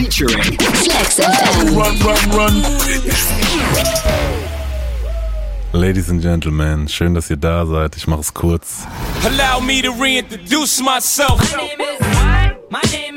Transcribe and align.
featuring 0.00 0.56
Flex 0.82 1.20
FM. 1.20 1.76
Run, 1.76 1.94
run, 2.00 2.22
run. 2.36 2.54
Ladies 5.72 6.08
and 6.10 6.22
Gentlemen, 6.22 6.88
schön, 6.88 7.14
dass 7.14 7.30
ihr 7.30 7.36
da 7.36 7.66
seid. 7.66 7.96
Ich 7.96 8.06
mache 8.06 8.20
es 8.20 8.32
kurz. 8.34 8.86
Allow 9.24 9.60
me 9.60 9.82
to 9.82 9.90
reintroduce 9.92 10.80
myself. 10.82 11.38
My 11.40 11.56
name 11.56 11.80
is, 11.80 12.00
my 12.70 12.80
name 12.92 13.09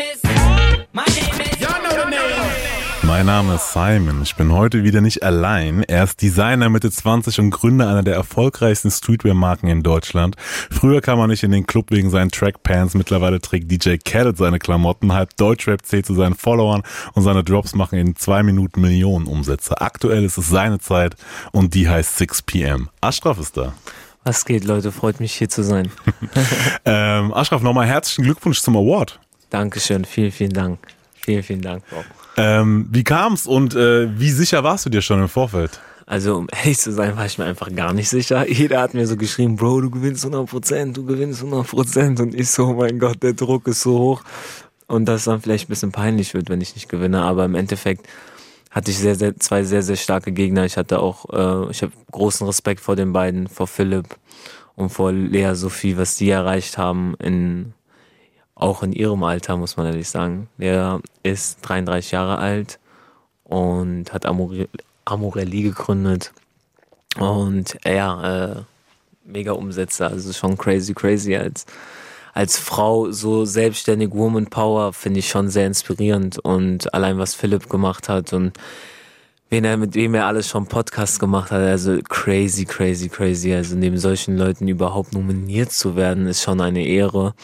Mein 3.24 3.36
Name 3.38 3.55
ist 3.55 3.71
Simon. 3.71 4.21
Ich 4.21 4.36
bin 4.36 4.52
heute 4.52 4.84
wieder 4.84 5.00
nicht 5.00 5.23
allein. 5.23 5.84
Er 5.84 6.04
ist 6.04 6.22
Designer 6.22 6.68
Mitte 6.68 6.92
20 6.92 7.40
und 7.40 7.52
Gründer 7.52 7.88
einer 7.88 8.04
der 8.04 8.16
erfolgreichsten 8.16 8.92
Streetwear-Marken 8.92 9.70
in 9.70 9.82
Deutschland. 9.82 10.36
Früher 10.70 11.00
kam 11.00 11.20
er 11.20 11.28
nicht 11.28 11.41
in 11.41 11.52
den 11.52 11.66
Club 11.66 11.86
wegen 11.91 12.09
seinen 12.09 12.32
Trackpants. 12.32 12.96
Mittlerweile 12.96 13.40
trägt 13.40 13.72
DJ 13.72 13.96
Khaled 13.96 14.36
seine 14.36 14.59
Klamotten. 14.59 15.14
Halb 15.14 15.38
Deutschrap 15.38 15.86
zählt 15.86 16.05
zu 16.05 16.16
seinen 16.16 16.36
Followern 16.36 16.84
und 17.14 17.23
seine 17.23 17.45
Drops 17.45 17.76
machen 17.76 17.98
in 17.98 18.17
zwei 18.17 18.44
Minuten 18.44 18.81
Millionen 18.81 19.28
Umsätze. 19.28 19.80
Aktuell 19.80 20.26
ist 20.26 20.38
es 20.38 20.50
seine 20.50 20.80
Zeit 20.80 21.16
und 21.53 21.76
die 21.76 21.88
heißt 21.88 22.17
6 22.17 22.42
PM. 22.42 22.90
Ashraf 23.00 23.40
ist 23.40 23.55
da. 23.55 23.72
Was 24.26 24.44
geht, 24.44 24.66
Leute? 24.66 24.92
Freut 24.92 25.22
mich 25.22 25.31
hier 25.31 25.48
zu 25.48 25.64
sein. 25.64 25.90
ähm, 26.84 27.34
Ashraf, 27.34 27.62
nochmal 27.62 27.88
herzlichen 27.88 28.26
Glückwunsch 28.26 28.59
zum 28.59 28.76
Award. 28.76 29.17
Dankeschön. 29.50 30.03
Vielen, 30.03 30.34
vielen 30.34 30.53
Dank. 30.53 30.80
Vielen, 31.16 31.42
vielen 31.42 31.62
Dank, 31.62 31.84
Bob. 31.90 32.03
Ähm, 32.36 32.88
wie 32.92 33.04
kam's 33.04 33.46
und 33.46 33.76
äh, 33.76 34.20
wie 34.20 34.32
sicher 34.32 34.64
warst 34.64 34.86
du 34.86 34.90
dir 34.90 35.02
schon 35.02 35.22
im 35.22 35.30
Vorfeld? 35.30 35.80
Also, 36.05 36.36
um 36.36 36.48
ehrlich 36.52 36.80
zu 36.80 36.92
sein, 36.92 37.16
war 37.16 37.26
ich 37.26 37.38
mir 37.38 37.46
einfach 37.46 37.73
gar 37.73 37.94
nicht 37.94 38.09
sicher. 38.09 38.48
Jeder 38.52 38.82
hat 38.82 38.94
mir 38.94 39.08
so 39.08 39.16
geschrieben, 39.16 39.56
Bro, 39.56 39.82
du 39.82 39.90
gewinnst 39.90 40.26
100%, 40.26 40.94
du 40.94 41.06
gewinnst 41.06 41.44
100%. 41.44 42.22
Und 42.22 42.36
ich 42.36 42.50
so, 42.50 42.68
oh 42.68 42.73
mein 42.73 43.00
Gott, 43.00 43.23
der 43.23 43.34
Druck 43.34 43.68
ist 43.68 43.82
so 43.82 43.98
hoch. 43.98 44.23
Und 44.88 45.06
das 45.06 45.23
dann 45.26 45.42
vielleicht 45.42 45.68
ein 45.68 45.70
bisschen 45.70 45.92
peinlich 45.92 46.34
wird, 46.34 46.50
wenn 46.50 46.62
ich 46.62 46.76
nicht 46.76 46.90
gewinne. 46.90 47.22
Aber 47.22 47.46
im 47.46 47.56
Endeffekt 47.56 48.08
hatte 48.70 48.92
ich 48.92 48.98
sehr, 48.98 49.16
sehr, 49.16 49.38
zwei 49.40 49.64
sehr, 49.64 49.81
sehr 49.81 49.95
starke 49.95 50.31
Gegner. 50.31 50.66
Ich 50.66 50.78
hatte 50.78 51.00
auch, 51.00 51.30
äh, 51.31 51.72
ich 51.72 51.81
habe 51.84 51.94
großen 52.12 52.45
Respekt 52.45 52.81
vor 52.81 52.95
den 52.95 53.14
beiden, 53.14 53.47
vor 53.47 53.68
Philipp 53.68 54.08
und 54.75 54.90
vor 54.90 55.12
Lea 55.12 55.53
Sophie, 55.53 55.95
was 55.97 56.16
die 56.16 56.30
erreicht 56.30 56.78
haben 56.78 57.16
in 57.20 57.73
auch 58.56 58.84
in 58.84 58.94
ihrem 58.94 59.23
Alter, 59.23 59.58
muss 59.58 59.78
man 59.78 59.88
ehrlich 59.88 60.09
sagen. 60.09 60.48
Der 60.58 61.02
ist 61.23 61.59
33 61.62 62.12
Jahre 62.12 62.38
alt 62.38 62.80
und 63.44 64.14
hat 64.14 64.26
Amore 64.26 64.68
Amorelli 65.06 65.64
gegründet. 65.64 66.32
Und 67.20 67.78
ja, 67.86 68.54
äh, 68.54 68.62
mega 69.26 69.52
Umsätze, 69.54 70.08
also 70.08 70.31
schon 70.34 70.58
crazy, 70.58 70.94
crazy. 70.94 71.36
Als, 71.36 71.66
als 72.34 72.58
Frau 72.58 73.12
so 73.12 73.46
selbstständig 73.46 74.12
Woman 74.12 74.48
Power 74.48 74.94
finde 74.94 75.20
ich 75.20 75.30
schon 75.30 75.50
sehr 75.50 75.68
inspirierend 75.68 76.40
und 76.40 76.94
allein 76.94 77.18
was 77.18 77.36
Philipp 77.36 77.70
gemacht 77.70 78.09
hat 78.09 78.34
und 78.34 78.54
wen 79.54 79.66
er, 79.66 79.78
mit 79.78 79.94
wem 79.94 80.16
er 80.16 80.26
alles 80.26 80.50
schon 80.50 80.66
Podcasts 80.66 81.20
gemacht 81.20 81.52
hat. 81.52 81.62
Also 81.62 82.00
crazy, 82.09 82.66
crazy, 82.66 83.08
crazy. 83.08 83.54
Also 83.54 83.76
neben 83.76 83.98
solchen 84.00 84.36
Leuten 84.36 84.68
überhaupt 84.68 85.14
nominiert 85.14 85.72
zu 85.72 85.96
werden, 85.96 86.26
ist 86.26 86.42
schon 86.42 86.59
eine 86.59 86.84
Ehre. 86.84 87.36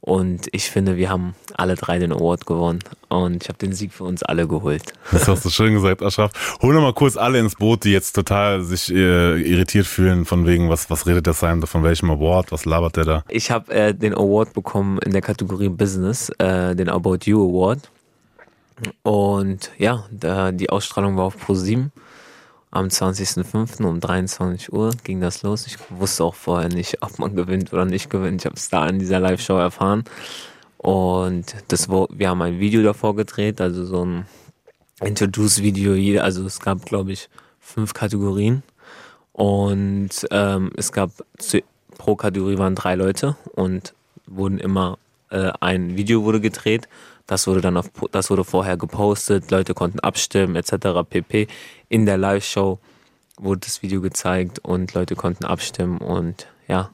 Und 0.00 0.48
ich 0.52 0.70
finde, 0.70 0.96
wir 0.96 1.10
haben 1.10 1.34
alle 1.54 1.74
drei 1.74 1.98
den 1.98 2.10
Award 2.12 2.46
gewonnen. 2.46 2.78
Und 3.08 3.42
ich 3.42 3.48
habe 3.50 3.58
den 3.58 3.74
Sieg 3.74 3.92
für 3.92 4.04
uns 4.04 4.22
alle 4.22 4.48
geholt. 4.48 4.82
Das 5.12 5.28
hast 5.28 5.44
du 5.44 5.50
schön 5.50 5.74
gesagt, 5.74 6.02
Aschraf. 6.02 6.30
Hol 6.62 6.72
noch 6.72 6.80
mal 6.80 6.94
kurz 6.94 7.18
alle 7.18 7.38
ins 7.38 7.54
Boot, 7.54 7.84
die 7.84 7.92
jetzt 7.92 8.12
total 8.12 8.62
sich 8.62 8.90
äh, 8.90 9.38
irritiert 9.40 9.86
fühlen, 9.86 10.24
von 10.24 10.46
wegen, 10.46 10.70
was, 10.70 10.88
was 10.88 11.06
redet 11.06 11.26
der 11.26 11.34
Simon, 11.34 11.66
von 11.66 11.82
welchem 11.82 12.10
Award, 12.10 12.50
was 12.50 12.64
labert 12.64 12.96
der 12.96 13.04
da? 13.04 13.24
Ich 13.28 13.50
habe 13.50 13.70
äh, 13.72 13.94
den 13.94 14.14
Award 14.14 14.54
bekommen 14.54 14.98
in 15.04 15.12
der 15.12 15.20
Kategorie 15.20 15.68
Business, 15.68 16.30
äh, 16.38 16.74
den 16.74 16.88
About 16.88 17.18
You 17.24 17.46
Award. 17.46 17.90
Und 19.02 19.70
ja, 19.78 20.04
da, 20.10 20.52
die 20.52 20.70
Ausstrahlung 20.70 21.16
war 21.16 21.24
auf 21.24 21.36
Pro7. 21.36 21.90
Am 22.70 22.86
20.05. 22.88 23.82
um 23.84 23.98
23 23.98 24.72
Uhr 24.72 24.90
ging 25.02 25.20
das 25.20 25.42
los. 25.42 25.66
Ich 25.66 25.78
wusste 25.90 26.24
auch 26.24 26.34
vorher 26.34 26.68
nicht, 26.68 27.02
ob 27.02 27.18
man 27.18 27.34
gewinnt 27.34 27.72
oder 27.72 27.86
nicht 27.86 28.10
gewinnt. 28.10 28.42
Ich 28.42 28.46
habe 28.46 28.56
es 28.56 28.68
da 28.68 28.86
in 28.86 28.98
dieser 28.98 29.20
Live-Show 29.20 29.56
erfahren. 29.56 30.04
Und 30.76 31.56
das, 31.68 31.88
wir 31.88 32.28
haben 32.28 32.42
ein 32.42 32.60
Video 32.60 32.82
davor 32.82 33.16
gedreht, 33.16 33.60
also 33.60 33.84
so 33.84 34.04
ein 34.04 34.26
Introduce-Video. 35.00 36.22
Also 36.22 36.44
es 36.44 36.60
gab, 36.60 36.84
glaube 36.84 37.12
ich, 37.12 37.30
fünf 37.58 37.94
Kategorien. 37.94 38.62
Und 39.32 40.10
ähm, 40.30 40.70
es 40.76 40.92
gab 40.92 41.10
pro 41.96 42.16
Kategorie 42.16 42.58
waren 42.58 42.74
drei 42.74 42.94
Leute 42.94 43.36
und 43.54 43.94
wurden 44.26 44.58
immer 44.58 44.98
äh, 45.30 45.52
ein 45.60 45.96
Video 45.96 46.22
wurde 46.22 46.40
gedreht 46.40 46.88
das 47.28 47.46
wurde 47.46 47.60
dann 47.60 47.76
auf, 47.76 47.90
das 48.10 48.30
wurde 48.30 48.42
vorher 48.42 48.76
gepostet, 48.76 49.50
Leute 49.52 49.74
konnten 49.74 50.00
abstimmen 50.00 50.56
etc. 50.56 51.08
pp. 51.08 51.46
In 51.88 52.06
der 52.06 52.16
Live-Show 52.16 52.80
wurde 53.36 53.60
das 53.60 53.82
Video 53.82 54.00
gezeigt 54.00 54.58
und 54.60 54.94
Leute 54.94 55.14
konnten 55.14 55.44
abstimmen 55.44 55.98
und 55.98 56.48
ja. 56.66 56.90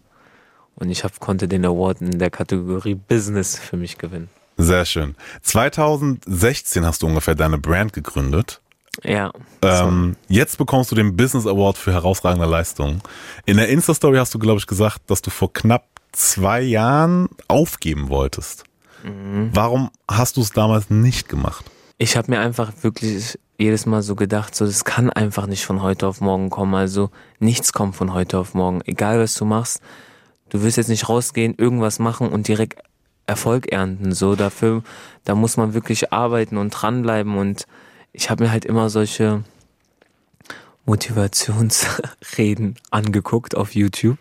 Und 0.75 0.91
ich 0.91 1.05
hab, 1.05 1.19
konnte 1.21 1.47
den 1.47 1.65
Award 1.65 2.01
in 2.01 2.19
der 2.19 2.31
Kategorie 2.31 2.97
Business 2.97 3.57
für 3.57 3.77
mich 3.77 3.97
gewinnen. 3.97 4.29
Sehr 4.57 4.85
schön. 4.85 5.15
2016 5.43 6.85
hast 6.85 7.03
du 7.03 7.07
ungefähr 7.07 7.37
deine 7.37 7.59
Brand 7.59 7.93
gegründet. 7.93 8.61
Ja. 9.05 9.31
Ähm, 9.63 10.17
jetzt 10.29 10.59
bekommst 10.59 10.91
du 10.91 10.97
den 10.97 11.17
Business 11.17 11.47
Award 11.47 11.79
für 11.79 11.93
herausragende 11.93 12.47
Leistung. 12.47 13.03
In 13.47 13.57
der 13.57 13.69
Insta-Story 13.69 14.19
hast 14.19 14.35
du, 14.35 14.41
glaube 14.41 14.59
ich, 14.59 14.67
gesagt, 14.67 15.03
dass 15.07 15.23
du 15.23 15.31
vor 15.31 15.53
knapp 15.53 15.87
zwei 16.11 16.61
Jahren 16.61 17.29
aufgeben 17.47 18.09
wolltest. 18.09 18.65
Mhm. 19.05 19.51
Warum 19.53 19.91
hast 20.11 20.37
du 20.37 20.41
es 20.41 20.51
damals 20.51 20.91
nicht 20.91 21.29
gemacht? 21.29 21.65
Ich 21.99 22.17
habe 22.17 22.31
mir 22.31 22.41
einfach 22.41 22.73
wirklich 22.83 23.39
jedes 23.59 23.87
Mal 23.87 24.03
so 24.03 24.17
gedacht, 24.17 24.55
so 24.55 24.67
das 24.67 24.85
kann 24.85 25.11
einfach 25.11 25.47
nicht 25.47 25.65
von 25.65 25.83
heute 25.83 26.09
auf 26.09 26.21
morgen 26.21 26.51
kommen. 26.51 26.75
Also 26.75 27.11
nichts 27.39 27.73
kommt 27.73 27.95
von 27.95 28.13
heute 28.13 28.39
auf 28.39 28.55
morgen. 28.55 28.81
Egal 28.85 29.21
was 29.21 29.35
du 29.35 29.45
machst, 29.45 29.81
du 30.49 30.63
wirst 30.63 30.77
jetzt 30.77 30.89
nicht 30.89 31.09
rausgehen, 31.09 31.55
irgendwas 31.57 31.99
machen 31.99 32.29
und 32.31 32.49
direkt 32.49 32.81
Erfolg 33.27 33.71
ernten. 33.71 34.13
So 34.13 34.35
dafür, 34.35 34.83
da 35.25 35.35
muss 35.35 35.57
man 35.57 35.75
wirklich 35.75 36.13
arbeiten 36.13 36.57
und 36.57 36.71
dranbleiben. 36.71 37.37
Und 37.37 37.67
ich 38.13 38.31
habe 38.31 38.45
mir 38.45 38.51
halt 38.51 38.65
immer 38.65 38.89
solche 38.91 39.45
Motivationsreden 40.87 42.77
angeguckt 42.91 43.57
auf 43.57 43.75
YouTube 43.75 44.19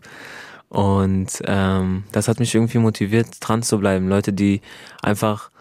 und 0.73 1.27
ähm, 1.45 2.03
das 2.11 2.27
hat 2.27 2.39
mich 2.39 2.55
irgendwie 2.55 2.79
motiviert, 2.79 3.27
dran 3.41 3.61
zu 3.61 3.77
bleiben. 3.77 4.09
Leute, 4.09 4.33
die 4.33 4.61
einfach 5.03 5.51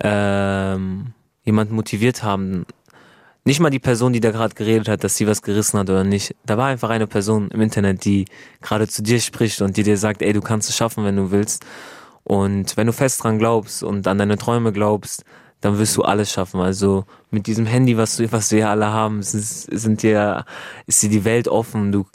ähm, 0.00 1.12
jemanden 1.42 1.74
motiviert 1.74 2.22
haben. 2.22 2.66
Nicht 3.44 3.58
mal 3.58 3.70
die 3.70 3.80
Person, 3.80 4.12
die 4.12 4.20
da 4.20 4.30
gerade 4.30 4.54
geredet 4.54 4.88
hat, 4.88 5.02
dass 5.02 5.16
sie 5.16 5.26
was 5.26 5.42
gerissen 5.42 5.76
hat 5.76 5.90
oder 5.90 6.04
nicht. 6.04 6.36
Da 6.46 6.56
war 6.56 6.68
einfach 6.68 6.90
eine 6.90 7.08
Person 7.08 7.50
im 7.50 7.60
Internet, 7.62 8.04
die 8.04 8.26
gerade 8.62 8.86
zu 8.86 9.02
dir 9.02 9.18
spricht 9.18 9.60
und 9.60 9.76
die 9.76 9.82
dir 9.82 9.96
sagt, 9.96 10.22
ey, 10.22 10.32
du 10.32 10.40
kannst 10.40 10.68
es 10.68 10.76
schaffen, 10.76 11.04
wenn 11.04 11.16
du 11.16 11.32
willst. 11.32 11.66
Und 12.22 12.76
wenn 12.76 12.86
du 12.86 12.92
fest 12.92 13.24
dran 13.24 13.40
glaubst 13.40 13.82
und 13.82 14.06
an 14.06 14.18
deine 14.18 14.38
Träume 14.38 14.72
glaubst, 14.72 15.24
dann 15.60 15.80
wirst 15.80 15.96
du 15.96 16.02
alles 16.02 16.30
schaffen. 16.30 16.60
Also 16.60 17.06
mit 17.32 17.48
diesem 17.48 17.66
Handy, 17.66 17.96
was, 17.96 18.18
du, 18.18 18.30
was 18.30 18.52
wir 18.52 18.68
alle 18.68 18.86
haben, 18.86 19.20
sind, 19.24 19.42
sind 19.42 20.02
dir, 20.04 20.44
ist 20.86 21.02
dir 21.02 21.10
die 21.10 21.24
Welt 21.24 21.48
offen. 21.48 21.90
Du 21.90 22.06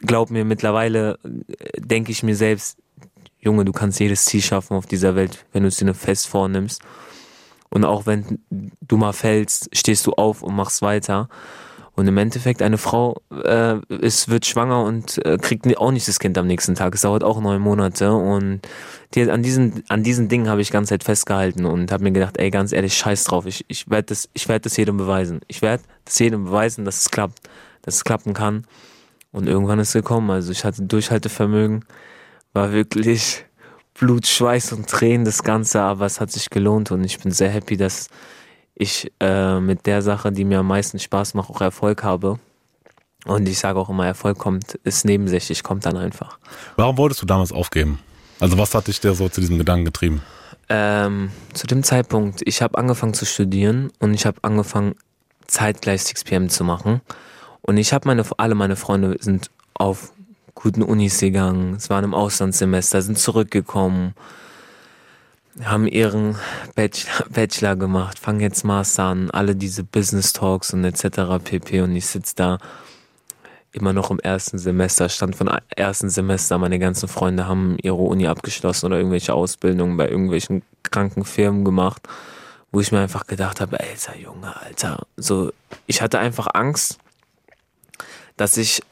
glaub 0.00 0.30
mir, 0.30 0.44
mittlerweile 0.44 1.18
äh, 1.24 1.80
denke 1.80 2.12
ich 2.12 2.22
mir 2.22 2.36
selbst, 2.36 2.78
Junge, 3.38 3.64
du 3.64 3.72
kannst 3.72 4.00
jedes 4.00 4.26
Ziel 4.26 4.42
schaffen 4.42 4.76
auf 4.76 4.86
dieser 4.86 5.14
Welt, 5.14 5.46
wenn 5.52 5.62
du 5.62 5.68
es 5.68 5.76
dir 5.76 5.94
fest 5.94 6.28
vornimmst. 6.28 6.82
Und 7.70 7.84
auch 7.84 8.04
wenn 8.04 8.40
du 8.50 8.96
mal 8.96 9.12
fällst, 9.12 9.70
stehst 9.72 10.06
du 10.06 10.12
auf 10.12 10.42
und 10.42 10.54
machst 10.54 10.82
weiter. 10.82 11.28
Und 11.94 12.06
im 12.06 12.18
Endeffekt, 12.18 12.62
eine 12.62 12.78
Frau 12.78 13.20
äh, 13.30 13.78
ist, 13.88 14.28
wird 14.28 14.46
schwanger 14.46 14.84
und 14.84 15.24
äh, 15.24 15.38
kriegt 15.38 15.66
auch 15.76 15.90
nicht 15.90 16.08
das 16.08 16.18
Kind 16.18 16.38
am 16.38 16.46
nächsten 16.46 16.74
Tag. 16.74 16.94
Es 16.94 17.02
dauert 17.02 17.22
auch 17.22 17.40
neun 17.40 17.60
Monate. 17.60 18.12
Und 18.12 18.60
die, 19.14 19.30
an, 19.30 19.42
diesen, 19.42 19.84
an 19.88 20.02
diesen 20.02 20.28
Dingen 20.28 20.48
habe 20.48 20.60
ich 20.60 20.68
die 20.68 20.72
ganze 20.72 20.90
Zeit 20.90 21.04
festgehalten 21.04 21.64
und 21.64 21.92
habe 21.92 22.04
mir 22.04 22.12
gedacht, 22.12 22.38
ey, 22.38 22.50
ganz 22.50 22.72
ehrlich, 22.72 22.94
scheiß 22.94 23.24
drauf. 23.24 23.46
Ich, 23.46 23.64
ich 23.68 23.90
werde 23.90 24.06
das, 24.06 24.28
werd 24.46 24.66
das 24.66 24.76
jedem 24.76 24.96
beweisen. 24.96 25.40
Ich 25.46 25.62
werde 25.62 25.82
das 26.04 26.18
jedem 26.18 26.44
beweisen, 26.44 26.84
dass 26.84 26.98
es 27.00 27.10
klappt, 27.10 27.38
dass 27.82 27.96
es 27.96 28.04
klappen 28.04 28.34
kann. 28.34 28.66
Und 29.32 29.46
irgendwann 29.46 29.78
ist 29.78 29.88
es 29.88 29.94
gekommen. 29.94 30.30
Also 30.30 30.52
ich 30.52 30.64
hatte 30.64 30.82
Durchhaltevermögen, 30.82 31.84
war 32.52 32.72
wirklich 32.72 33.44
Blut, 33.94 34.26
Schweiß 34.26 34.72
und 34.72 34.88
Tränen 34.88 35.24
das 35.24 35.42
Ganze, 35.42 35.82
aber 35.82 36.06
es 36.06 36.20
hat 36.20 36.30
sich 36.30 36.50
gelohnt 36.50 36.90
und 36.90 37.04
ich 37.04 37.18
bin 37.18 37.32
sehr 37.32 37.50
happy, 37.50 37.76
dass 37.76 38.08
ich 38.74 39.12
äh, 39.20 39.60
mit 39.60 39.86
der 39.86 40.02
Sache, 40.02 40.32
die 40.32 40.44
mir 40.44 40.60
am 40.60 40.66
meisten 40.68 40.98
Spaß 40.98 41.34
macht, 41.34 41.50
auch 41.50 41.60
Erfolg 41.60 42.02
habe. 42.02 42.38
Und 43.26 43.46
ich 43.48 43.58
sage 43.58 43.78
auch 43.78 43.90
immer, 43.90 44.06
Erfolg 44.06 44.38
kommt, 44.38 44.74
ist 44.84 45.04
nebensächlich, 45.04 45.62
kommt 45.62 45.84
dann 45.84 45.98
einfach. 45.98 46.38
Warum 46.76 46.96
wolltest 46.96 47.20
du 47.20 47.26
damals 47.26 47.52
aufgeben? 47.52 47.98
Also 48.38 48.56
was 48.56 48.74
hat 48.74 48.86
dich 48.86 49.00
da 49.00 49.12
so 49.12 49.28
zu 49.28 49.42
diesem 49.42 49.58
Gedanken 49.58 49.84
getrieben? 49.84 50.22
Ähm, 50.70 51.30
zu 51.52 51.66
dem 51.66 51.82
Zeitpunkt, 51.82 52.40
ich 52.46 52.62
habe 52.62 52.78
angefangen 52.78 53.12
zu 53.12 53.26
studieren 53.26 53.90
und 53.98 54.14
ich 54.14 54.24
habe 54.24 54.38
angefangen 54.42 54.94
zeitgleich 55.46 56.00
6pm 56.02 56.48
zu 56.48 56.64
machen. 56.64 57.02
Und 57.62 57.76
ich 57.76 57.92
habe 57.92 58.08
meine, 58.08 58.24
alle 58.38 58.54
meine 58.54 58.76
Freunde 58.76 59.16
sind 59.20 59.50
auf 59.74 60.12
guten 60.54 60.82
Unis 60.82 61.20
gegangen, 61.20 61.74
es 61.74 61.88
waren 61.90 62.04
im 62.04 62.14
Auslandssemester, 62.14 63.02
sind 63.02 63.18
zurückgekommen. 63.18 64.14
haben 65.64 65.86
ihren 65.86 66.36
Bachelor, 66.74 67.26
Bachelor 67.28 67.76
gemacht, 67.76 68.18
fangen 68.18 68.40
jetzt 68.40 68.64
Master 68.64 69.04
an, 69.04 69.30
alle 69.30 69.56
diese 69.56 69.84
Business 69.84 70.32
Talks 70.32 70.72
und 70.72 70.84
etc. 70.84 71.42
pp. 71.42 71.82
Und 71.82 71.96
ich 71.96 72.06
sitze 72.06 72.34
da 72.36 72.58
immer 73.72 73.92
noch 73.92 74.10
im 74.10 74.18
ersten 74.18 74.58
Semester, 74.58 75.08
stand 75.08 75.36
von 75.36 75.50
ersten 75.76 76.10
Semester, 76.10 76.58
meine 76.58 76.78
ganzen 76.78 77.08
Freunde 77.08 77.46
haben 77.46 77.76
ihre 77.82 77.96
Uni 77.96 78.26
abgeschlossen 78.26 78.86
oder 78.86 78.96
irgendwelche 78.96 79.34
Ausbildungen 79.34 79.96
bei 79.96 80.08
irgendwelchen 80.08 80.62
kranken 80.82 81.24
Firmen 81.24 81.64
gemacht, 81.64 82.02
wo 82.72 82.80
ich 82.80 82.90
mir 82.90 83.00
einfach 83.00 83.26
gedacht 83.26 83.60
habe, 83.60 83.78
alter 83.78 84.16
Junge, 84.16 84.54
Alter, 84.60 85.06
so, 85.16 85.52
ich 85.86 86.02
hatte 86.02 86.18
einfach 86.18 86.48
Angst, 86.54 86.98
dass 88.40 88.56
ich, 88.56 88.82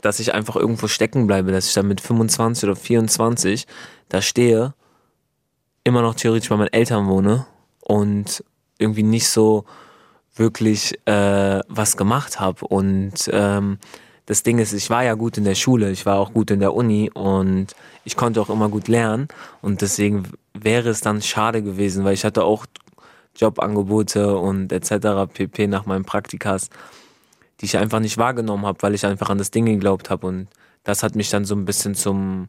dass 0.00 0.20
ich 0.20 0.32
einfach 0.32 0.56
irgendwo 0.56 0.88
stecken 0.88 1.26
bleibe, 1.26 1.52
dass 1.52 1.68
ich 1.68 1.74
dann 1.74 1.86
mit 1.86 2.00
25 2.00 2.64
oder 2.64 2.76
24 2.76 3.66
da 4.08 4.22
stehe, 4.22 4.74
immer 5.84 6.00
noch 6.00 6.14
theoretisch 6.14 6.48
bei 6.48 6.56
meinen 6.56 6.72
Eltern 6.72 7.06
wohne 7.06 7.46
und 7.82 8.42
irgendwie 8.78 9.02
nicht 9.02 9.28
so 9.28 9.64
wirklich 10.34 10.98
äh, 11.06 11.60
was 11.68 11.96
gemacht 11.96 12.40
habe 12.40 12.66
und 12.66 13.30
ähm, 13.32 13.78
das 14.24 14.42
Ding 14.42 14.58
ist, 14.58 14.72
ich 14.72 14.90
war 14.90 15.04
ja 15.04 15.14
gut 15.14 15.38
in 15.38 15.44
der 15.44 15.54
Schule, 15.54 15.90
ich 15.90 16.04
war 16.04 16.18
auch 16.18 16.32
gut 16.32 16.50
in 16.50 16.58
der 16.58 16.74
Uni 16.74 17.10
und 17.14 17.76
ich 18.04 18.16
konnte 18.16 18.40
auch 18.40 18.50
immer 18.50 18.68
gut 18.68 18.88
lernen 18.88 19.28
und 19.62 19.82
deswegen 19.82 20.24
wäre 20.52 20.88
es 20.88 21.00
dann 21.00 21.22
schade 21.22 21.62
gewesen, 21.62 22.04
weil 22.04 22.14
ich 22.14 22.24
hatte 22.24 22.44
auch 22.44 22.66
Jobangebote 23.36 24.36
und 24.36 24.72
etc. 24.72 25.30
pp. 25.32 25.66
nach 25.68 25.86
meinem 25.86 26.04
Praktikas, 26.04 26.70
die 27.60 27.66
ich 27.66 27.78
einfach 27.78 28.00
nicht 28.00 28.18
wahrgenommen 28.18 28.66
habe, 28.66 28.82
weil 28.82 28.94
ich 28.94 29.06
einfach 29.06 29.30
an 29.30 29.38
das 29.38 29.50
Ding 29.50 29.66
geglaubt 29.66 30.10
habe. 30.10 30.26
Und 30.26 30.48
das 30.84 31.02
hat 31.02 31.14
mich 31.14 31.30
dann 31.30 31.44
so 31.44 31.54
ein 31.54 31.64
bisschen 31.64 31.94
zum 31.94 32.48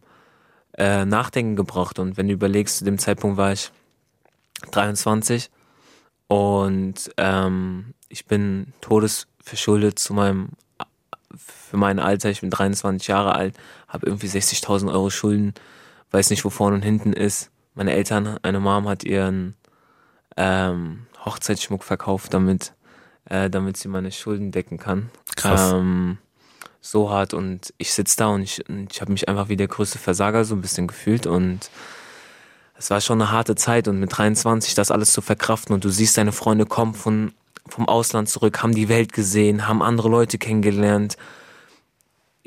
äh, 0.78 1.06
Nachdenken 1.06 1.56
gebracht. 1.56 2.00
Und 2.00 2.18
wenn 2.18 2.28
du 2.28 2.34
überlegst, 2.34 2.78
zu 2.78 2.86
dem 2.86 2.98
Zeitpunkt 2.98 3.38
war 3.38 3.54
ich 3.54 3.72
23 4.72 5.50
und 6.28 6.96
ähm, 7.18 7.94
ich 8.10 8.26
bin 8.26 8.74
todesverschuldet 8.82 10.00
zu 10.00 10.14
meinem 10.14 10.50
für 11.38 11.78
mein 11.78 12.00
Alter, 12.00 12.30
ich 12.30 12.42
bin 12.42 12.50
23 12.50 13.08
Jahre 13.08 13.36
alt, 13.36 13.58
habe 13.88 14.06
irgendwie 14.06 14.28
60.000 14.28 14.92
Euro 14.92 15.10
Schulden, 15.10 15.54
weiß 16.12 16.30
nicht, 16.30 16.46
wo 16.46 16.50
vorne 16.50 16.76
und 16.76 16.82
hinten 16.82 17.14
ist. 17.14 17.52
Meine 17.76 17.92
Eltern, 17.92 18.40
eine 18.42 18.60
Mom 18.60 18.88
hat 18.88 19.04
ihren 19.04 19.56
ähm, 20.38 21.06
Hochzeitsschmuck 21.26 21.84
verkauft, 21.84 22.34
damit, 22.34 22.74
äh, 23.30 23.50
damit 23.50 23.78
sie 23.78 23.88
meine 23.88 24.12
Schulden 24.12 24.52
decken 24.52 24.78
kann. 24.78 25.10
Krass. 25.36 25.74
Ähm, 25.74 26.18
so 26.82 27.10
hart 27.10 27.34
und 27.34 27.74
ich 27.78 27.94
sitze 27.94 28.18
da 28.18 28.28
und 28.28 28.44
ich, 28.44 28.64
ich 28.90 29.02
habe 29.02 29.12
mich 29.12 29.28
einfach 29.28 29.50
wie 29.50 29.58
der 29.58 29.68
größte 29.68 29.98
Versager 29.98 30.46
so 30.46 30.56
ein 30.56 30.62
bisschen 30.62 30.88
gefühlt 30.88 31.28
und 31.28 31.70
es 32.78 32.90
war 32.90 33.02
schon 33.02 33.22
eine 33.22 33.32
harte 33.32 33.56
Zeit 33.56 33.88
und 33.88 34.00
mit 34.00 34.18
23 34.18 34.74
das 34.76 34.92
alles 34.92 35.12
zu 35.12 35.22
verkraften 35.22 35.74
und 35.74 35.84
du 35.84 35.90
siehst 35.90 36.18
deine 36.18 36.32
Freunde 36.32 36.66
kommen 36.66 36.94
von, 36.94 37.34
vom 37.68 37.90
Ausland 37.90 38.30
zurück, 38.30 38.64
haben 38.64 38.74
die 38.74 38.88
Welt 38.88 39.12
gesehen, 39.12 39.68
haben 39.68 39.82
andere 39.82 40.08
Leute 40.08 40.38
kennengelernt, 40.38 41.18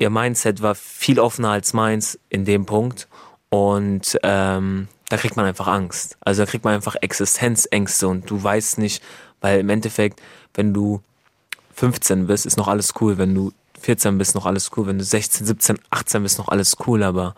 ihr 0.01 0.09
Mindset 0.09 0.61
war 0.61 0.73
viel 0.75 1.19
offener 1.19 1.51
als 1.51 1.73
meins 1.73 2.19
in 2.29 2.43
dem 2.43 2.65
Punkt. 2.65 3.07
Und 3.49 4.17
ähm, 4.23 4.87
da 5.09 5.17
kriegt 5.17 5.35
man 5.35 5.45
einfach 5.45 5.67
Angst. 5.67 6.17
Also 6.21 6.43
da 6.43 6.49
kriegt 6.49 6.65
man 6.65 6.73
einfach 6.73 6.95
Existenzängste 6.95 8.07
und 8.07 8.29
du 8.29 8.41
weißt 8.41 8.79
nicht, 8.79 9.03
weil 9.41 9.59
im 9.59 9.69
Endeffekt, 9.69 10.21
wenn 10.53 10.73
du 10.73 11.01
15 11.75 12.27
bist, 12.27 12.45
ist 12.45 12.57
noch 12.57 12.67
alles 12.67 12.93
cool. 13.01 13.17
Wenn 13.17 13.35
du 13.35 13.51
14 13.81 14.17
bist, 14.17 14.35
noch 14.35 14.45
alles 14.45 14.71
cool. 14.75 14.87
Wenn 14.87 14.97
du 14.97 15.03
16, 15.03 15.45
17, 15.45 15.79
18 15.89 16.23
bist, 16.23 16.37
noch 16.37 16.49
alles 16.49 16.77
cool. 16.85 17.03
Aber 17.03 17.35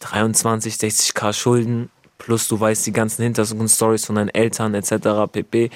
23, 0.00 0.74
60k 0.74 1.32
Schulden, 1.32 1.90
plus 2.18 2.48
du 2.48 2.58
weißt 2.58 2.86
die 2.86 2.92
ganzen 2.92 3.22
Hintergrundstories 3.22 4.04
von 4.04 4.16
deinen 4.16 4.28
Eltern 4.28 4.74
etc. 4.74 5.30
pp, 5.30 5.70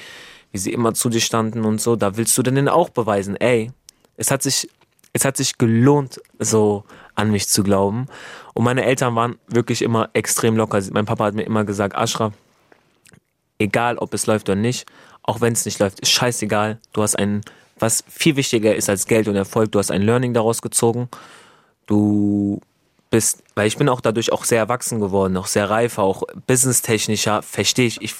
wie 0.51 0.57
sie 0.57 0.73
immer 0.73 0.93
zu 0.93 1.09
dir 1.09 1.21
standen 1.21 1.65
und 1.65 1.79
so, 1.79 1.95
da 1.95 2.17
willst 2.17 2.37
du 2.37 2.43
denen 2.43 2.67
auch 2.67 2.89
beweisen, 2.89 3.35
ey, 3.37 3.71
es 4.17 4.31
hat 4.31 4.43
sich 4.43 4.69
es 5.13 5.25
hat 5.25 5.37
sich 5.37 5.57
gelohnt, 5.57 6.21
so 6.37 6.83
an 7.15 7.31
mich 7.31 7.47
zu 7.47 7.63
glauben. 7.63 8.05
Und 8.53 8.63
meine 8.63 8.85
Eltern 8.85 9.15
waren 9.15 9.39
wirklich 9.47 9.81
immer 9.81 10.09
extrem 10.13 10.55
locker. 10.55 10.81
Mein 10.91 11.05
Papa 11.05 11.25
hat 11.25 11.33
mir 11.33 11.43
immer 11.43 11.65
gesagt, 11.65 11.95
Ashraf, 11.95 12.33
egal 13.59 13.97
ob 13.97 14.13
es 14.13 14.25
läuft 14.25 14.49
oder 14.49 14.55
nicht, 14.55 14.87
auch 15.23 15.41
wenn 15.41 15.53
es 15.53 15.65
nicht 15.65 15.79
läuft, 15.79 15.99
ist 15.99 16.09
scheißegal. 16.09 16.79
Du 16.93 17.03
hast 17.03 17.15
ein, 17.15 17.41
was 17.77 18.03
viel 18.09 18.35
wichtiger 18.35 18.75
ist 18.75 18.89
als 18.89 19.05
Geld 19.05 19.27
und 19.27 19.35
Erfolg, 19.35 19.71
du 19.71 19.79
hast 19.79 19.91
ein 19.91 20.01
Learning 20.01 20.33
daraus 20.33 20.61
gezogen. 20.61 21.09
Du 21.85 22.61
bist, 23.11 23.43
weil 23.55 23.67
ich 23.67 23.77
bin 23.77 23.89
auch 23.89 24.01
dadurch 24.01 24.31
auch 24.31 24.43
sehr 24.43 24.59
erwachsen 24.59 24.99
geworden, 24.99 25.37
auch 25.37 25.47
sehr 25.47 25.69
reifer, 25.69 26.03
auch 26.03 26.23
businesstechnischer, 26.47 27.41
verstehe 27.41 27.87
ich. 27.87 28.01
Ich 28.01 28.15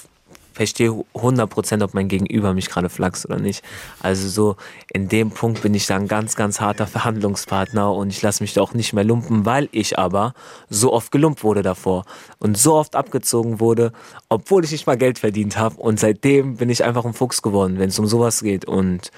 verstehe 0.52 0.90
100%, 1.14 1.82
ob 1.82 1.94
mein 1.94 2.08
Gegenüber 2.08 2.54
mich 2.54 2.68
gerade 2.68 2.88
flachst 2.88 3.26
oder 3.26 3.38
nicht. 3.38 3.62
Also 4.00 4.28
so 4.28 4.56
in 4.92 5.08
dem 5.08 5.30
Punkt 5.30 5.62
bin 5.62 5.74
ich 5.74 5.86
da 5.86 5.96
ein 5.96 6.08
ganz, 6.08 6.36
ganz 6.36 6.60
harter 6.60 6.86
Verhandlungspartner 6.86 7.92
und 7.92 8.10
ich 8.10 8.22
lasse 8.22 8.42
mich 8.42 8.54
da 8.54 8.62
auch 8.62 8.74
nicht 8.74 8.92
mehr 8.92 9.04
lumpen, 9.04 9.44
weil 9.44 9.68
ich 9.72 9.98
aber 9.98 10.34
so 10.68 10.92
oft 10.92 11.12
gelumpt 11.12 11.44
wurde 11.44 11.62
davor 11.62 12.04
und 12.38 12.56
so 12.58 12.74
oft 12.74 12.96
abgezogen 12.96 13.60
wurde, 13.60 13.92
obwohl 14.28 14.64
ich 14.64 14.72
nicht 14.72 14.86
mal 14.86 14.96
Geld 14.96 15.18
verdient 15.18 15.56
habe 15.56 15.76
und 15.76 16.00
seitdem 16.00 16.56
bin 16.56 16.70
ich 16.70 16.84
einfach 16.84 17.04
ein 17.04 17.14
Fuchs 17.14 17.42
geworden, 17.42 17.78
wenn 17.78 17.88
es 17.88 17.98
um 17.98 18.06
sowas 18.06 18.42
geht 18.42 18.64
und 18.64 19.10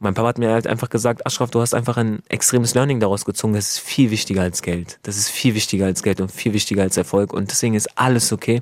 mein 0.00 0.14
Papa 0.14 0.28
hat 0.28 0.38
mir 0.38 0.52
halt 0.52 0.66
einfach 0.66 0.90
gesagt, 0.90 1.26
Aschraf, 1.26 1.50
du 1.50 1.60
hast 1.60 1.74
einfach 1.74 1.96
ein 1.96 2.22
extremes 2.28 2.74
Learning 2.74 3.00
daraus 3.00 3.24
gezogen. 3.24 3.54
Das 3.54 3.70
ist 3.70 3.78
viel 3.80 4.10
wichtiger 4.10 4.42
als 4.42 4.62
Geld. 4.62 5.00
Das 5.02 5.16
ist 5.16 5.28
viel 5.28 5.54
wichtiger 5.54 5.86
als 5.86 6.04
Geld 6.04 6.20
und 6.20 6.30
viel 6.30 6.52
wichtiger 6.52 6.82
als 6.82 6.96
Erfolg. 6.96 7.32
Und 7.32 7.50
deswegen 7.50 7.74
ist 7.74 7.98
alles 7.98 8.32
okay. 8.32 8.60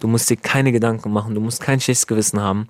Du 0.00 0.08
musst 0.08 0.28
dir 0.28 0.36
keine 0.36 0.72
Gedanken 0.72 1.12
machen, 1.12 1.34
du 1.34 1.40
musst 1.40 1.60
kein 1.60 1.80
schlechtes 1.80 2.06
Gewissen 2.06 2.40
haben, 2.40 2.68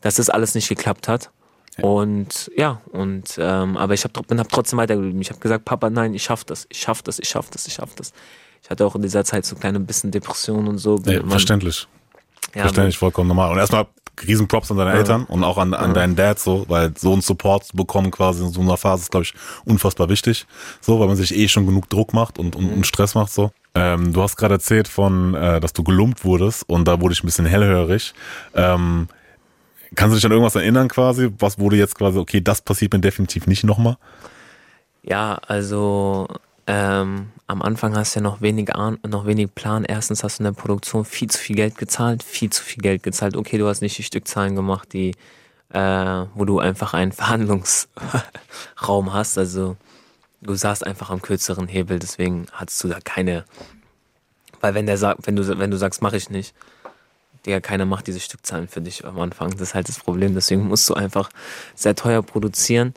dass 0.00 0.14
das 0.14 0.30
alles 0.30 0.54
nicht 0.54 0.68
geklappt 0.68 1.08
hat. 1.08 1.30
Ja. 1.76 1.84
Und 1.84 2.50
ja, 2.56 2.80
und 2.92 3.34
ähm, 3.38 3.76
aber 3.76 3.94
ich 3.94 4.04
habe 4.04 4.20
hab 4.20 4.48
trotzdem 4.48 4.78
weitergeblieben. 4.78 5.20
Ich 5.20 5.30
habe 5.30 5.40
gesagt, 5.40 5.64
Papa, 5.64 5.90
nein, 5.90 6.14
ich 6.14 6.22
schaff 6.22 6.44
das, 6.44 6.66
ich 6.70 6.80
schaff 6.80 7.02
das, 7.02 7.18
ich 7.18 7.28
schaff 7.28 7.50
das, 7.50 7.66
ich 7.66 7.74
schaff 7.74 7.94
das. 7.94 8.12
Ich 8.62 8.70
hatte 8.70 8.86
auch 8.86 8.94
in 8.94 9.02
dieser 9.02 9.24
Zeit 9.24 9.44
so 9.44 9.56
kleine 9.56 9.80
bisschen 9.80 10.10
Depressionen 10.10 10.68
und 10.68 10.78
so. 10.78 10.98
Ja, 11.04 11.26
verständlich. 11.26 11.88
Ja, 12.54 12.62
verständlich, 12.62 12.98
vollkommen 12.98 13.28
normal. 13.28 13.52
Und 13.52 13.58
erstmal 13.58 13.86
riesen 14.26 14.46
Props 14.46 14.70
an 14.70 14.76
deine 14.76 14.90
ja. 14.90 14.96
Eltern 14.98 15.24
und 15.24 15.42
auch 15.42 15.58
an, 15.58 15.74
an 15.74 15.90
ja. 15.90 15.94
deinen 15.94 16.16
Dad 16.16 16.38
so, 16.38 16.64
weil 16.68 16.92
so 16.96 17.12
einen 17.12 17.22
Support 17.22 17.64
zu 17.64 17.76
bekommen 17.76 18.10
quasi 18.10 18.44
in 18.44 18.50
so 18.50 18.60
einer 18.60 18.76
Phase 18.76 19.02
ist, 19.02 19.10
glaube 19.10 19.24
ich, 19.24 19.34
unfassbar 19.64 20.08
wichtig. 20.08 20.46
So, 20.80 21.00
weil 21.00 21.08
man 21.08 21.16
sich 21.16 21.34
eh 21.34 21.48
schon 21.48 21.66
genug 21.66 21.88
Druck 21.88 22.12
macht 22.12 22.38
und, 22.38 22.54
und, 22.54 22.70
und 22.70 22.86
Stress 22.86 23.14
macht 23.14 23.32
so. 23.32 23.50
Ähm, 23.74 24.12
du 24.12 24.22
hast 24.22 24.36
gerade 24.36 24.54
erzählt 24.54 24.88
von, 24.88 25.34
äh, 25.34 25.60
dass 25.60 25.72
du 25.72 25.82
gelumpt 25.82 26.24
wurdest 26.24 26.68
und 26.68 26.86
da 26.86 27.00
wurde 27.00 27.14
ich 27.14 27.22
ein 27.22 27.26
bisschen 27.26 27.46
hellhörig. 27.46 28.14
Ähm, 28.54 29.08
kannst 29.94 30.12
du 30.12 30.16
dich 30.16 30.26
an 30.26 30.32
irgendwas 30.32 30.54
erinnern 30.54 30.88
quasi? 30.88 31.30
Was 31.38 31.58
wurde 31.58 31.76
jetzt 31.76 31.94
quasi, 31.94 32.18
okay, 32.18 32.40
das 32.40 32.60
passiert 32.60 32.92
mir 32.92 33.00
definitiv 33.00 33.46
nicht 33.46 33.64
nochmal? 33.64 33.96
Ja, 35.02 35.40
also 35.46 36.28
ähm, 36.66 37.30
am 37.46 37.62
Anfang 37.62 37.96
hast 37.96 38.14
du 38.14 38.20
ja 38.20 38.22
noch 38.22 38.40
wenig, 38.40 38.68
noch 39.08 39.26
wenig 39.26 39.54
Plan. 39.54 39.84
Erstens 39.84 40.22
hast 40.22 40.38
du 40.38 40.42
in 40.42 40.54
der 40.54 40.60
Produktion 40.60 41.04
viel 41.04 41.28
zu 41.28 41.38
viel 41.38 41.56
Geld 41.56 41.76
gezahlt, 41.76 42.22
viel 42.22 42.50
zu 42.50 42.62
viel 42.62 42.82
Geld 42.82 43.02
gezahlt. 43.02 43.36
Okay, 43.36 43.58
du 43.58 43.66
hast 43.66 43.80
nicht 43.80 43.98
die 43.98 44.04
Stückzahlen 44.04 44.54
gemacht, 44.54 44.92
die, 44.92 45.12
äh, 45.70 46.24
wo 46.34 46.44
du 46.44 46.60
einfach 46.60 46.94
einen 46.94 47.12
Verhandlungsraum 47.12 49.12
hast. 49.12 49.38
Also 49.38 49.76
du 50.42 50.54
saßt 50.54 50.86
einfach 50.86 51.10
am 51.10 51.22
kürzeren 51.22 51.68
Hebel, 51.68 51.98
deswegen 51.98 52.46
hattest 52.52 52.82
du 52.84 52.88
da 52.88 52.98
keine. 53.02 53.44
Weil 54.60 54.74
wenn 54.74 54.86
der 54.86 54.98
sagt, 54.98 55.26
wenn 55.26 55.36
du, 55.36 55.58
wenn 55.58 55.70
du 55.70 55.78
sagst, 55.78 56.02
mache 56.02 56.16
ich 56.16 56.30
nicht, 56.30 56.54
der 57.44 57.60
keiner 57.60 57.86
macht 57.86 58.06
diese 58.06 58.20
Stückzahlen 58.20 58.68
für 58.68 58.80
dich 58.80 59.04
am 59.04 59.18
Anfang. 59.18 59.50
Das 59.50 59.60
ist 59.60 59.74
halt 59.74 59.88
das 59.88 59.98
Problem. 59.98 60.34
Deswegen 60.34 60.68
musst 60.68 60.88
du 60.88 60.94
einfach 60.94 61.30
sehr 61.74 61.94
teuer 61.94 62.22
produzieren. 62.22 62.94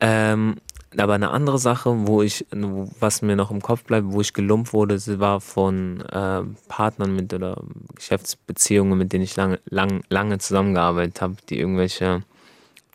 Ähm, 0.00 0.56
aber 0.96 1.14
eine 1.14 1.30
andere 1.30 1.58
Sache, 1.58 2.06
wo 2.06 2.22
ich, 2.22 2.46
was 2.50 3.20
mir 3.20 3.36
noch 3.36 3.50
im 3.50 3.60
Kopf 3.60 3.84
bleibt, 3.84 4.06
wo 4.10 4.20
ich 4.20 4.32
gelumpt 4.32 4.72
wurde, 4.72 4.98
war 5.18 5.40
von 5.40 6.00
äh, 6.00 6.42
Partnern 6.68 7.14
mit 7.14 7.34
oder 7.34 7.60
Geschäftsbeziehungen, 7.94 8.96
mit 8.96 9.12
denen 9.12 9.24
ich 9.24 9.36
lange, 9.36 9.60
lang, 9.66 10.02
lange 10.08 10.38
zusammengearbeitet 10.38 11.20
habe, 11.20 11.36
die 11.48 11.58
irgendwelche 11.58 12.22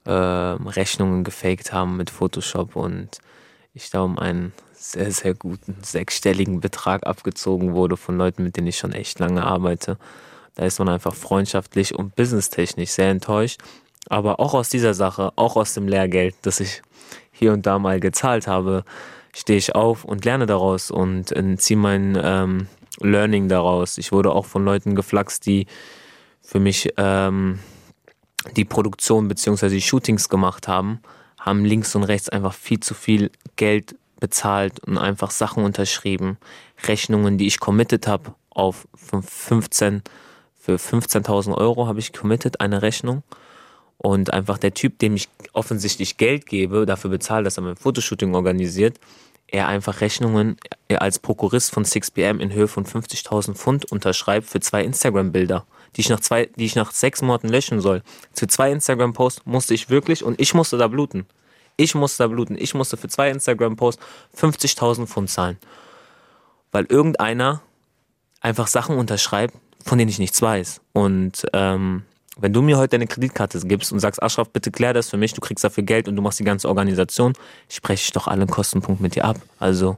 äh, 0.05 0.11
Rechnungen 0.11 1.23
gefaked 1.23 1.71
haben 1.71 1.97
mit 1.97 2.09
Photoshop 2.09 2.75
und 2.75 3.19
ich 3.73 3.89
da 3.89 4.01
um 4.01 4.19
einen 4.19 4.53
sehr, 4.73 5.11
sehr 5.11 5.33
guten 5.33 5.77
sechsstelligen 5.81 6.59
Betrag 6.59 7.05
abgezogen 7.07 7.73
wurde 7.73 7.97
von 7.97 8.17
Leuten, 8.17 8.43
mit 8.43 8.57
denen 8.57 8.67
ich 8.67 8.77
schon 8.77 8.91
echt 8.91 9.19
lange 9.19 9.43
arbeite. 9.43 9.97
Da 10.55 10.65
ist 10.65 10.77
man 10.77 10.89
einfach 10.89 11.15
freundschaftlich 11.15 11.95
und 11.95 12.15
businesstechnisch 12.15 12.91
sehr 12.91 13.09
enttäuscht. 13.09 13.59
Aber 14.09 14.39
auch 14.39 14.53
aus 14.53 14.69
dieser 14.69 14.93
Sache, 14.93 15.31
auch 15.35 15.55
aus 15.55 15.73
dem 15.73 15.87
Lehrgeld, 15.87 16.35
das 16.43 16.59
ich 16.59 16.81
hier 17.31 17.53
und 17.53 17.65
da 17.65 17.79
mal 17.79 17.99
gezahlt 17.99 18.47
habe, 18.47 18.83
stehe 19.33 19.57
ich 19.57 19.73
auf 19.73 20.03
und 20.03 20.25
lerne 20.25 20.45
daraus 20.45 20.91
und 20.91 21.33
ziehe 21.57 21.77
mein 21.77 22.19
ähm, 22.21 22.67
Learning 22.99 23.47
daraus. 23.49 23.97
Ich 23.97 24.11
wurde 24.11 24.31
auch 24.33 24.45
von 24.45 24.63
Leuten 24.63 24.93
geflaxt, 24.93 25.45
die 25.47 25.65
für 26.41 26.59
mich 26.59 26.93
ähm, 26.97 27.59
die 28.55 28.65
Produktion 28.65 29.27
bzw. 29.29 29.69
die 29.69 29.81
Shootings 29.81 30.29
gemacht 30.29 30.67
haben 30.67 30.99
haben 31.43 31.65
links 31.65 31.93
und 31.95 32.03
rechts 32.03 32.29
einfach 32.29 32.53
viel 32.53 32.79
zu 32.79 32.93
viel 32.93 33.29
Geld 33.57 33.95
bezahlt 34.19 34.79
und 34.79 34.97
einfach 34.97 35.31
Sachen 35.31 35.65
unterschrieben. 35.65 36.37
Rechnungen, 36.87 37.37
die 37.37 37.47
ich 37.47 37.59
committed 37.59 38.07
habe, 38.07 38.33
auf 38.49 38.87
15, 38.95 40.01
für 40.55 40.75
15.000 40.75 41.53
Euro 41.55 41.87
habe 41.87 41.99
ich 41.99 42.13
committed 42.13 42.61
eine 42.61 42.81
Rechnung. 42.81 43.23
Und 43.97 44.33
einfach 44.33 44.57
der 44.57 44.73
Typ, 44.73 44.99
dem 44.99 45.15
ich 45.15 45.27
offensichtlich 45.51 46.17
Geld 46.17 46.45
gebe, 46.45 46.85
dafür 46.85 47.09
bezahle, 47.09 47.43
dass 47.43 47.57
er 47.57 47.63
mein 47.63 47.75
Fotoshooting 47.75 48.33
organisiert, 48.33 48.97
er 49.47 49.67
einfach 49.67 50.01
Rechnungen 50.01 50.57
er 50.87 51.01
als 51.01 51.19
Prokurist 51.19 51.71
von 51.71 51.83
6pm 51.83 52.39
in 52.39 52.53
Höhe 52.53 52.67
von 52.67 52.85
50.000 52.85 53.55
Pfund 53.55 53.91
unterschreibt 53.91 54.47
für 54.47 54.61
zwei 54.61 54.83
Instagram-Bilder, 54.83 55.65
die 55.95 56.01
ich 56.01 56.09
nach 56.09 56.19
zwei, 56.19 56.47
die 56.57 56.65
ich 56.65 56.75
nach 56.75 56.91
sechs 56.91 57.21
Monaten 57.21 57.49
löschen 57.49 57.81
soll. 57.81 58.01
Für 58.33 58.47
zwei 58.47 58.71
Instagram-Posts 58.71 59.45
musste 59.45 59.73
ich 59.73 59.89
wirklich 59.89 60.23
und 60.23 60.39
ich 60.39 60.53
musste 60.53 60.77
da 60.77 60.87
bluten. 60.87 61.25
Ich 61.77 61.95
musste 61.95 62.23
da 62.23 62.27
bluten. 62.27 62.57
Ich 62.57 62.73
musste 62.73 62.97
für 62.97 63.07
zwei 63.07 63.29
Instagram-Posts 63.29 64.01
50.000 64.37 65.07
Pfund 65.07 65.29
zahlen. 65.29 65.57
Weil 66.71 66.85
irgendeiner 66.85 67.61
einfach 68.41 68.67
Sachen 68.67 68.97
unterschreibt, 68.97 69.55
von 69.83 69.97
denen 69.97 70.09
ich 70.09 70.19
nichts 70.19 70.41
weiß. 70.41 70.81
Und 70.93 71.45
ähm, 71.53 72.03
wenn 72.37 72.53
du 72.53 72.61
mir 72.61 72.77
heute 72.77 72.89
deine 72.89 73.07
Kreditkarte 73.07 73.59
gibst 73.61 73.91
und 73.91 73.99
sagst, 73.99 74.21
Aschraf, 74.21 74.49
bitte 74.49 74.71
klär 74.71 74.93
das 74.93 75.09
für 75.09 75.17
mich, 75.17 75.33
du 75.33 75.41
kriegst 75.41 75.63
dafür 75.63 75.83
Geld 75.83 76.07
und 76.07 76.15
du 76.15 76.21
machst 76.21 76.39
die 76.39 76.43
ganze 76.43 76.67
Organisation, 76.67 77.33
spreche 77.69 78.03
ich 78.05 78.11
doch 78.11 78.27
alle 78.27 78.47
Kostenpunkt 78.47 79.01
mit 79.01 79.15
dir 79.15 79.25
ab. 79.25 79.37
Also, 79.59 79.97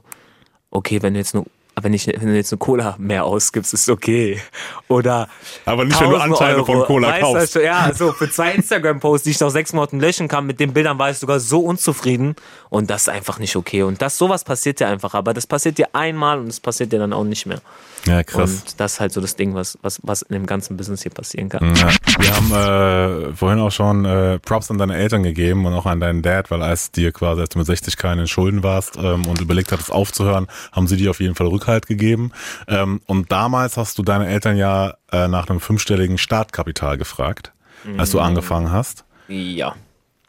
okay, 0.70 1.02
wenn 1.02 1.14
du 1.14 1.20
jetzt 1.20 1.34
nur 1.34 1.46
wenn, 1.82 1.92
ich, 1.92 2.06
wenn 2.06 2.28
du 2.28 2.34
jetzt 2.34 2.52
eine 2.52 2.58
Cola 2.58 2.96
mehr 2.98 3.24
ausgibst, 3.24 3.74
ist 3.74 3.90
okay. 3.90 4.40
Oder. 4.88 5.28
Aber 5.66 5.84
nicht, 5.84 6.00
wenn 6.00 6.10
du 6.10 6.16
Anteile 6.16 6.56
Euro. 6.56 6.64
von 6.64 6.84
Cola 6.84 7.08
weißt 7.08 7.20
kaufst. 7.20 7.56
Du, 7.56 7.62
ja, 7.62 7.92
so 7.92 8.12
für 8.12 8.30
zwei 8.30 8.52
Instagram-Posts, 8.52 9.24
die 9.24 9.30
ich 9.32 9.40
nach 9.40 9.50
sechs 9.50 9.74
Monaten 9.74 10.00
löschen 10.00 10.26
kann, 10.26 10.46
mit 10.46 10.58
den 10.58 10.72
Bildern 10.72 10.98
war 10.98 11.10
ich 11.10 11.18
sogar 11.18 11.38
so 11.38 11.60
unzufrieden. 11.60 12.34
Und 12.70 12.88
das 12.88 13.02
ist 13.02 13.08
einfach 13.10 13.38
nicht 13.38 13.56
okay. 13.56 13.82
Und 13.82 14.00
das, 14.00 14.16
sowas 14.16 14.44
passiert 14.44 14.80
dir 14.80 14.88
einfach. 14.88 15.14
Aber 15.14 15.34
das 15.34 15.46
passiert 15.46 15.76
dir 15.76 15.88
einmal 15.92 16.38
und 16.38 16.48
es 16.48 16.60
passiert 16.60 16.92
dir 16.92 16.98
dann 16.98 17.12
auch 17.12 17.24
nicht 17.24 17.44
mehr. 17.44 17.60
Ja, 18.06 18.22
krass. 18.22 18.50
Und 18.50 18.80
das 18.80 18.94
ist 18.94 19.00
halt 19.00 19.12
so 19.12 19.20
das 19.20 19.36
Ding, 19.36 19.54
was, 19.54 19.78
was, 19.82 20.00
was 20.02 20.22
in 20.22 20.34
dem 20.34 20.46
ganzen 20.46 20.76
Business 20.76 21.02
hier 21.02 21.10
passieren 21.10 21.48
kann. 21.48 21.74
Ja. 21.74 21.90
Wir 22.18 22.36
haben 22.36 23.30
äh, 23.30 23.32
vorhin 23.34 23.60
auch 23.60 23.72
schon 23.72 24.04
äh, 24.04 24.38
Props 24.38 24.70
an 24.70 24.78
deine 24.78 24.96
Eltern 24.96 25.22
gegeben 25.22 25.66
und 25.66 25.74
auch 25.74 25.86
an 25.86 26.00
deinen 26.00 26.22
Dad, 26.22 26.50
weil 26.50 26.62
als 26.62 26.90
dir 26.90 27.12
quasi, 27.12 27.40
als 27.40 27.50
du 27.50 27.58
mit 27.58 27.66
60 27.66 27.96
keine 27.96 28.26
Schulden 28.26 28.62
warst 28.62 28.96
ähm, 28.96 29.26
und 29.26 29.40
überlegt 29.40 29.72
hattest 29.72 29.90
aufzuhören, 29.90 30.46
haben 30.72 30.86
sie 30.86 30.96
dir 30.96 31.10
auf 31.10 31.20
jeden 31.20 31.34
Fall 31.34 31.46
Rückhalt 31.66 31.86
gegeben. 31.86 32.32
Ähm, 32.68 33.00
und 33.06 33.32
damals 33.32 33.76
hast 33.76 33.98
du 33.98 34.02
deine 34.02 34.28
Eltern 34.28 34.56
ja 34.56 34.94
äh, 35.10 35.28
nach 35.28 35.48
einem 35.48 35.60
fünfstelligen 35.60 36.18
Startkapital 36.18 36.96
gefragt, 36.96 37.52
als 37.98 38.10
du 38.10 38.18
mhm. 38.18 38.24
angefangen 38.24 38.70
hast. 38.70 39.04
Ja. 39.28 39.74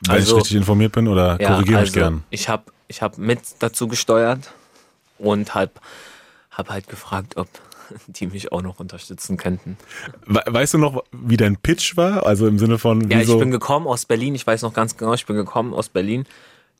Wenn 0.01 0.15
also, 0.15 0.35
ich 0.35 0.41
richtig 0.41 0.57
informiert 0.57 0.91
bin 0.91 1.07
oder 1.07 1.39
ja, 1.39 1.49
korrigiere 1.49 1.81
mich 1.81 1.89
also, 1.89 1.99
gern. 1.99 2.23
Ich 2.29 2.49
habe 2.49 2.63
ich 2.87 3.01
hab 3.01 3.17
mit 3.17 3.39
dazu 3.59 3.87
gesteuert 3.87 4.51
und 5.17 5.55
habe 5.55 5.71
hab 6.51 6.69
halt 6.69 6.87
gefragt, 6.87 7.37
ob 7.37 7.47
die 8.07 8.27
mich 8.27 8.51
auch 8.51 8.61
noch 8.61 8.79
unterstützen 8.79 9.37
könnten. 9.37 9.77
Weißt 10.25 10.73
du 10.73 10.77
noch, 10.77 11.03
wie 11.11 11.37
dein 11.37 11.57
Pitch 11.57 11.97
war? 11.97 12.25
Also 12.25 12.47
im 12.47 12.59
Sinne 12.59 12.77
von. 12.77 13.09
Ja, 13.09 13.19
ich 13.19 13.27
bin 13.27 13.51
gekommen 13.51 13.87
aus 13.87 14.05
Berlin. 14.05 14.35
Ich 14.35 14.45
weiß 14.45 14.61
noch 14.63 14.73
ganz 14.73 14.97
genau, 14.97 15.13
ich 15.13 15.25
bin 15.25 15.35
gekommen 15.35 15.73
aus 15.73 15.89
Berlin. 15.89 16.25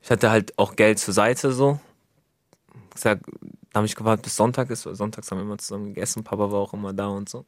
Ich 0.03 0.11
hatte 0.11 0.29
halt 0.29 0.57
auch 0.57 0.75
Geld 0.75 0.99
zur 0.99 1.13
Seite 1.13 1.51
so. 1.51 1.79
Gesagt, 2.93 3.23
da 3.77 3.79
habe 3.79 3.86
ich 3.86 3.96
gewartet, 3.96 4.24
bis 4.24 4.36
Sonntag 4.36 4.72
ist. 4.72 4.81
Sonntags 4.81 5.29
haben 5.29 5.38
wir 5.38 5.43
immer 5.43 5.60
zusammen 5.60 5.93
gegessen. 5.93 6.24
Papa 6.24 6.51
war 6.51 6.60
auch 6.60 6.74
immer 6.74 6.93
da 6.93 7.10
und 7.10 7.29
so. 7.29 7.46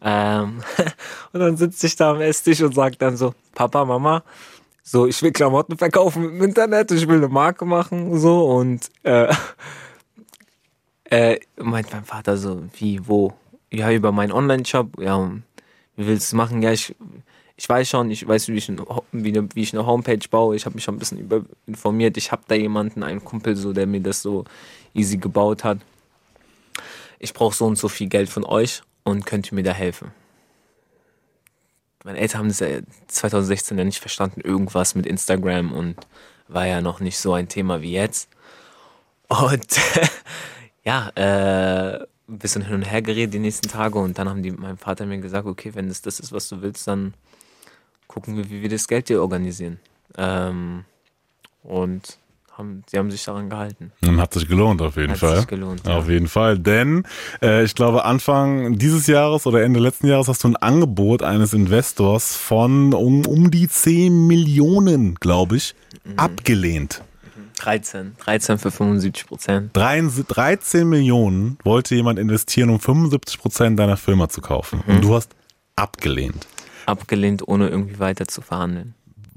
Ähm, 0.00 0.62
und 1.34 1.40
dann 1.40 1.58
sitze 1.58 1.86
ich 1.86 1.96
da 1.96 2.12
am 2.12 2.22
Esstisch 2.22 2.62
und 2.62 2.74
sage 2.74 2.96
dann 2.96 3.18
so, 3.18 3.34
Papa, 3.54 3.84
Mama, 3.84 4.22
so, 4.82 5.06
ich 5.06 5.22
will 5.22 5.32
Klamotten 5.32 5.76
verkaufen 5.76 6.24
im 6.24 6.42
Internet, 6.42 6.90
ich 6.92 7.06
will 7.06 7.18
eine 7.18 7.28
Marke 7.28 7.66
machen, 7.66 8.18
so, 8.18 8.46
und 8.46 8.88
äh, 9.02 9.30
äh, 11.04 11.40
meint 11.58 11.92
mein 11.92 12.04
Vater 12.04 12.38
so, 12.38 12.62
wie, 12.78 13.06
wo? 13.06 13.34
Ja, 13.70 13.90
über 13.90 14.12
meinen 14.12 14.32
Online-Shop. 14.32 14.98
Ja, 14.98 15.30
wie 15.96 16.06
willst 16.06 16.32
du 16.32 16.36
machen? 16.36 16.62
Ja, 16.62 16.72
ich, 16.72 16.96
ich 17.60 17.68
weiß 17.68 17.90
schon, 17.90 18.10
ich 18.10 18.26
weiß, 18.26 18.48
wie 18.48 18.54
ich, 18.56 18.70
ein, 18.70 18.80
wie, 19.12 19.36
eine, 19.36 19.46
wie 19.54 19.60
ich 19.60 19.74
eine 19.74 19.84
Homepage 19.84 20.26
baue. 20.30 20.56
Ich 20.56 20.64
habe 20.64 20.76
mich 20.76 20.84
schon 20.84 20.94
ein 20.94 20.98
bisschen 20.98 21.18
über, 21.18 21.42
informiert. 21.66 22.16
Ich 22.16 22.32
habe 22.32 22.40
da 22.48 22.54
jemanden, 22.54 23.02
einen 23.02 23.22
Kumpel, 23.22 23.54
so, 23.54 23.74
der 23.74 23.86
mir 23.86 24.00
das 24.00 24.22
so 24.22 24.46
easy 24.94 25.18
gebaut 25.18 25.62
hat. 25.62 25.76
Ich 27.18 27.34
brauche 27.34 27.54
so 27.54 27.66
und 27.66 27.76
so 27.76 27.88
viel 27.88 28.08
Geld 28.08 28.30
von 28.30 28.46
euch 28.46 28.80
und 29.04 29.26
könnt 29.26 29.52
ihr 29.52 29.56
mir 29.56 29.62
da 29.62 29.72
helfen? 29.72 30.10
Meine 32.02 32.18
Eltern 32.18 32.38
haben 32.38 32.48
das 32.48 32.60
ja 32.60 32.78
2016 33.08 33.76
ja 33.76 33.84
nicht 33.84 34.00
verstanden, 34.00 34.40
irgendwas 34.40 34.94
mit 34.94 35.04
Instagram 35.04 35.72
und 35.72 35.96
war 36.48 36.66
ja 36.66 36.80
noch 36.80 37.00
nicht 37.00 37.18
so 37.18 37.34
ein 37.34 37.48
Thema 37.48 37.82
wie 37.82 37.92
jetzt. 37.92 38.30
Und 39.28 39.66
ja, 40.84 41.10
äh, 41.14 42.06
ein 42.26 42.38
bisschen 42.38 42.64
hin 42.64 42.76
und 42.76 42.90
her 42.90 43.02
geredet 43.02 43.34
die 43.34 43.38
nächsten 43.38 43.68
Tage 43.68 43.98
und 43.98 44.16
dann 44.16 44.30
haben 44.30 44.42
die 44.42 44.50
mein 44.50 44.78
Vater 44.78 45.04
mir 45.04 45.18
gesagt, 45.18 45.46
okay, 45.46 45.74
wenn 45.74 45.88
das 45.88 46.00
das 46.00 46.20
ist, 46.20 46.32
was 46.32 46.48
du 46.48 46.62
willst, 46.62 46.88
dann 46.88 47.12
gucken 48.10 48.36
wir, 48.36 48.50
wie 48.50 48.60
wir 48.60 48.68
das 48.68 48.88
Geld 48.88 49.08
dir 49.08 49.22
organisieren. 49.22 49.78
Ähm, 50.18 50.84
und 51.62 52.18
haben, 52.58 52.82
sie 52.90 52.98
haben 52.98 53.08
sich 53.10 53.24
daran 53.24 53.48
gehalten. 53.48 53.92
Und 54.02 54.20
hat 54.20 54.34
sich 54.34 54.48
gelohnt 54.48 54.82
auf 54.82 54.96
jeden 54.96 55.12
hat 55.12 55.18
Fall. 55.18 55.36
Sich 55.36 55.46
gelohnt, 55.46 55.82
ja. 55.86 55.96
Auf 55.96 56.08
jeden 56.08 56.26
Fall, 56.26 56.58
denn 56.58 57.04
äh, 57.40 57.62
ich 57.62 57.76
glaube 57.76 58.04
Anfang 58.04 58.76
dieses 58.76 59.06
Jahres 59.06 59.46
oder 59.46 59.62
Ende 59.62 59.78
letzten 59.78 60.08
Jahres 60.08 60.26
hast 60.26 60.42
du 60.42 60.48
ein 60.48 60.56
Angebot 60.56 61.22
eines 61.22 61.52
Investors 61.52 62.36
von 62.36 62.92
um, 62.94 63.24
um 63.26 63.52
die 63.52 63.68
10 63.68 64.26
Millionen, 64.26 65.14
glaube 65.14 65.56
ich, 65.56 65.76
mhm. 66.04 66.18
abgelehnt. 66.18 67.02
13. 67.58 68.16
13 68.18 68.58
für 68.58 68.72
75 68.72 69.26
Prozent. 69.28 69.70
13 69.74 70.88
Millionen 70.88 71.58
wollte 71.62 71.94
jemand 71.94 72.18
investieren, 72.18 72.70
um 72.70 72.80
75 72.80 73.38
Prozent 73.38 73.78
deiner 73.78 73.96
Firma 73.96 74.28
zu 74.28 74.40
kaufen. 74.40 74.82
Mhm. 74.84 74.94
Und 74.94 75.04
du 75.04 75.14
hast 75.14 75.36
abgelehnt. 75.76 76.46
Abgelehnt, 76.86 77.46
ohne 77.46 77.68
irgendwie 77.68 77.98
weiter 77.98 78.26
zu 78.26 78.40
verhandeln. 78.40 78.94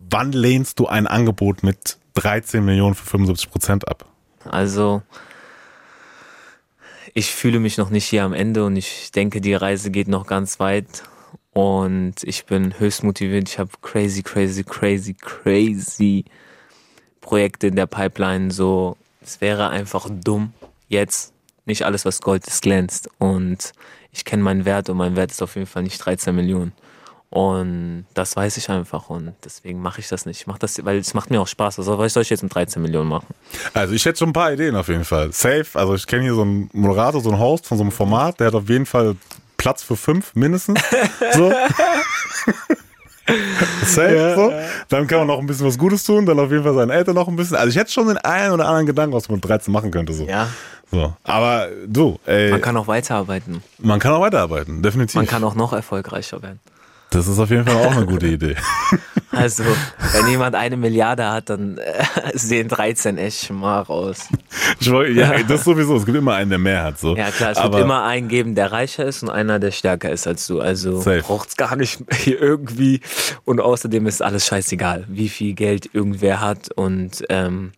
Wann 0.10 0.32
lehnst 0.32 0.80
du 0.80 0.88
ein 0.88 1.08
Angebot 1.08 1.64
mit 1.64 1.98
13 2.16 2.64
Millionen 2.64 2.96
für 2.96 3.06
75 3.06 3.50
Prozent 3.50 3.88
ab? 3.88 4.06
Also, 4.46 5.02
ich 7.14 7.32
fühle 7.32 7.60
mich 7.60 7.78
noch 7.78 7.90
nicht 7.90 8.06
hier 8.06 8.24
am 8.24 8.34
Ende 8.34 8.66
und 8.66 8.76
ich 8.76 9.12
denke, 9.12 9.42
die 9.42 9.54
Reise 9.54 9.92
geht 9.92 10.08
noch 10.08 10.28
ganz 10.28 10.60
weit. 10.60 11.04
Und 11.52 12.16
ich 12.24 12.46
bin 12.46 12.80
höchst 12.80 13.04
motiviert. 13.04 13.48
Ich 13.48 13.60
habe 13.60 13.70
crazy, 13.82 14.24
crazy, 14.24 14.64
crazy, 14.64 15.14
crazy 15.14 16.26
Projekte 17.22 17.68
in 17.68 17.76
der 17.76 17.86
Pipeline. 17.86 18.52
So, 18.52 18.98
es 19.22 19.40
wäre 19.40 19.70
einfach 19.70 20.10
dumm, 20.10 20.54
jetzt 20.88 21.34
nicht 21.66 21.86
alles, 21.86 22.06
was 22.06 22.22
Gold 22.22 22.48
ist, 22.48 22.64
glänzt. 22.64 23.10
Und 23.20 23.74
ich 24.12 24.26
kenne 24.26 24.44
meinen 24.44 24.66
Wert 24.66 24.90
und 24.90 24.98
mein 24.98 25.16
Wert 25.16 25.32
ist 25.32 25.42
auf 25.42 25.56
jeden 25.56 25.68
Fall 25.68 25.84
nicht 25.84 26.00
13 26.00 26.36
Millionen. 26.36 26.74
Und 27.34 28.06
das 28.14 28.36
weiß 28.36 28.58
ich 28.58 28.70
einfach 28.70 29.10
und 29.10 29.34
deswegen 29.44 29.82
mache 29.82 30.00
ich 30.02 30.08
das 30.08 30.28
nicht. 30.28 30.42
Ich 30.42 30.46
mache 30.46 30.60
das, 30.60 30.86
weil 30.86 31.00
es 31.00 31.16
macht 31.16 31.32
mir 31.32 31.42
auch 31.42 31.48
Spaß. 31.48 31.80
Also 31.80 31.98
was 31.98 32.14
soll 32.14 32.22
ich 32.22 32.30
jetzt 32.30 32.44
mit 32.44 32.54
13 32.54 32.80
Millionen 32.80 33.10
machen? 33.10 33.26
Also 33.74 33.96
ich 33.96 34.06
hätte 34.06 34.20
schon 34.20 34.30
ein 34.30 34.34
paar 34.34 34.54
Ideen 34.54 34.76
auf 34.76 34.88
jeden 34.88 35.04
Fall. 35.04 35.32
Safe, 35.32 35.66
also 35.74 35.96
ich 35.96 36.06
kenne 36.06 36.22
hier 36.22 36.36
so 36.36 36.44
einen 36.44 36.70
Moderator, 36.74 37.22
so 37.22 37.32
einen 37.32 37.40
Host 37.40 37.66
von 37.66 37.80
so 37.80 37.84
einem 37.84 37.92
Format, 37.92 38.40
der 38.40 38.48
hat 38.48 38.54
auf 38.54 38.70
jeden 38.70 38.86
Fall 38.86 39.16
Platz 39.58 39.82
für 39.82 39.96
fünf 39.96 40.36
mindestens. 40.36 40.80
So. 41.34 41.52
Safe, 43.86 44.16
ja, 44.16 44.36
so. 44.36 44.54
Dann 44.90 45.08
kann 45.08 45.20
man 45.20 45.28
noch 45.28 45.40
ein 45.40 45.48
bisschen 45.48 45.66
was 45.66 45.78
Gutes 45.80 46.04
tun, 46.04 46.28
dann 46.28 46.38
auf 46.40 46.52
jeden 46.52 46.64
Fall 46.64 46.76
seinen 46.76 46.92
Eltern 46.92 47.16
noch 47.16 47.28
ein 47.28 47.36
bisschen. 47.36 47.58
Also 47.58 47.70
ich 47.70 47.78
hätte 47.78 47.92
schon 47.92 48.10
den 48.10 48.18
einen 48.18 48.54
oder 48.54 48.68
anderen 48.68 48.86
Gedanken, 48.86 49.16
was 49.16 49.28
man 49.28 49.38
mit 49.38 49.46
13 49.50 49.74
machen 49.74 49.90
könnte. 49.90 50.14
So. 50.14 50.26
Ja. 50.26 50.50
So. 50.92 51.14
Aber 51.24 51.70
du, 51.88 52.20
ey. 52.28 52.52
Man 52.52 52.62
kann 52.62 52.78
auch 52.78 52.86
weiterarbeiten. 52.86 53.64
Man 53.80 54.00
kann 54.00 54.12
auch 54.12 54.22
weiterarbeiten, 54.22 54.84
definitiv. 54.84 55.16
Man 55.16 55.26
kann 55.26 55.44
auch 55.44 55.56
noch 55.56 55.74
erfolgreicher 55.74 56.44
werden. 56.44 56.60
Das 57.14 57.28
ist 57.28 57.38
auf 57.38 57.52
jeden 57.52 57.64
Fall 57.64 57.76
auch 57.76 57.96
eine 57.96 58.06
gute 58.06 58.28
Idee. 58.28 58.56
Also, 59.36 59.64
wenn 60.12 60.28
jemand 60.28 60.54
eine 60.54 60.78
Milliarde 60.78 61.28
hat, 61.28 61.50
dann 61.50 61.80
äh, 61.80 62.04
sehen 62.36 62.68
13 62.68 63.18
echt 63.18 63.46
schmach 63.46 63.90
aus. 63.90 64.30
ja, 64.80 65.42
das 65.48 65.64
sowieso. 65.64 65.96
Es 65.96 66.06
gibt 66.06 66.16
immer 66.16 66.36
einen, 66.36 66.52
der 66.52 66.60
mehr 66.60 66.84
hat. 66.84 67.00
So. 67.00 67.16
Ja, 67.16 67.32
klar, 67.32 67.50
es 67.50 67.58
Aber 67.58 67.78
wird 67.78 67.86
immer 67.86 68.04
einen 68.04 68.28
geben, 68.28 68.54
der 68.54 68.72
reicher 68.72 69.06
ist 69.06 69.24
und 69.24 69.32
einer, 69.32 69.58
der 69.58 69.72
stärker 69.72 70.12
ist 70.12 70.28
als 70.28 70.46
du. 70.46 70.60
Also 70.60 71.04
braucht 71.22 71.50
es 71.50 71.58
gar 71.58 71.76
nicht 71.76 72.04
hier 72.16 72.40
irgendwie. 72.40 73.02
Und 73.44 73.60
außerdem 73.60 74.06
ist 74.06 74.22
alles 74.22 74.46
scheißegal, 74.46 75.06
wie 75.08 75.30
viel 75.30 75.56
Geld 75.56 75.90
irgendwer 75.94 76.40
hat 76.40 76.72
und 76.72 77.24
ähm, 77.30 77.72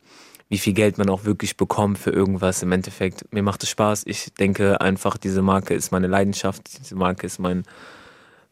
wie 0.50 0.58
viel 0.58 0.74
Geld 0.74 0.98
man 0.98 1.10
auch 1.10 1.24
wirklich 1.24 1.56
bekommt 1.56 1.98
für 2.00 2.12
irgendwas. 2.12 2.64
Im 2.64 2.74
Endeffekt, 2.74 3.34
mir 3.34 3.44
macht 3.44 3.64
es 3.64 3.70
Spaß. 3.70 4.04
Ich 4.08 4.34
denke 4.38 4.82
einfach, 4.82 5.16
diese 5.16 5.42
Marke 5.42 5.74
ist 5.74 5.94
meine 5.94 6.08
Leidenschaft. 6.08 6.64
Diese 6.82 6.96
Marke 6.96 7.26
ist 7.28 7.40
mein 7.40 7.64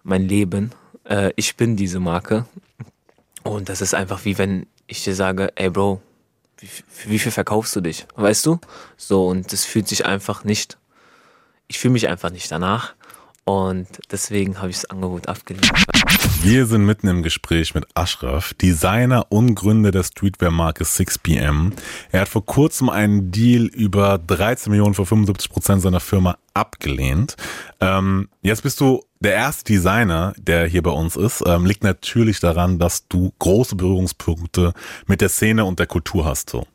mein 0.03 0.27
Leben. 0.27 0.72
Äh, 1.05 1.31
ich 1.36 1.55
bin 1.55 1.75
diese 1.75 2.00
Marke. 2.00 2.45
Und 3.43 3.69
das 3.69 3.81
ist 3.81 3.93
einfach 3.93 4.24
wie 4.25 4.38
wenn 4.38 4.67
ich 4.88 5.03
dir 5.03 5.15
sage, 5.15 5.51
ey 5.55 5.69
Bro, 5.69 6.01
wie, 6.57 6.69
wie 7.05 7.19
viel 7.19 7.31
verkaufst 7.31 7.75
du 7.75 7.81
dich? 7.81 8.05
Weißt 8.15 8.45
du? 8.45 8.60
So, 8.98 9.27
und 9.27 9.51
das 9.51 9.65
fühlt 9.65 9.88
sich 9.88 10.05
einfach 10.05 10.43
nicht, 10.43 10.77
ich 11.67 11.79
fühle 11.79 11.93
mich 11.93 12.07
einfach 12.07 12.29
nicht 12.29 12.51
danach. 12.51 12.93
Und 13.45 13.88
deswegen 14.12 14.59
habe 14.59 14.69
ich 14.69 14.77
das 14.77 14.89
Angebot 14.89 15.27
abgelehnt. 15.27 15.71
Wir 16.41 16.65
sind 16.65 16.85
mitten 16.85 17.07
im 17.07 17.23
Gespräch 17.23 17.73
mit 17.73 17.85
Ashraf, 17.93 18.53
Designer 18.53 19.27
und 19.29 19.55
Gründer 19.55 19.91
der 19.91 20.03
Streetwear-Marke 20.03 20.83
6pm. 20.83 21.71
Er 22.12 22.21
hat 22.21 22.27
vor 22.27 22.45
kurzem 22.45 22.89
einen 22.89 23.31
Deal 23.31 23.65
über 23.65 24.17
13 24.17 24.71
Millionen 24.71 24.93
für 24.93 25.05
75 25.05 25.50
Prozent 25.50 25.81
seiner 25.81 26.00
Firma 26.00 26.38
abgelehnt. 26.53 27.35
Ähm, 27.79 28.29
jetzt 28.41 28.63
bist 28.63 28.81
du 28.81 29.03
der 29.21 29.35
erste 29.35 29.73
Designer, 29.73 30.33
der 30.38 30.67
hier 30.67 30.83
bei 30.83 30.91
uns 30.91 31.15
ist. 31.15 31.43
Ähm, 31.45 31.65
liegt 31.65 31.83
natürlich 31.83 32.39
daran, 32.39 32.77
dass 32.77 33.07
du 33.07 33.33
große 33.39 33.75
Berührungspunkte 33.75 34.73
mit 35.07 35.21
der 35.21 35.29
Szene 35.29 35.63
und 35.65 35.79
der 35.79 35.88
Kultur 35.88 36.25
hast. 36.25 36.50
So. 36.50 36.67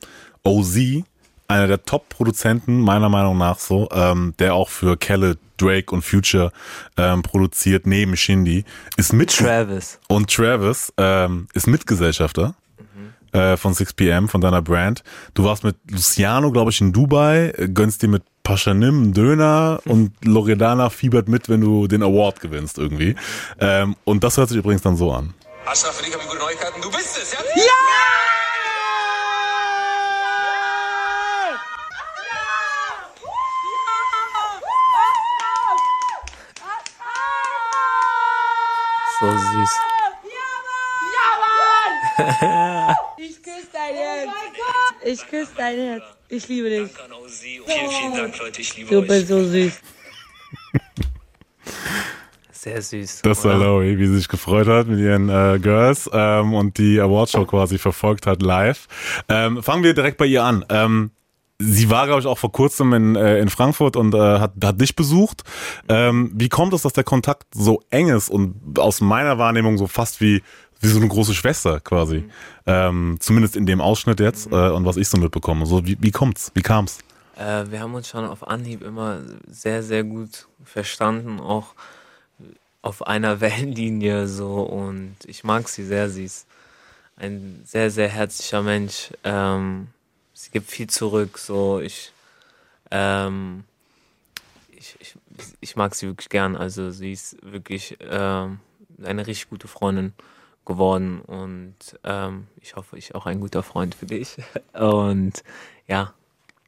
OZ 0.44 1.04
einer 1.48 1.66
der 1.66 1.84
Top-Produzenten, 1.84 2.80
meiner 2.80 3.08
Meinung 3.08 3.38
nach 3.38 3.58
so, 3.58 3.88
ähm, 3.90 4.34
der 4.38 4.54
auch 4.54 4.68
für 4.68 4.96
Kelle, 4.96 5.38
Drake 5.56 5.92
und 5.92 6.02
Future 6.02 6.52
ähm, 6.96 7.22
produziert, 7.22 7.86
neben 7.86 8.16
Shindy, 8.16 8.64
ist 8.96 9.12
mit 9.12 9.34
Travis. 9.34 9.98
Und 10.08 10.32
Travis 10.32 10.92
ähm, 10.98 11.48
ist 11.54 11.66
Mitgesellschafter 11.66 12.54
mhm. 12.78 13.38
äh, 13.38 13.56
von 13.56 13.74
6pm, 13.74 14.28
von 14.28 14.42
deiner 14.42 14.62
Brand. 14.62 15.02
Du 15.34 15.44
warst 15.44 15.64
mit 15.64 15.76
Luciano, 15.90 16.52
glaube 16.52 16.70
ich, 16.70 16.80
in 16.80 16.92
Dubai, 16.92 17.52
gönnst 17.72 18.02
dir 18.02 18.08
mit 18.08 18.22
Paschanim 18.42 19.02
einen 19.02 19.12
Döner 19.14 19.80
mhm. 19.84 19.90
und 19.90 20.24
Loredana 20.24 20.90
fiebert 20.90 21.28
mit, 21.28 21.48
wenn 21.48 21.62
du 21.62 21.88
den 21.88 22.02
Award 22.02 22.40
gewinnst 22.40 22.78
irgendwie. 22.78 23.16
Ähm, 23.58 23.96
und 24.04 24.22
das 24.22 24.36
hört 24.36 24.50
sich 24.50 24.58
übrigens 24.58 24.82
dann 24.82 24.96
so 24.96 25.12
an. 25.12 25.34
Ascha, 25.64 25.90
für 25.92 26.04
dich 26.04 26.12
habe 26.12 26.22
ich 26.22 26.30
gute 26.30 26.42
Neuigkeiten. 26.42 26.80
Du 26.80 26.90
bist 26.90 27.18
es, 27.20 27.32
ja? 27.32 27.38
Ja! 27.56 28.07
So 39.20 39.26
süß. 39.26 39.70
Ja, 41.14 41.28
Mann! 42.88 42.96
Ich 43.16 43.42
küsse 43.42 43.68
dein 43.72 43.94
Herz. 43.94 44.30
Ich 45.04 45.26
küsse 45.28 45.52
dein 45.56 45.76
Herz. 45.78 46.02
Ich 46.28 46.48
liebe 46.48 46.68
dich. 46.70 46.92
Danke 46.94 47.14
an. 47.14 47.28
Vielen, 47.28 47.64
vielen 47.90 48.14
Dank, 48.16 48.38
Leute. 48.38 48.60
Ich 48.60 48.76
liebe 48.76 48.90
Du 48.90 49.00
euch. 49.00 49.08
bist 49.08 49.28
so 49.28 49.44
süß. 49.44 49.72
Sehr 52.52 52.82
süß. 52.82 53.22
Das 53.22 53.44
war? 53.44 53.54
Lowie, 53.56 53.98
wie 53.98 54.06
sie 54.06 54.16
sich 54.16 54.28
gefreut 54.28 54.66
hat 54.66 54.88
mit 54.88 54.98
ihren 54.98 55.28
äh, 55.28 55.58
Girls 55.60 56.10
ähm, 56.12 56.54
und 56.54 56.76
die 56.78 57.00
Awardshow 57.00 57.44
quasi 57.46 57.78
verfolgt 57.78 58.26
hat 58.26 58.42
live. 58.42 58.88
Ähm, 59.28 59.62
fangen 59.62 59.84
wir 59.84 59.94
direkt 59.94 60.18
bei 60.18 60.26
ihr 60.26 60.42
an. 60.42 60.64
Ähm, 60.68 61.10
sie 61.58 61.90
war, 61.90 62.06
glaube 62.06 62.20
ich, 62.20 62.26
auch 62.26 62.38
vor 62.38 62.52
kurzem 62.52 62.92
in, 62.92 63.16
äh, 63.16 63.38
in 63.38 63.48
Frankfurt 63.48 63.96
und 63.96 64.14
äh, 64.14 64.38
hat, 64.38 64.52
hat 64.62 64.80
dich 64.80 64.94
besucht. 64.94 65.42
Ähm, 65.88 66.30
wie 66.34 66.48
kommt 66.48 66.72
es, 66.72 66.82
dass 66.82 66.92
der 66.92 67.04
Kontakt 67.04 67.46
so 67.54 67.82
eng 67.90 68.08
ist 68.08 68.30
und 68.30 68.78
aus 68.78 69.00
meiner 69.00 69.38
Wahrnehmung 69.38 69.76
so 69.76 69.86
fast 69.86 70.20
wie, 70.20 70.42
wie 70.80 70.86
so 70.86 70.98
eine 70.98 71.08
große 71.08 71.34
Schwester 71.34 71.80
quasi? 71.80 72.24
Ähm, 72.66 73.16
zumindest 73.18 73.56
in 73.56 73.66
dem 73.66 73.80
Ausschnitt 73.80 74.20
jetzt 74.20 74.50
äh, 74.52 74.70
und 74.70 74.84
was 74.84 74.96
ich 74.96 75.08
so 75.08 75.18
mitbekomme. 75.18 75.66
So, 75.66 75.84
wie, 75.84 75.98
wie 76.00 76.12
kommt's? 76.12 76.52
Wie 76.54 76.62
kam's? 76.62 76.98
Äh, 77.36 77.64
wir 77.70 77.80
haben 77.80 77.94
uns 77.94 78.08
schon 78.08 78.24
auf 78.24 78.46
Anhieb 78.46 78.82
immer 78.82 79.20
sehr, 79.48 79.82
sehr 79.82 80.04
gut 80.04 80.46
verstanden, 80.64 81.40
auch 81.40 81.74
auf 82.82 83.06
einer 83.06 83.40
Wellenlinie 83.40 84.28
so 84.28 84.62
und 84.62 85.16
ich 85.26 85.42
mag 85.42 85.68
sie 85.68 85.84
sehr, 85.84 86.08
sie 86.08 86.24
ist 86.24 86.46
ein 87.16 87.62
sehr, 87.64 87.90
sehr 87.90 88.08
herzlicher 88.08 88.62
Mensch. 88.62 89.10
Ähm, 89.24 89.88
sie 90.38 90.50
gibt 90.50 90.71
viel 90.71 90.88
zurück, 90.88 91.38
so 91.38 91.80
ich, 91.80 92.12
ähm, 92.90 93.64
ich, 94.71 94.97
ich, 95.00 95.14
ich 95.61 95.76
mag 95.76 95.95
sie 95.95 96.07
wirklich 96.07 96.28
gern, 96.28 96.54
also 96.54 96.90
sie 96.90 97.12
ist 97.12 97.37
wirklich 97.42 97.99
ähm, 98.00 98.61
eine 99.02 99.26
richtig 99.26 99.50
gute 99.50 99.66
Freundin 99.66 100.12
geworden 100.64 101.21
und 101.23 101.75
ähm, 102.04 102.47
ich 102.61 102.76
hoffe, 102.76 102.97
ich 102.97 103.14
auch 103.14 103.26
ein 103.26 103.40
guter 103.40 103.62
Freund 103.62 103.95
für 103.95 104.07
dich 104.07 104.37
und 104.75 105.42
ja, 105.88 106.14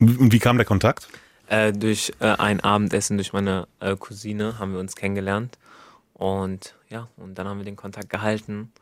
Und 0.00 0.32
wie 0.32 0.38
kam 0.40 0.56
der 0.56 0.66
Kontakt? 0.66 1.08
äh, 1.46 1.72
durch 1.72 2.12
äh, 2.20 2.26
ein 2.26 2.60
Abendessen 2.60 3.18
durch 3.18 3.32
meine 3.32 3.68
äh, 3.80 3.96
Cousine 3.96 4.58
haben 4.58 4.72
wir 4.72 4.80
uns 4.80 4.96
kennengelernt. 4.96 5.58
Und 6.14 6.74
ja, 6.88 7.08
und 7.16 7.36
dann 7.36 7.46
haben 7.48 7.58
wir 7.58 7.64
den 7.64 7.76
Kontakt 7.76 8.08
gehalten. 8.10 8.72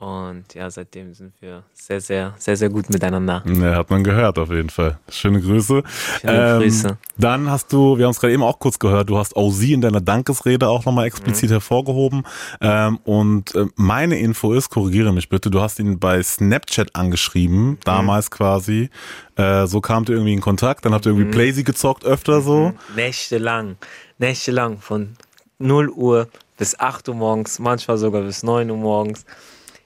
Und 0.00 0.52
ja, 0.54 0.68
seitdem 0.70 1.14
sind 1.14 1.32
wir 1.40 1.62
sehr, 1.72 2.00
sehr, 2.00 2.34
sehr, 2.36 2.56
sehr 2.56 2.68
gut 2.68 2.90
miteinander. 2.90 3.42
Ja, 3.46 3.76
hat 3.76 3.90
man 3.90 4.02
gehört 4.02 4.38
auf 4.38 4.50
jeden 4.50 4.68
Fall. 4.68 4.98
Schöne 5.08 5.40
Grüße. 5.40 5.76
Ähm, 5.78 5.82
Schöne 6.20 6.58
Grüße. 6.58 6.98
Dann 7.16 7.48
hast 7.48 7.72
du, 7.72 7.96
wir 7.96 8.04
haben 8.04 8.10
es 8.10 8.18
gerade 8.20 8.34
eben 8.34 8.42
auch 8.42 8.58
kurz 8.58 8.78
gehört, 8.78 9.08
du 9.08 9.16
hast 9.16 9.36
OZ 9.36 9.62
in 9.62 9.80
deiner 9.80 10.00
Dankesrede 10.00 10.68
auch 10.68 10.84
nochmal 10.84 11.06
explizit 11.06 11.48
Mhm. 11.50 11.54
hervorgehoben. 11.54 12.24
Ähm, 12.60 12.98
und 13.04 13.54
äh, 13.54 13.66
meine 13.76 14.18
Info 14.18 14.52
ist, 14.52 14.68
korrigiere 14.68 15.12
mich 15.12 15.28
bitte, 15.28 15.48
du 15.48 15.60
hast 15.60 15.78
ihn 15.78 15.98
bei 16.00 16.20
Snapchat 16.22 16.88
Mhm. 16.88 17.00
angeschrieben, 17.00 17.78
damals 17.84 18.30
quasi. 18.32 18.90
Äh, 19.36 19.66
so 19.68 19.80
kamt 19.80 20.08
ihr 20.08 20.16
irgendwie 20.16 20.34
in 20.34 20.40
Kontakt, 20.40 20.84
dann 20.84 20.92
habt 20.92 21.06
ihr 21.06 21.12
Mhm. 21.12 21.20
irgendwie 21.20 21.36
Playsy 21.38 21.62
gezockt 21.62 22.04
öfter 22.04 22.40
so. 22.42 22.72
Nächtelang, 22.96 23.76
nächtelang 24.18 24.78
von 24.80 25.16
0 25.60 25.88
Uhr 25.88 26.28
bis 26.58 26.78
8 26.78 27.08
Uhr 27.08 27.14
morgens, 27.14 27.58
manchmal 27.60 27.96
sogar 27.96 28.22
bis 28.22 28.42
9 28.42 28.68
Uhr 28.70 28.76
morgens. 28.76 29.24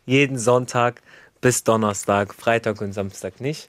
Jeden 0.09 0.39
Sonntag 0.39 1.03
bis 1.43 1.65
Donnerstag, 1.65 2.35
Freitag 2.35 2.81
und 2.81 2.95
Samstag 2.95 3.43
nicht. 3.43 3.69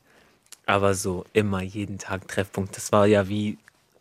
Aber 0.65 0.93
so 0.93 1.25
immer 1.34 1.62
jeden 1.62 1.97
Tag 1.97 2.30
Treffpunkt. 2.30 2.78
Das 2.78 2.93
war 2.93 3.06
ja 3.08 3.28
wie 3.28 3.58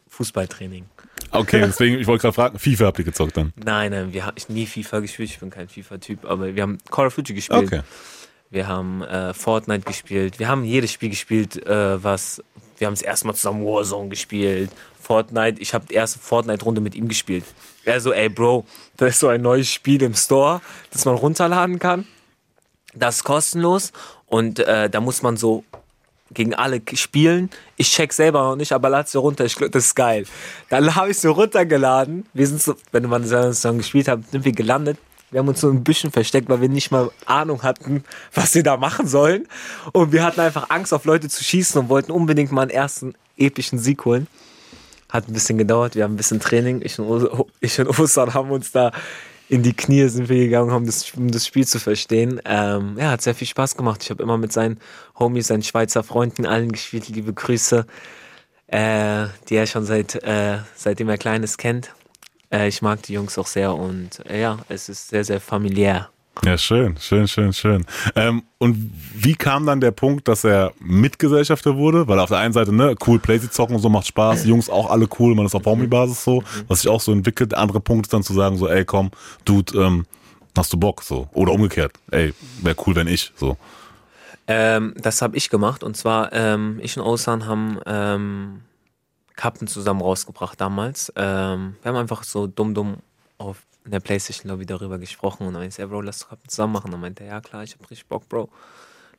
Fußballtraining. 0.09 0.85
Okay, 1.33 1.61
deswegen, 1.67 1.99
ich 1.99 2.07
wollte 2.07 2.23
gerade 2.23 2.35
fragen, 2.35 2.59
FIFA 2.61 2.87
habt 2.87 2.99
ihr 3.01 3.07
gezockt 3.07 3.37
dann? 3.37 3.53
Nein, 3.57 3.91
nein, 3.91 4.13
wir 4.13 4.25
haben 4.25 4.37
ich 4.37 4.49
nie 4.49 4.67
FIFA 4.67 5.01
gespielt, 5.01 5.31
ich 5.31 5.41
bin 5.41 5.51
kein 5.51 5.69
FIFA-Typ, 5.69 6.25
aber 6.25 6.55
wir 6.55 6.63
haben 6.63 6.79
Call 6.93 7.09
of 7.09 7.17
Duty 7.17 7.35
gespielt. 7.35 7.65
Okay. 7.65 7.81
Wir 8.51 8.69
haben 8.69 9.03
äh, 9.03 9.35
Fortnite 9.35 9.85
gespielt. 9.85 10.39
Wir 10.39 10.47
haben 10.47 10.65
jedes 10.65 10.93
Spiel 10.93 11.11
gespielt, 11.11 11.67
äh, 11.67 12.03
was. 12.03 12.41
Wir 12.79 12.87
haben 12.87 12.95
das 12.95 13.03
erste 13.03 13.27
Mal 13.27 13.35
zusammen 13.35 13.67
Warzone 13.67 14.11
gespielt. 14.11 14.71
Fortnite. 15.01 15.61
Ich 15.61 15.75
habe 15.75 15.87
die 15.87 15.95
erste 15.95 16.21
Fortnite-Runde 16.21 16.81
mit 16.81 16.95
ihm 16.95 17.09
gespielt. 17.09 17.45
Er 17.85 18.01
so, 18.01 18.13
ey 18.13 18.29
Bro, 18.29 18.65
da 18.97 19.07
ist 19.07 19.19
so 19.19 19.27
ein 19.27 19.43
neues 19.43 19.69
Spiel 19.69 20.01
im 20.03 20.15
Store, 20.15 20.61
das 20.93 21.05
man 21.05 21.17
runterladen 21.17 21.81
kann. 21.81 22.07
Das 22.99 23.17
ist 23.17 23.25
kostenlos 23.25 23.93
und 24.27 24.59
äh, 24.61 24.89
da 24.91 25.01
muss 25.01 25.23
man 25.23 25.37
so 25.37 25.65
gegen 26.31 26.55
alle 26.55 26.81
spielen. 26.95 27.49
Ich 27.77 27.91
check 27.91 28.13
selber 28.13 28.43
noch 28.43 28.57
nicht, 28.57 28.73
aber 28.73 28.91
lad 28.91 29.09
sie 29.09 29.19
runter. 29.19 29.45
Ich 29.45 29.55
das 29.55 29.87
ist 29.87 29.95
geil. 29.95 30.25
Dann 30.69 30.95
habe 30.95 31.11
ich 31.11 31.19
sie 31.19 31.29
runtergeladen. 31.29 32.27
Wir 32.35 32.47
sind 32.47 32.63
so, 32.63 32.75
wenn 32.93 33.09
man 33.09 33.29
dann 33.29 33.79
gespielt 33.79 34.09
hat, 34.09 34.21
sind 34.31 34.45
wir 34.45 34.53
gelandet. 34.53 34.99
Wir 35.31 35.41
haben 35.41 35.49
uns 35.49 35.61
so 35.61 35.69
ein 35.71 35.85
bisschen 35.85 36.11
versteckt, 36.11 36.49
weil 36.49 36.61
wir 36.63 36.69
nicht 36.71 36.91
mal 36.91 37.11
Ahnung 37.27 37.63
hatten, 37.63 38.05
was 38.35 38.55
wir 38.55 38.63
da 38.63 38.77
machen 38.77 39.07
sollen. 39.07 39.47
Und 39.93 40.13
wir 40.13 40.23
hatten 40.25 40.41
einfach 40.41 40.71
Angst, 40.71 40.93
auf 40.95 41.05
Leute 41.05 41.29
zu 41.29 41.45
schießen 41.45 41.81
und 41.81 41.89
wollten 41.89 42.13
unbedingt 42.13 42.51
mal 42.53 42.63
einen 42.63 42.71
ersten 42.71 43.15
epischen 43.37 43.79
Sieg 43.79 44.05
holen. 44.05 44.27
Hat 45.11 45.29
ein 45.29 45.33
bisschen 45.33 45.57
gedauert, 45.57 45.95
wir 45.95 46.05
haben 46.05 46.15
ein 46.15 46.17
bisschen 46.19 46.41
Training. 46.41 46.83
Ich 46.83 46.99
und, 46.99 47.07
O- 47.27 47.47
ich 47.61 47.79
und 47.81 47.99
Ostern 47.99 48.35
haben 48.35 48.51
uns 48.51 48.73
da 48.73 48.93
in 49.49 49.63
die 49.63 49.73
Knie 49.73 50.09
sind 50.09 50.29
wir 50.29 50.45
gegangen, 50.45 50.71
um 50.71 50.85
das, 50.87 51.13
um 51.15 51.31
das 51.31 51.47
Spiel 51.47 51.67
zu 51.67 51.79
verstehen. 51.81 52.41
Ähm, 52.45 52.97
ja, 52.99 53.11
hat 53.11 53.23
sehr 53.23 53.35
viel 53.35 53.47
Spaß 53.47 53.77
gemacht. 53.77 54.03
Ich 54.03 54.11
habe 54.11 54.23
immer 54.23 54.37
mit 54.37 54.53
seinen 54.53 54.79
Homies, 55.19 55.49
seinen 55.49 55.63
Schweizer 55.63 56.03
Freunden, 56.03 56.45
allen 56.47 56.71
gespielt. 56.71 57.09
Liebe 57.09 57.33
Grüße, 57.33 57.87
äh, 58.67 59.27
die 59.49 59.57
er 59.57 59.67
schon 59.67 59.85
seit, 59.85 60.17
äh, 60.17 60.59
seitdem 60.75 61.09
er 61.09 61.19
Kleines 61.19 61.57
kennt. 61.57 61.95
Äh, 62.53 62.69
ich 62.69 62.83
mag 62.83 63.03
die 63.03 63.15
Jungs 63.15 63.39
auch 63.39 63.47
sehr 63.47 63.75
und 63.75 64.25
äh, 64.27 64.41
ja, 64.41 64.59
es 64.69 64.89
ist 64.89 65.09
sehr, 65.09 65.25
sehr 65.25 65.41
familiär. 65.41 66.11
Ja, 66.45 66.57
schön, 66.57 66.97
schön, 67.01 67.27
schön, 67.27 67.53
schön. 67.53 67.85
Ähm, 68.15 68.43
und 68.59 68.93
wie 69.15 69.35
kam 69.35 69.67
dann 69.67 69.81
der 69.81 69.91
Punkt, 69.91 70.29
dass 70.29 70.45
er 70.45 70.73
Mitgesellschafter 70.79 71.77
wurde? 71.77 72.07
Weil 72.07 72.21
auf 72.21 72.29
der 72.29 72.39
einen 72.39 72.53
Seite, 72.53 72.73
ne, 72.73 72.95
cool, 73.07 73.19
Playsy 73.19 73.51
zocken 73.51 73.75
und 73.75 73.83
so 73.83 73.89
macht 73.89 74.07
Spaß, 74.07 74.45
Jungs 74.45 74.71
auch 74.71 74.89
alle 74.91 75.09
cool, 75.19 75.35
man 75.35 75.47
ist 75.47 75.55
auf 75.55 75.65
Homie-Basis 75.65 76.23
so, 76.23 76.43
was 76.69 76.83
sich 76.83 76.91
auch 76.91 77.01
so 77.01 77.13
entwickelt. 77.13 77.53
Der 77.53 77.59
andere 77.59 77.81
Punkt 77.81 78.07
ist 78.07 78.13
dann 78.13 78.23
zu 78.23 78.35
sagen, 78.35 78.57
so, 78.57 78.69
ey, 78.69 78.85
komm, 78.85 79.11
Dude, 79.45 79.77
ähm, 79.79 80.07
hast 80.57 80.73
du 80.73 80.77
Bock, 80.77 81.03
so. 81.03 81.29
Oder 81.33 81.53
umgekehrt, 81.53 81.93
ey, 82.11 82.33
wäre 82.63 82.77
cool, 82.87 82.95
wenn 82.95 83.09
ich, 83.09 83.33
so. 83.37 83.57
Ähm, 84.47 84.95
das 84.97 85.21
habe 85.21 85.37
ich 85.37 85.51
gemacht 85.51 85.83
und 85.83 85.97
zwar, 85.97 86.33
ähm, 86.33 86.79
ich 86.83 86.97
und 86.97 87.05
Osan 87.05 87.47
haben 87.47 87.79
ähm, 87.85 88.61
Kappen 89.37 89.69
zusammen 89.69 90.01
rausgebracht 90.01 90.61
damals. 90.61 91.13
Ähm, 91.17 91.77
wir 91.83 91.91
haben 91.91 91.97
einfach 91.97 92.25
so 92.25 92.47
dumm, 92.47 92.75
dumm 92.75 92.97
auf 93.39 93.59
in 93.89 93.93
der 93.93 94.01
Playstation 94.01 94.51
Lobby 94.51 94.67
darüber 94.67 94.99
gesprochen 94.99 95.47
und 95.47 95.55
dann 95.55 95.63
meinte 95.63 95.89
Bro, 95.89 96.03
lass 96.03 96.21
doch 96.21 96.37
zusammen 96.47 96.75
machen. 96.75 96.91
Dann 96.91 97.01
meinte 97.01 97.25
er, 97.25 97.31
ja 97.31 97.41
klar, 97.41 97.63
ich 97.63 97.73
hab 97.73 97.81
richtig 97.91 98.07
Bock, 98.07 98.29
Bro, 98.29 98.51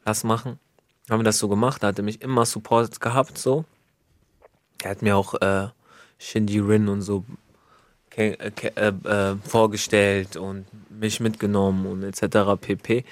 lass 0.05 0.23
machen. 0.23 0.60
Dann 1.08 1.15
haben 1.15 1.21
wir 1.21 1.25
das 1.25 1.39
so 1.39 1.47
gemacht, 1.49 1.82
da 1.82 1.88
hat 1.88 1.97
er 1.97 2.03
mich 2.03 2.21
immer 2.21 2.45
Support 2.45 3.01
gehabt, 3.01 3.39
so. 3.39 3.65
Er 4.84 4.91
hat 4.91 5.01
mir 5.01 5.17
auch 5.17 5.34
äh, 5.41 5.69
Shinji 6.19 6.60
Rin 6.60 6.88
und 6.88 7.01
so 7.01 7.25
äh, 8.15 8.38
äh, 8.75 8.88
äh, 8.89 9.36
vorgestellt 9.43 10.38
und 10.38 10.67
mich 10.91 11.19
mitgenommen 11.19 11.88
und 11.88 12.03
etc. 12.03 12.62
pp. 12.62 13.05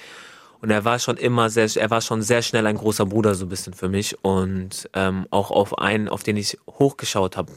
Und 0.61 0.69
er 0.69 0.85
war 0.85 0.99
schon 0.99 1.17
immer 1.17 1.49
sehr, 1.49 1.67
er 1.75 1.89
war 1.89 2.01
schon 2.01 2.21
sehr 2.21 2.43
schnell 2.43 2.67
ein 2.67 2.77
großer 2.77 3.07
Bruder 3.07 3.33
so 3.33 3.47
ein 3.47 3.49
bisschen 3.49 3.73
für 3.73 3.89
mich 3.89 4.23
und 4.23 4.87
ähm, 4.93 5.25
auch 5.31 5.49
auf 5.49 5.79
einen, 5.79 6.07
auf 6.07 6.21
den 6.21 6.37
ich 6.37 6.59
hochgeschaut 6.69 7.35
habe 7.35 7.51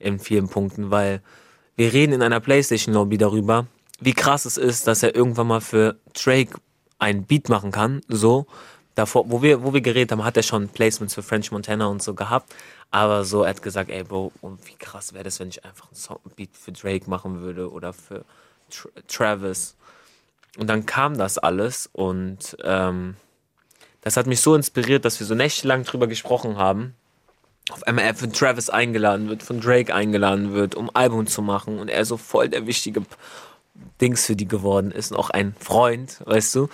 in 0.00 0.18
vielen 0.18 0.48
Punkten, 0.48 0.90
weil 0.90 1.22
wir 1.76 1.92
reden 1.92 2.12
in 2.12 2.22
einer 2.22 2.40
Playstation-Lobby 2.40 3.18
darüber, 3.18 3.66
wie 4.00 4.14
krass 4.14 4.44
es 4.44 4.56
ist, 4.56 4.86
dass 4.86 5.02
er 5.02 5.14
irgendwann 5.14 5.46
mal 5.46 5.60
für 5.60 5.96
Drake 6.14 6.58
ein 6.98 7.24
Beat 7.24 7.48
machen 7.48 7.70
kann, 7.70 8.00
so. 8.08 8.46
Davor, 8.94 9.30
wo 9.30 9.40
wir, 9.40 9.62
wo 9.62 9.72
wir 9.72 9.80
geredet 9.80 10.12
haben, 10.12 10.24
hat 10.24 10.36
er 10.36 10.42
schon 10.42 10.68
Placements 10.68 11.14
für 11.14 11.22
French 11.22 11.52
Montana 11.52 11.86
und 11.86 12.02
so 12.02 12.14
gehabt. 12.14 12.52
Aber 12.90 13.24
so, 13.24 13.44
er 13.44 13.50
hat 13.50 13.62
gesagt, 13.62 13.88
ey 13.88 14.02
Bro, 14.02 14.32
wie 14.42 14.74
krass 14.74 15.14
wäre 15.14 15.24
das, 15.24 15.38
wenn 15.38 15.48
ich 15.48 15.64
einfach 15.64 15.86
einen 15.86 15.96
Song, 15.96 16.18
Beat 16.36 16.50
für 16.56 16.72
Drake 16.72 17.08
machen 17.08 17.40
würde 17.40 17.70
oder 17.70 17.92
für 17.92 18.24
Tra 18.68 18.88
Travis. 19.06 19.76
Und 20.58 20.66
dann 20.66 20.84
kam 20.84 21.16
das 21.16 21.38
alles 21.38 21.88
und 21.92 22.56
ähm, 22.64 23.14
das 24.00 24.16
hat 24.16 24.26
mich 24.26 24.40
so 24.40 24.54
inspiriert, 24.54 25.04
dass 25.04 25.20
wir 25.20 25.26
so 25.26 25.34
nächtelang 25.34 25.84
drüber 25.84 26.08
gesprochen 26.08 26.56
haben. 26.58 26.94
Auf 27.70 27.82
einmal 27.84 28.14
von 28.14 28.32
Travis 28.32 28.70
eingeladen 28.70 29.28
wird, 29.28 29.42
von 29.42 29.60
Drake 29.60 29.94
eingeladen 29.94 30.52
wird, 30.52 30.74
um 30.74 30.90
Album 30.94 31.26
zu 31.26 31.42
machen 31.42 31.78
und 31.78 31.88
er 31.88 32.04
so 32.04 32.16
voll 32.16 32.48
der 32.48 32.66
wichtige 32.66 33.02
Dings 34.00 34.26
für 34.26 34.36
die 34.36 34.48
geworden 34.48 34.90
ist 34.90 35.12
und 35.12 35.18
auch 35.18 35.30
ein 35.30 35.54
Freund, 35.58 36.20
weißt 36.24 36.54
du. 36.54 36.68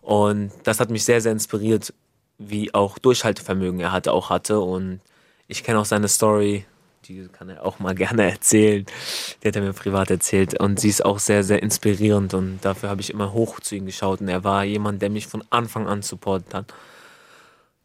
Und 0.00 0.52
das 0.64 0.80
hat 0.80 0.90
mich 0.90 1.04
sehr, 1.04 1.20
sehr 1.20 1.32
inspiriert, 1.32 1.92
wie 2.38 2.72
auch 2.72 2.98
Durchhaltevermögen 2.98 3.80
er 3.80 3.92
hatte, 3.92 4.12
auch 4.12 4.30
hatte. 4.30 4.60
Und 4.60 5.00
ich 5.48 5.64
kenne 5.64 5.78
auch 5.80 5.84
seine 5.84 6.08
Story, 6.08 6.64
die 7.06 7.28
kann 7.28 7.48
er 7.48 7.64
auch 7.64 7.78
mal 7.78 7.94
gerne 7.96 8.30
erzählen. 8.30 8.86
Die 9.42 9.48
hat 9.48 9.56
er 9.56 9.62
mir 9.62 9.72
privat 9.72 10.10
erzählt. 10.10 10.58
Und 10.58 10.80
sie 10.80 10.88
ist 10.88 11.04
auch 11.04 11.18
sehr, 11.18 11.44
sehr 11.44 11.62
inspirierend 11.62 12.34
und 12.34 12.60
dafür 12.62 12.88
habe 12.88 13.00
ich 13.00 13.10
immer 13.10 13.32
hoch 13.32 13.60
zu 13.60 13.74
ihm 13.74 13.86
geschaut. 13.86 14.20
Und 14.20 14.28
er 14.28 14.44
war 14.44 14.64
jemand, 14.64 15.02
der 15.02 15.10
mich 15.10 15.26
von 15.26 15.44
Anfang 15.50 15.86
an 15.86 16.02
supportet 16.02 16.54
hat. 16.54 16.74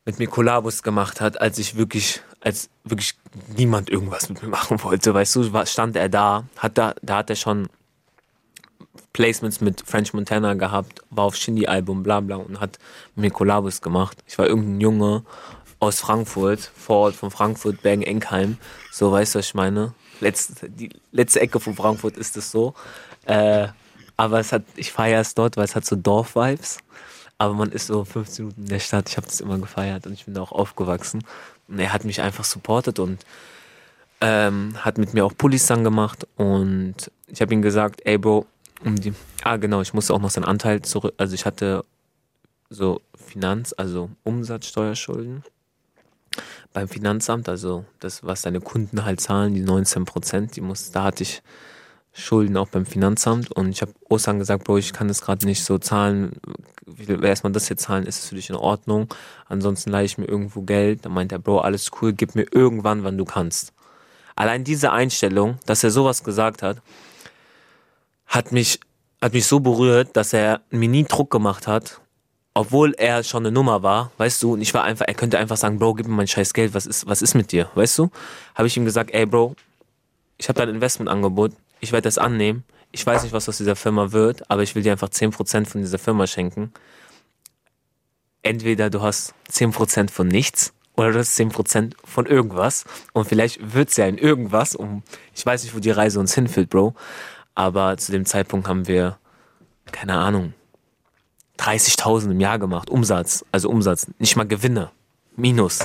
Mit 0.06 0.19
mir 0.19 0.28
Kollabos 0.28 0.84
gemacht 0.84 1.21
hat, 1.21 1.39
als 1.39 1.58
ich 1.58 1.78
wirklich, 1.78 2.21
als 2.43 2.69
wirklich 2.84 3.15
niemand 3.56 3.89
irgendwas 3.89 4.29
mit 4.29 4.41
mir 4.43 4.49
machen 4.49 4.84
wollte. 4.84 5.13
Weißt 5.13 5.36
du, 5.36 5.65
stand 5.65 5.95
er 5.95 6.10
da, 6.10 6.43
hat 6.58 6.77
da, 6.77 6.93
da 7.01 7.17
hat 7.17 7.29
er 7.29 7.36
schon 7.36 7.69
Placements 9.13 9.62
mit 9.62 9.82
French 9.86 10.13
Montana 10.13 10.53
gehabt, 10.56 11.01
war 11.10 11.25
auf 11.25 11.36
Shindy-Album, 11.36 12.03
bla 12.03 12.19
bla 12.19 12.36
und 12.36 12.60
hat 12.60 12.79
mit 13.15 13.23
mir 13.23 13.32
Kollabos 13.32 13.82
gemacht. 13.82 14.17
Ich 14.27 14.38
war 14.38 14.47
irgendein 14.47 14.82
Junge 14.82 15.23
aus 15.79 16.01
Frankfurt, 16.01 16.60
vor 16.60 16.97
Ort 16.97 17.15
von 17.15 17.32
Frankfurt, 17.32 17.82
Bergen-Enkheim. 17.82 18.58
So, 18.91 19.12
weißt 19.12 19.36
du, 19.36 19.39
was 19.39 19.47
ich 19.47 19.53
meine? 19.53 19.93
Letzte, 20.19 20.69
die 20.69 20.89
letzte 21.12 21.41
Ecke 21.41 21.60
von 21.60 21.75
Frankfurt 21.75 22.17
ist 22.17 22.36
es 22.38 22.51
so. 22.51 22.73
Äh, 23.25 23.67
aber 24.17 24.39
es 24.39 24.51
hat, 24.51 24.63
ich 24.75 24.91
feiere 24.91 25.21
es 25.21 25.34
dort, 25.34 25.58
weil 25.58 25.65
es 25.65 25.75
hat 25.75 25.86
so 25.86 25.95
Dorf-Vibes. 25.95 26.79
Aber 27.38 27.53
man 27.53 27.71
ist 27.71 27.88
so 27.88 28.06
15 28.06 28.45
Minuten 28.45 28.62
in 28.62 28.69
der 28.69 28.79
Stadt. 28.79 29.10
Ich 29.10 29.17
habe 29.17 29.27
das 29.27 29.41
immer 29.41 29.58
gefeiert 29.58 30.08
und 30.08 30.13
ich 30.13 30.25
bin 30.25 30.34
da 30.34 30.41
auch 30.41 30.51
aufgewachsen. 30.51 31.23
Er 31.67 31.93
hat 31.93 32.06
mich 32.06 32.21
einfach 32.21 32.43
supportet 32.43 32.99
und 32.99 33.26
ähm, 34.21 34.73
hat 34.78 34.97
mit 34.97 35.13
mir 35.13 35.26
auch 35.26 35.36
Pullis 35.36 35.65
dann 35.65 35.84
gemacht. 35.84 36.28
Und 36.38 37.12
ich 37.28 37.41
habe 37.41 37.54
ihm 37.54 37.62
gesagt, 37.62 38.02
ey 38.06 38.17
Bro, 38.17 38.45
um 38.84 38.95
die, 38.95 39.13
ah 39.43 39.58
genau, 39.58 39.82
ich 39.82 39.93
musste 39.93 40.13
auch 40.13 40.21
noch 40.21 40.30
seinen 40.30 40.45
Anteil 40.45 40.82
zurück, 40.82 41.13
also 41.17 41.34
ich 41.36 41.45
hatte 41.45 41.86
so 42.69 43.02
Finanz, 43.15 43.73
also 43.78 44.10
Umsatzsteuerschulden 44.23 45.43
beim 46.73 46.88
Finanzamt, 46.88 47.47
also 47.47 47.86
das, 47.99 48.23
was 48.23 48.41
deine 48.41 48.60
Kunden 48.60 49.06
halt 49.06 49.21
zahlen, 49.21 49.54
die 49.54 49.62
19 49.62 50.06
Prozent, 50.06 50.56
die 50.56 50.62
muss, 50.62 50.91
da 50.91 51.04
hatte 51.04 51.23
ich 51.23 51.43
Schulden 52.15 52.58
auch 52.58 52.69
beim 52.69 52.86
Finanzamt 52.86 53.52
und 53.52 53.69
ich 53.69 53.82
habe 53.82 53.91
Osan 54.08 54.38
gesagt, 54.38 54.63
Bro, 54.65 54.78
ich 54.78 54.93
kann 54.93 55.08
das 55.08 55.21
gerade 55.21 55.45
nicht 55.47 55.63
so 55.63 55.80
zahlen, 55.80 56.34
wie 56.86 57.08
will 57.08 57.23
erstmal 57.26 57.52
das 57.52 57.67
hier 57.67 57.78
zahlen, 57.78 58.06
ist 58.06 58.19
es 58.23 58.30
für 58.30 58.36
dich 58.36 58.49
in 58.49 58.56
Ordnung? 58.56 59.08
Ansonsten 59.47 59.89
leihe 59.89 60.06
ich 60.06 60.17
mir 60.17 60.26
irgendwo 60.26 60.62
Geld. 60.62 61.06
Dann 61.06 61.13
meint 61.13 61.32
er, 61.32 61.39
Bro, 61.39 61.60
alles 61.60 61.89
cool, 62.02 62.13
gib 62.13 62.36
mir 62.36 62.45
irgendwann, 62.52 63.04
wann 63.04 63.17
du 63.17 63.26
kannst. 63.26 63.73
Allein 64.36 64.63
diese 64.63 64.91
Einstellung, 64.91 65.58
dass 65.65 65.84
er 65.84 65.91
sowas 65.91 66.23
gesagt 66.23 66.62
hat, 66.62 66.82
hat 68.28 68.52
mich, 68.52 68.80
hat 69.21 69.34
mich 69.34 69.45
so 69.45 69.60
berührt, 69.60 70.15
dass 70.15 70.34
er 70.34 70.62
mir 70.69 70.89
nie 70.89 71.04
Druck 71.04 71.32
gemacht 71.32 71.67
hat, 71.67 71.99
obwohl 72.54 72.93
er 72.93 73.23
schon 73.23 73.43
eine 73.43 73.52
Nummer 73.52 73.82
war, 73.82 74.12
weißt 74.17 74.41
du, 74.43 74.54
und 74.54 74.62
ich 74.62 74.73
war 74.73 74.84
einfach, 74.84 75.06
er 75.08 75.13
könnte 75.15 75.39
einfach 75.39 75.58
sagen, 75.58 75.80
Bro, 75.80 75.95
gib 75.95 76.08
mir 76.08 76.13
mein 76.13 76.28
scheiß 76.28 76.54
Geld, 76.54 76.73
was 76.73 76.86
ist, 76.86 77.08
was 77.08 77.21
ist 77.21 77.34
mit 77.34 77.52
dir, 77.52 77.69
weißt 77.76 77.97
du? 77.97 78.10
Habe 78.56 78.67
ich 78.67 78.78
ihm 78.78 78.86
gesagt, 78.86 79.12
ey 79.12 79.26
Bro, 79.26 79.56
ich 80.38 80.49
habe 80.49 80.60
dein 80.60 80.69
Investmentangebot, 80.69 81.54
ich 81.84 81.91
werde 81.91 82.08
das 82.08 82.17
annehmen, 82.17 82.63
ich 82.93 83.06
weiß 83.06 83.24
nicht, 83.24 83.34
was 83.34 83.50
aus 83.50 83.58
dieser 83.58 83.76
Firma 83.76 84.12
wird, 84.12 84.50
aber 84.50 84.63
ich 84.63 84.74
will 84.74 84.84
dir 84.84 84.93
einfach 84.93 85.10
10% 85.10 85.65
von 85.65 85.82
dieser 85.82 86.00
Firma 86.00 86.28
schenken. 86.28 86.72
Entweder 88.41 88.89
du 88.89 89.02
hast 89.02 89.34
10% 89.52 90.10
von 90.10 90.28
nichts 90.28 90.74
oder 90.96 91.12
du 91.12 91.19
hast 91.19 91.38
10% 91.38 91.93
von 92.06 92.26
irgendwas. 92.26 92.86
Und 93.12 93.26
vielleicht 93.26 93.74
wird's 93.74 93.98
ja 93.98 94.06
in 94.06 94.17
irgendwas, 94.17 94.76
um, 94.76 95.04
ich 95.36 95.46
weiß 95.46 95.63
nicht, 95.63 95.76
wo 95.76 95.80
die 95.80 95.91
Reise 95.91 96.19
uns 96.19 96.36
hinführt, 96.36 96.69
Bro, 96.69 96.93
aber 97.56 97.98
zu 97.98 98.12
dem 98.12 98.26
Zeitpunkt 98.26 98.67
haben 98.67 98.88
wir, 98.88 99.17
keine 99.91 100.13
Ahnung, 100.13 100.54
30.000 101.58 102.32
im 102.32 102.39
Jahr 102.39 102.60
gemacht, 102.60 102.89
Umsatz, 102.89 103.43
also 103.52 103.69
Umsatz, 103.69 104.08
nicht 104.19 104.36
mal 104.36 104.48
Gewinne, 104.48 104.91
Minus. 105.36 105.80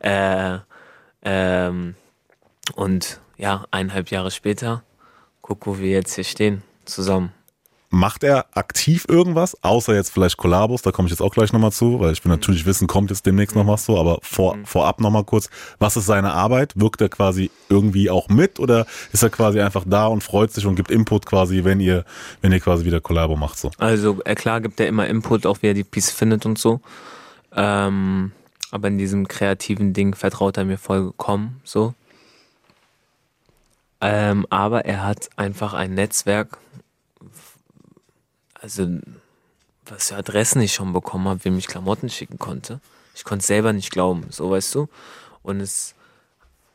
Äh, 0.00 0.58
ähm, 1.22 1.94
und 2.74 3.20
ja, 3.36 3.66
eineinhalb 3.70 4.10
Jahre 4.10 4.30
später, 4.30 4.82
guck, 5.48 5.66
wo 5.66 5.78
wir 5.78 5.90
jetzt 5.90 6.14
hier 6.14 6.24
stehen, 6.24 6.62
zusammen. 6.84 7.32
Macht 7.90 8.22
er 8.22 8.44
aktiv 8.52 9.06
irgendwas, 9.08 9.56
außer 9.64 9.94
jetzt 9.94 10.10
vielleicht 10.10 10.36
Kollabos, 10.36 10.82
da 10.82 10.92
komme 10.92 11.06
ich 11.06 11.10
jetzt 11.10 11.22
auch 11.22 11.32
gleich 11.32 11.54
nochmal 11.54 11.72
zu, 11.72 12.00
weil 12.00 12.12
ich 12.12 12.22
will 12.22 12.30
natürlich 12.30 12.66
wissen, 12.66 12.86
kommt 12.86 13.08
jetzt 13.08 13.24
demnächst 13.24 13.56
noch 13.56 13.66
was 13.66 13.86
so, 13.86 13.98
aber 13.98 14.18
vor, 14.20 14.56
mhm. 14.56 14.66
vorab 14.66 15.00
nochmal 15.00 15.24
kurz, 15.24 15.48
was 15.78 15.96
ist 15.96 16.04
seine 16.04 16.34
Arbeit? 16.34 16.74
Wirkt 16.76 17.00
er 17.00 17.08
quasi 17.08 17.50
irgendwie 17.70 18.10
auch 18.10 18.28
mit 18.28 18.60
oder 18.60 18.86
ist 19.12 19.22
er 19.22 19.30
quasi 19.30 19.58
einfach 19.62 19.84
da 19.86 20.06
und 20.06 20.22
freut 20.22 20.52
sich 20.52 20.66
und 20.66 20.74
gibt 20.74 20.90
Input 20.90 21.24
quasi, 21.24 21.64
wenn 21.64 21.80
ihr, 21.80 22.04
wenn 22.42 22.52
ihr 22.52 22.60
quasi 22.60 22.84
wieder 22.84 23.00
Kollabo 23.00 23.36
macht 23.36 23.58
so? 23.58 23.70
Also 23.78 24.20
äh, 24.26 24.34
klar 24.34 24.60
gibt 24.60 24.78
er 24.80 24.86
immer 24.86 25.06
Input, 25.06 25.46
auch 25.46 25.62
wie 25.62 25.68
er 25.68 25.74
die 25.74 25.84
Piece 25.84 26.10
findet 26.10 26.44
und 26.44 26.58
so. 26.58 26.82
Ähm, 27.56 28.32
aber 28.70 28.88
in 28.88 28.98
diesem 28.98 29.28
kreativen 29.28 29.94
Ding 29.94 30.14
vertraut 30.14 30.58
er 30.58 30.66
mir 30.66 30.76
vollkommen 30.76 31.62
so. 31.64 31.94
Ähm, 34.00 34.46
aber 34.50 34.84
er 34.84 35.04
hat 35.04 35.28
einfach 35.36 35.74
ein 35.74 35.94
Netzwerk, 35.94 36.58
also 38.54 38.86
was 39.86 40.08
für 40.08 40.16
Adressen 40.16 40.60
ich 40.60 40.74
schon 40.74 40.92
bekommen 40.92 41.28
habe, 41.28 41.44
wem 41.44 41.58
ich 41.58 41.66
Klamotten 41.66 42.08
schicken 42.08 42.38
konnte. 42.38 42.80
Ich 43.14 43.24
konnte 43.24 43.44
selber 43.44 43.72
nicht 43.72 43.90
glauben, 43.90 44.26
so 44.30 44.50
weißt 44.50 44.74
du. 44.74 44.88
Und 45.42 45.60
es, 45.60 45.94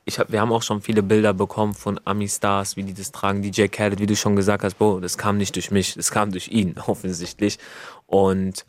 ich 0.03 0.19
hab, 0.19 0.31
wir 0.31 0.41
haben 0.41 0.51
auch 0.51 0.63
schon 0.63 0.81
viele 0.81 1.03
Bilder 1.03 1.33
bekommen 1.33 1.73
von 1.73 1.99
Ami-Stars, 2.03 2.75
wie 2.75 2.83
die 2.83 2.93
das 2.93 3.11
tragen. 3.11 3.41
DJ 3.41 3.67
Khaled, 3.67 3.99
wie 3.99 4.05
du 4.05 4.15
schon 4.15 4.35
gesagt 4.35 4.63
hast, 4.63 4.77
Bro, 4.77 4.99
das 4.99 5.17
kam 5.17 5.37
nicht 5.37 5.55
durch 5.55 5.71
mich, 5.71 5.93
das 5.93 6.11
kam 6.11 6.31
durch 6.31 6.49
ihn, 6.49 6.77
offensichtlich. 6.87 7.59
Und 8.07 8.65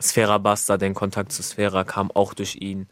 Sfera 0.00 0.38
Basta, 0.38 0.76
den 0.76 0.94
Kontakt 0.94 1.32
zu 1.32 1.42
Sfera 1.42 1.82
kam 1.82 2.10
auch 2.12 2.34
durch 2.34 2.56
ihn. 2.56 2.88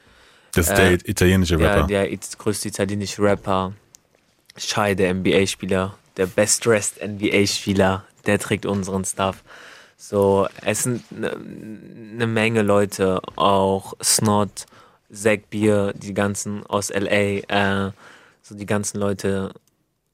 Das 0.53 0.69
ist 0.69 0.77
der 0.77 0.93
äh, 0.93 0.99
italienische 1.05 1.59
Rapper. 1.59 1.81
Ja, 1.81 1.87
der 1.87 2.17
größte 2.39 2.69
italienische 2.69 3.23
Rapper. 3.23 3.75
Shai, 4.57 4.95
der 4.95 5.15
NBA-Spieler, 5.15 5.95
der 6.17 6.27
best-dressed 6.27 7.07
NBA-Spieler, 7.07 8.05
der 8.27 8.39
trägt 8.39 8.67
unseren 8.67 9.05
Stuff. 9.05 9.43
So, 9.97 10.47
es 10.63 10.83
sind 10.83 11.05
eine 11.11 11.37
ne 11.39 12.27
Menge 12.27 12.63
Leute, 12.63 13.21
auch 13.37 13.95
Snot, 14.03 14.67
Zack 15.13 15.51
Beer, 15.51 15.93
die 15.95 16.15
ganzen 16.15 16.67
aus 16.67 16.91
LA, 16.91 17.89
äh, 17.89 17.93
so 18.43 18.55
die 18.55 18.67
ganzen 18.67 18.99
Leute 18.99 19.53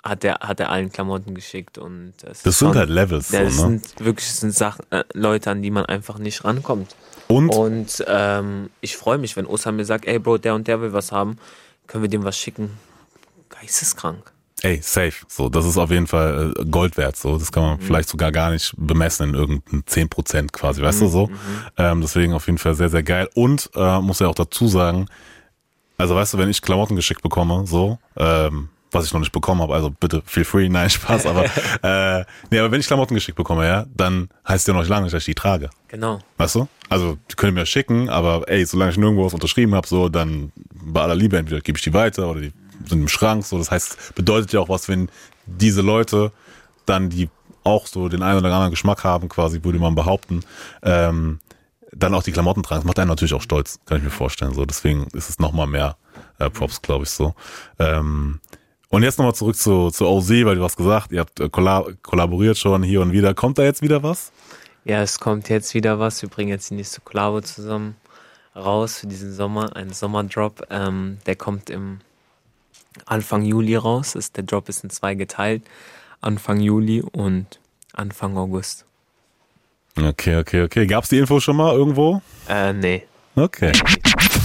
hat 0.03 0.25
er 0.25 0.41
hat 0.41 0.59
er 0.61 0.71
allen 0.71 0.91
Klamotten 0.91 1.35
geschickt 1.35 1.79
und 1.79 2.15
das, 2.23 2.43
das 2.43 2.59
sind 2.59 2.75
halt 2.75 2.91
Levels. 2.91 3.31
Ja, 3.31 3.45
das 3.45 3.57
so, 3.57 3.69
ne? 3.69 3.79
sind 3.79 4.05
wirklich 4.05 4.27
sind 4.27 4.53
Sachen, 4.53 4.85
äh, 4.91 5.05
Leute, 5.15 5.51
an 5.51 5.63
die 5.63 5.71
man 5.71 5.87
einfach 5.87 6.19
nicht 6.19 6.45
rankommt. 6.45 6.97
Und, 7.29 7.51
und 7.51 8.05
ähm, 8.09 8.71
ich 8.81 8.97
freue 8.97 9.19
mich, 9.19 9.37
wenn 9.37 9.47
Osam 9.47 9.77
mir 9.77 9.85
sagt, 9.85 10.07
ey 10.07 10.19
Bro, 10.19 10.39
der 10.39 10.55
und 10.55 10.67
der 10.67 10.81
will 10.81 10.93
was 10.93 11.13
haben, 11.13 11.39
können 11.87 12.03
wir 12.03 12.11
dem 12.11 12.25
was 12.25 12.37
schicken. 12.37 12.71
Geisteskrank. 13.63 14.33
Ey, 14.63 14.81
safe. 14.83 15.25
So, 15.29 15.49
das 15.49 15.67
ist 15.67 15.79
auf 15.79 15.91
jeden 15.91 16.07
Fall 16.07 16.53
äh, 16.57 16.65
Gold 16.65 16.97
wert. 16.97 17.17
So, 17.17 17.39
das 17.39 17.51
kann 17.51 17.63
man 17.63 17.79
mhm. 17.79 17.83
vielleicht 17.83 18.09
sogar 18.09 18.31
gar 18.31 18.51
nicht 18.51 18.75
bemessen 18.77 19.31
in 19.31 19.35
irgendeinen 19.35 19.87
10 19.87 20.09
Prozent 20.09 20.53
quasi, 20.53 20.83
weißt 20.83 21.01
mhm. 21.01 21.05
du 21.05 21.11
so. 21.11 21.27
Mhm. 21.27 21.37
Ähm, 21.79 22.01
deswegen 22.01 22.33
auf 22.35 22.47
jeden 22.47 22.59
Fall 22.59 22.75
sehr, 22.75 22.89
sehr 22.89 23.03
geil. 23.03 23.29
Und 23.35 23.71
äh, 23.75 24.01
muss 24.01 24.21
ja 24.21 24.29
auch 24.29 24.35
dazu 24.35 24.69
sagen, 24.69 25.07
also 25.97 26.15
weißt 26.15 26.35
du, 26.35 26.39
wenn 26.39 26.51
ich 26.51 26.61
Klamotten 26.63 26.97
geschickt 26.97 27.23
bekomme, 27.23 27.67
so, 27.67 27.99
ähm, 28.17 28.69
was 28.91 29.07
ich 29.07 29.13
noch 29.13 29.21
nicht 29.21 29.33
bekommen 29.33 29.63
habe, 29.63 29.75
also 29.75 29.91
bitte 29.91 30.23
feel 30.27 30.45
free, 30.45 30.69
nein, 30.69 30.91
Spaß, 30.91 31.27
aber 31.27 31.45
äh, 31.83 32.25
nee, 32.51 32.59
aber 32.59 32.71
wenn 32.71 32.81
ich 32.81 32.87
Klamotten 32.87 33.15
geschickt 33.15 33.37
bekomme, 33.37 33.67
ja, 33.67 33.87
dann 33.97 34.29
heißt 34.47 34.69
ja 34.69 34.75
noch 34.75 34.81
nicht 34.81 34.91
lange, 34.91 35.07
dass 35.07 35.15
ich 35.15 35.25
die 35.25 35.35
trage. 35.35 35.71
Genau. 35.89 36.19
Weißt 36.37 36.57
du? 36.57 36.69
Also, 36.89 37.17
die 37.31 37.35
können 37.37 37.55
mir 37.55 37.67
schicken, 37.67 38.09
aber 38.09 38.49
ey, 38.49 38.65
solange 38.65 38.93
ich 38.93 38.99
nirgendwo 38.99 39.25
was 39.25 39.35
unterschrieben 39.35 39.75
habe, 39.75 39.89
so, 39.89 40.09
dann 40.09 40.53
bei 40.73 41.01
aller 41.01 41.15
Liebe, 41.15 41.39
entweder 41.39 41.61
gebe 41.61 41.79
ich 41.79 41.85
die 41.85 41.95
weiter 41.95 42.29
oder 42.29 42.41
die 42.41 42.53
sind 42.87 43.01
im 43.01 43.09
Schrank. 43.09 43.45
So, 43.45 43.59
das 43.59 43.71
heißt, 43.71 44.15
bedeutet 44.15 44.53
ja 44.53 44.61
auch 44.61 44.69
was, 44.69 44.89
wenn 44.89 45.09
diese 45.47 45.83
Leute 45.83 46.33
dann, 46.87 47.11
die 47.11 47.29
auch 47.65 47.87
so 47.87 48.09
den 48.09 48.23
einen 48.23 48.39
oder 48.39 48.49
anderen 48.49 48.71
Geschmack 48.71 49.05
haben, 49.05 49.29
quasi, 49.29 49.63
würde 49.63 49.79
man 49.79 49.95
behaupten, 49.95 50.41
ähm, 50.83 51.39
dann 51.93 52.15
auch 52.15 52.23
die 52.23 52.33
Klamotten 52.33 52.63
tragen. 52.63 52.81
Das 52.81 52.87
macht 52.87 52.99
einen 52.99 53.09
natürlich 53.09 53.35
auch 53.35 53.43
stolz, 53.43 53.79
kann 53.87 53.99
ich 53.99 54.05
mir 54.05 54.11
vorstellen. 54.11 54.55
So, 54.55 54.65
deswegen 54.65 55.07
ist 55.13 55.29
es 55.29 55.39
nochmal 55.39 55.67
mehr 55.67 55.97
äh, 56.39 56.51
Props, 56.51 56.83
glaube 56.83 57.05
ich, 57.05 57.11
so. 57.11 57.35
Ähm, 57.79 58.41
Und 58.89 59.03
jetzt 59.03 59.19
nochmal 59.19 59.35
zurück 59.35 59.57
zu, 59.57 59.91
zu 59.91 60.07
OZ, 60.07 60.31
weil 60.31 60.57
du 60.57 60.65
hast 60.65 60.77
gesagt, 60.77 61.13
ihr 61.13 61.21
habt 61.21 61.41
äh, 61.41 61.49
kollaboriert 61.49 62.59
schon 62.59 62.83
hier 62.83 63.01
und 63.01 63.13
wieder. 63.13 63.33
Kommt 63.35 63.59
da 63.59 63.63
jetzt 63.63 63.83
wieder 63.83 64.03
was? 64.03 64.33
Ja, 64.85 65.01
es 65.03 65.21
kommt 65.21 65.49
jetzt 65.49 65.75
wieder 65.75 65.99
was. 65.99 66.21
Wir 66.23 66.29
bringen 66.29 66.51
jetzt 66.51 66.71
die 66.71 66.75
nächste 66.75 67.01
Kollabo 67.01 67.41
zusammen 67.41 67.97
raus 68.57 68.99
für 68.99 69.07
diesen 69.07 69.33
Sommer, 69.33 69.77
ein 69.77 69.93
Sommerdrop. 69.93 70.67
Ähm, 70.71 71.19
der 71.27 71.37
kommt 71.37 71.71
im 71.71 72.01
Anfang 73.07 73.43
Juli 73.43 73.77
raus. 73.77 74.15
Ist, 74.15 74.37
der 74.37 74.45
Drop 74.45 74.69
ist 74.69 74.85
in 74.85 74.91
zwei 74.91 75.15
geteilt. 75.15 75.63
Anfang 76.21 76.61
Juli 76.61 77.03
und 77.03 77.61
Anfang 77.93 78.37
August. 78.37 78.85
Okay, 79.97 80.37
okay, 80.39 80.63
okay. 80.63 80.87
Gab's 80.87 81.11
die 81.11 81.19
Info 81.19 81.41
schon 81.41 81.57
mal 81.57 81.75
irgendwo? 81.75 82.23
Äh, 82.49 82.73
nee. 82.73 83.05
Okay. 83.35 83.73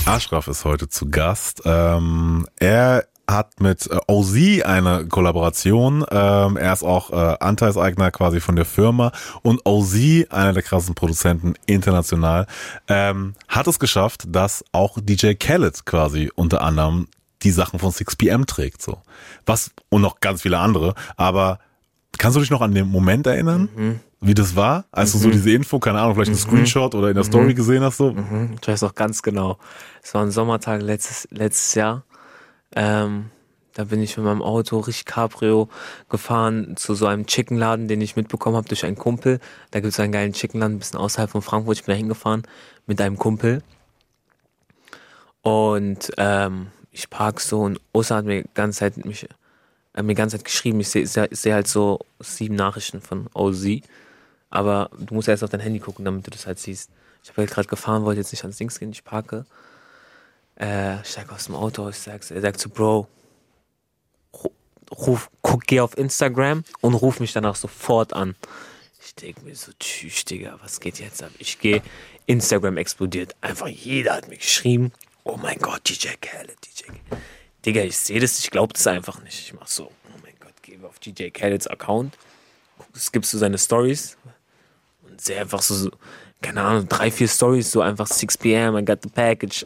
Ashraf 0.05 0.47
ist 0.47 0.65
heute 0.65 0.89
zu 0.89 1.09
Gast. 1.09 1.61
Ähm, 1.65 2.47
er 2.59 3.05
hat 3.29 3.59
mit 3.59 3.87
äh, 3.87 3.97
OZ 4.07 4.63
eine 4.63 5.05
Kollaboration. 5.07 6.05
Ähm, 6.09 6.57
er 6.57 6.73
ist 6.73 6.83
auch 6.83 7.11
äh, 7.11 7.37
Anteilseigner 7.39 8.11
quasi 8.11 8.39
von 8.39 8.55
der 8.55 8.65
Firma 8.65 9.11
und 9.41 9.65
OZ, 9.65 9.95
einer 10.29 10.53
der 10.53 10.63
krassen 10.63 10.95
Produzenten 10.95 11.55
international, 11.65 12.47
ähm, 12.87 13.35
hat 13.47 13.67
es 13.67 13.79
geschafft, 13.79 14.23
dass 14.27 14.63
auch 14.71 14.97
DJ 15.01 15.33
Khaled 15.33 15.85
quasi 15.85 16.31
unter 16.35 16.61
anderem 16.61 17.07
die 17.43 17.51
Sachen 17.51 17.79
von 17.79 17.91
6pm 17.91 18.45
trägt, 18.45 18.81
so. 18.81 19.01
Was, 19.45 19.71
und 19.89 20.01
noch 20.01 20.19
ganz 20.19 20.41
viele 20.41 20.59
andere, 20.59 20.95
aber 21.15 21.59
kannst 22.17 22.35
du 22.35 22.41
dich 22.41 22.49
noch 22.49 22.61
an 22.61 22.73
den 22.73 22.87
Moment 22.87 23.27
erinnern? 23.27 23.69
Mhm. 23.75 23.99
Wie 24.19 24.33
das 24.33 24.55
war, 24.55 24.85
als 24.91 25.13
mhm. 25.13 25.17
du 25.17 25.23
so 25.23 25.27
mhm. 25.27 25.31
diese 25.33 25.51
Info, 25.51 25.79
keine 25.79 25.99
Ahnung, 25.99 26.15
vielleicht 26.15 26.31
ein 26.31 26.33
mhm. 26.33 26.39
Screenshot 26.39 26.95
oder 26.95 27.09
in 27.09 27.15
der 27.15 27.23
Story 27.23 27.51
mhm. 27.51 27.55
gesehen 27.55 27.83
hast, 27.83 27.97
so? 27.97 28.13
Mhm. 28.13 28.55
Ich 28.59 28.67
weiß 28.67 28.83
auch 28.83 28.95
ganz 28.95 29.21
genau. 29.21 29.59
Es 30.01 30.13
war 30.15 30.23
ein 30.23 30.31
Sommertag 30.31 30.81
letztes, 30.81 31.27
letztes 31.31 31.75
Jahr 31.75 32.03
ähm, 32.75 33.29
da 33.73 33.83
bin 33.83 34.01
ich 34.01 34.17
mit 34.17 34.25
meinem 34.25 34.41
Auto 34.41 34.79
richtig 34.79 35.05
Cabrio 35.05 35.69
gefahren 36.09 36.75
zu 36.77 36.95
so 36.95 37.05
einem 37.05 37.27
Chickenladen, 37.27 37.87
den 37.87 38.01
ich 38.01 38.15
mitbekommen 38.15 38.55
habe 38.55 38.67
durch 38.67 38.85
einen 38.85 38.97
Kumpel. 38.97 39.39
Da 39.71 39.79
gibt 39.79 39.93
es 39.93 39.99
einen 39.99 40.11
geilen 40.11 40.33
Chickenladen, 40.33 40.77
ein 40.77 40.79
bisschen 40.79 40.99
außerhalb 40.99 41.29
von 41.29 41.41
Frankfurt. 41.41 41.77
Ich 41.77 41.85
bin 41.85 41.93
da 41.93 41.97
hingefahren 41.97 42.43
mit 42.87 42.99
einem 42.99 43.17
Kumpel. 43.17 43.61
Und 45.41 46.11
ähm, 46.17 46.67
ich 46.97 47.09
park 47.09 47.39
so 47.39 47.61
und 47.61 47.79
Osa 47.93 48.15
hat 48.15 48.25
mir 48.25 48.41
die 48.41 48.49
ganze 48.55 48.79
Zeit 48.79 49.05
mich 49.05 49.27
äh, 49.93 50.01
mir 50.01 50.09
die 50.09 50.15
ganze 50.15 50.37
Zeit 50.37 50.45
geschrieben. 50.45 50.79
Ich 50.79 50.89
sehe 50.89 51.05
seh 51.05 51.53
halt 51.53 51.67
so 51.67 51.99
sieben 52.19 52.55
Nachrichten 52.55 53.01
von 53.01 53.29
OZ. 53.33 53.81
Aber 54.49 54.89
du 54.97 55.13
musst 55.13 55.27
erst 55.27 55.43
auf 55.43 55.49
dein 55.49 55.59
Handy 55.59 55.79
gucken, 55.79 56.05
damit 56.05 56.25
du 56.25 56.31
das 56.31 56.47
halt 56.47 56.57
siehst. 56.57 56.89
Ich 57.23 57.29
habe 57.29 57.41
halt 57.41 57.51
gerade 57.51 57.67
gefahren, 57.67 58.03
wollte 58.03 58.21
jetzt 58.21 58.31
nicht 58.31 58.43
ans 58.43 58.57
Dings 58.57 58.79
gehen, 58.79 58.91
ich 58.91 59.03
parke. 59.03 59.45
Äh, 60.55 61.03
steig 61.03 61.31
aus 61.31 61.45
dem 61.45 61.55
Auto, 61.55 61.87
ich 61.89 61.97
sag's, 61.97 62.31
er 62.31 62.41
sagt 62.41 62.59
so, 62.59 62.69
Bro, 62.69 63.07
ruf, 64.91 65.29
guck, 65.41 65.67
geh 65.67 65.81
auf 65.81 65.95
Instagram 65.97 66.63
und 66.81 66.95
ruf 66.95 67.19
mich 67.19 67.33
danach 67.33 67.55
sofort 67.55 68.13
an. 68.13 68.35
Ich 69.05 69.13
denke 69.13 69.41
mir 69.41 69.55
so, 69.55 69.71
tschüss, 69.79 70.25
Digga, 70.25 70.57
was 70.63 70.79
geht 70.79 70.99
jetzt 70.99 71.21
ab? 71.21 71.31
Ich 71.37 71.59
gehe, 71.59 71.83
Instagram 72.25 72.77
explodiert. 72.77 73.35
Einfach 73.41 73.67
jeder 73.67 74.15
hat 74.15 74.29
mir 74.29 74.37
geschrieben, 74.37 74.91
oh 75.27 75.37
mein 75.37 75.57
Gott, 75.59 75.87
DJ 75.87 76.09
Khaled, 76.19 76.57
DJ 76.65 76.85
Khaled. 76.85 77.21
Digga, 77.65 77.81
ich 77.81 77.97
sehe 77.97 78.19
das, 78.19 78.39
ich 78.39 78.49
glaube 78.49 78.73
das 78.73 78.87
einfach 78.87 79.21
nicht. 79.21 79.39
Ich 79.39 79.53
mach 79.53 79.67
so, 79.67 79.85
oh 79.85 80.19
mein 80.23 80.33
Gott, 80.39 80.53
geh 80.61 80.77
auf 80.83 80.99
DJ 80.99 81.29
Khaleds 81.29 81.67
Account, 81.67 82.17
skippst 82.95 83.33
du 83.33 83.37
seine 83.37 83.57
Stories 83.57 84.17
und 85.03 85.19
sehe 85.19 85.39
einfach 85.39 85.61
so, 85.61 85.91
keine 86.41 86.61
Ahnung, 86.61 86.87
drei, 86.87 87.11
vier 87.11 87.27
Stories, 87.27 87.71
so 87.71 87.81
einfach 87.81 88.07
6 88.07 88.37
p.m., 88.37 88.77
I 88.77 88.85
got 88.85 88.99
the 89.03 89.09
package. 89.09 89.65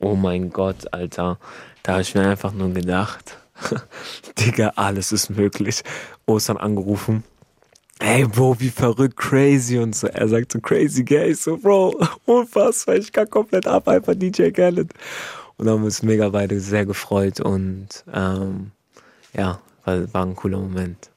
Oh 0.00 0.14
mein 0.14 0.50
Gott, 0.50 0.92
Alter. 0.92 1.38
Da 1.82 1.92
habe 1.92 2.02
ich 2.02 2.14
mir 2.14 2.28
einfach 2.28 2.52
nur 2.52 2.72
gedacht, 2.72 3.38
Digga, 4.38 4.72
alles 4.76 5.12
ist 5.12 5.30
möglich. 5.30 5.82
Ostern 6.26 6.56
angerufen. 6.56 7.24
Ey, 8.00 8.26
Bro, 8.26 8.60
wie 8.60 8.70
verrückt, 8.70 9.16
crazy 9.16 9.78
und 9.78 9.94
so. 9.94 10.08
Er 10.08 10.28
sagt 10.28 10.52
so, 10.52 10.60
crazy 10.60 11.04
gay. 11.04 11.32
So, 11.32 11.56
Bro, 11.56 12.00
unfassbar. 12.24 12.96
Ich 12.96 13.12
kann 13.12 13.30
komplett 13.30 13.66
ab, 13.66 13.88
einfach 13.88 14.14
DJ 14.14 14.50
Khaled. 14.50 14.92
Und 15.56 15.66
dann 15.66 15.74
haben 15.74 15.82
wir 15.82 15.86
uns 15.86 16.02
mega 16.02 16.28
beide 16.28 16.58
sehr 16.58 16.84
gefreut 16.84 17.38
und 17.38 17.86
ähm, 18.12 18.72
ja, 19.32 19.60
war, 19.84 20.12
war 20.12 20.26
ein 20.26 20.34
cooler 20.34 20.58
Moment. 20.58 21.10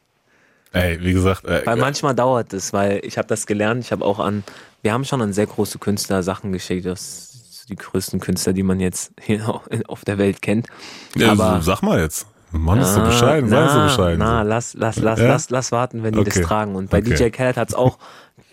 Ey, 0.71 1.01
wie 1.01 1.13
gesagt. 1.13 1.45
Äh, 1.45 1.65
weil 1.65 1.77
manchmal 1.77 2.13
dauert 2.13 2.53
es, 2.53 2.71
weil 2.71 2.99
ich 3.03 3.17
habe 3.17 3.27
das 3.27 3.47
gelernt. 3.47 3.83
Ich 3.83 3.91
habe 3.91 4.05
auch 4.05 4.19
an, 4.19 4.43
wir 4.83 4.93
haben 4.93 5.05
schon 5.05 5.23
an 5.23 5.33
sehr 5.33 5.47
große 5.47 5.79
Künstler 5.79 6.21
Sachen 6.21 6.51
geschickt. 6.51 6.85
Das 6.85 7.27
die 7.69 7.75
größten 7.75 8.19
Künstler, 8.19 8.53
die 8.53 8.63
man 8.63 8.79
jetzt 8.79 9.11
hier 9.21 9.61
auf 9.87 10.05
der 10.05 10.17
Welt 10.17 10.41
kennt. 10.41 10.67
Ja, 11.15 11.31
Aber, 11.31 11.61
sag 11.61 11.81
mal 11.81 11.99
jetzt. 11.99 12.27
Mann, 12.51 12.79
ist 12.79 12.93
so 12.93 13.01
bescheiden, 13.01 13.49
sei 13.49 13.67
so 13.67 13.81
bescheiden. 13.81 14.19
Na, 14.19 14.41
lass, 14.41 14.73
lass, 14.73 14.97
lass, 14.97 15.19
ja? 15.19 15.27
lass, 15.27 15.49
lass 15.49 15.71
warten, 15.71 16.03
wenn 16.03 16.13
die 16.13 16.19
okay. 16.19 16.31
das 16.33 16.47
tragen. 16.47 16.75
Und 16.75 16.89
bei 16.89 16.99
okay. 16.99 17.15
DJ 17.15 17.29
Khaled 17.29 17.57
hat 17.57 17.69
es 17.69 17.75
auch 17.75 17.97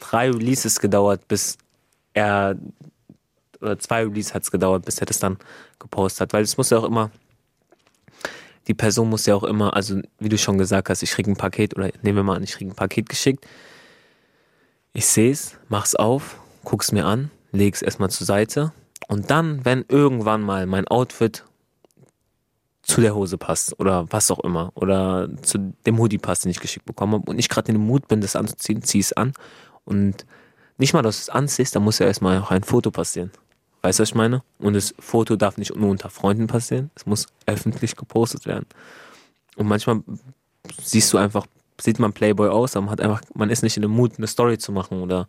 drei 0.00 0.30
Releases 0.30 0.80
gedauert, 0.80 1.28
bis 1.28 1.58
er, 2.12 2.56
oder 3.60 3.78
zwei 3.78 4.02
Releases 4.02 4.34
hat 4.34 4.42
es 4.42 4.50
gedauert, 4.50 4.84
bis 4.84 4.98
er 4.98 5.06
das 5.06 5.18
dann 5.18 5.38
gepostet 5.78 6.22
hat. 6.22 6.32
Weil 6.32 6.42
es 6.42 6.56
muss 6.56 6.70
ja 6.70 6.78
auch 6.78 6.84
immer, 6.84 7.10
die 8.66 8.74
Person 8.74 9.08
muss 9.08 9.26
ja 9.26 9.34
auch 9.34 9.44
immer, 9.44 9.74
also 9.74 10.00
wie 10.18 10.28
du 10.28 10.38
schon 10.38 10.58
gesagt 10.58 10.88
hast, 10.88 11.02
ich 11.02 11.12
krieg 11.12 11.26
ein 11.26 11.36
Paket, 11.36 11.76
oder 11.76 11.90
nehmen 12.02 12.16
wir 12.16 12.24
mal 12.24 12.36
an, 12.36 12.42
ich 12.42 12.52
krieg 12.52 12.68
ein 12.68 12.74
Paket 12.74 13.08
geschickt. 13.08 13.46
Ich 14.92 15.06
sehe 15.06 15.30
es, 15.30 15.56
mach's 15.68 15.94
auf, 15.94 16.36
guck's 16.64 16.92
mir 16.92 17.04
an, 17.04 17.30
leg's 17.52 17.82
erstmal 17.82 18.10
zur 18.10 18.26
Seite 18.26 18.72
und 19.08 19.30
dann, 19.30 19.64
wenn 19.64 19.84
irgendwann 19.88 20.42
mal 20.42 20.66
mein 20.66 20.88
Outfit 20.88 21.44
zu 22.84 23.00
der 23.00 23.14
Hose 23.14 23.38
passt 23.38 23.78
oder 23.80 24.06
was 24.10 24.30
auch 24.30 24.40
immer 24.40 24.70
oder 24.74 25.28
zu 25.42 25.74
dem 25.86 25.98
Hoodie 25.98 26.18
passt, 26.18 26.44
den 26.44 26.50
ich 26.50 26.60
geschickt 26.60 26.86
bekommen 26.86 27.14
habe 27.14 27.30
und 27.30 27.38
ich 27.38 27.48
gerade 27.48 27.68
in 27.68 27.74
dem 27.74 27.86
Mut 27.86 28.08
bin, 28.08 28.20
das 28.20 28.36
anzuziehen, 28.36 28.82
zieh 28.82 29.00
es 29.00 29.12
an 29.12 29.32
und 29.84 30.26
nicht 30.76 30.92
mal, 30.92 31.02
dass 31.02 31.16
du 31.16 31.22
es 31.22 31.28
anziehst, 31.30 31.74
da 31.74 31.80
muss 31.80 31.98
ja 31.98 32.06
erstmal 32.06 32.40
auch 32.40 32.50
ein 32.50 32.64
Foto 32.64 32.90
passieren. 32.90 33.30
Weißt 33.82 33.98
du, 33.98 34.02
was 34.02 34.08
ich 34.10 34.14
meine? 34.14 34.42
Und 34.58 34.74
das 34.74 34.94
Foto 34.98 35.36
darf 35.36 35.56
nicht 35.56 35.74
nur 35.74 35.90
unter 35.90 36.10
Freunden 36.10 36.46
passieren, 36.46 36.90
es 36.94 37.06
muss 37.06 37.26
öffentlich 37.46 37.96
gepostet 37.96 38.46
werden. 38.46 38.66
Und 39.56 39.66
manchmal 39.66 40.02
siehst 40.82 41.12
du 41.12 41.18
einfach, 41.18 41.46
sieht 41.80 41.98
man 41.98 42.12
Playboy 42.12 42.48
aus, 42.48 42.76
aber 42.76 42.86
man 42.86 42.92
hat 42.92 43.00
einfach, 43.00 43.22
man 43.34 43.50
ist 43.50 43.62
nicht 43.62 43.76
in 43.76 43.82
dem 43.82 43.92
Mut, 43.92 44.14
eine 44.18 44.26
Story 44.26 44.58
zu 44.58 44.72
machen 44.72 45.00
oder 45.00 45.28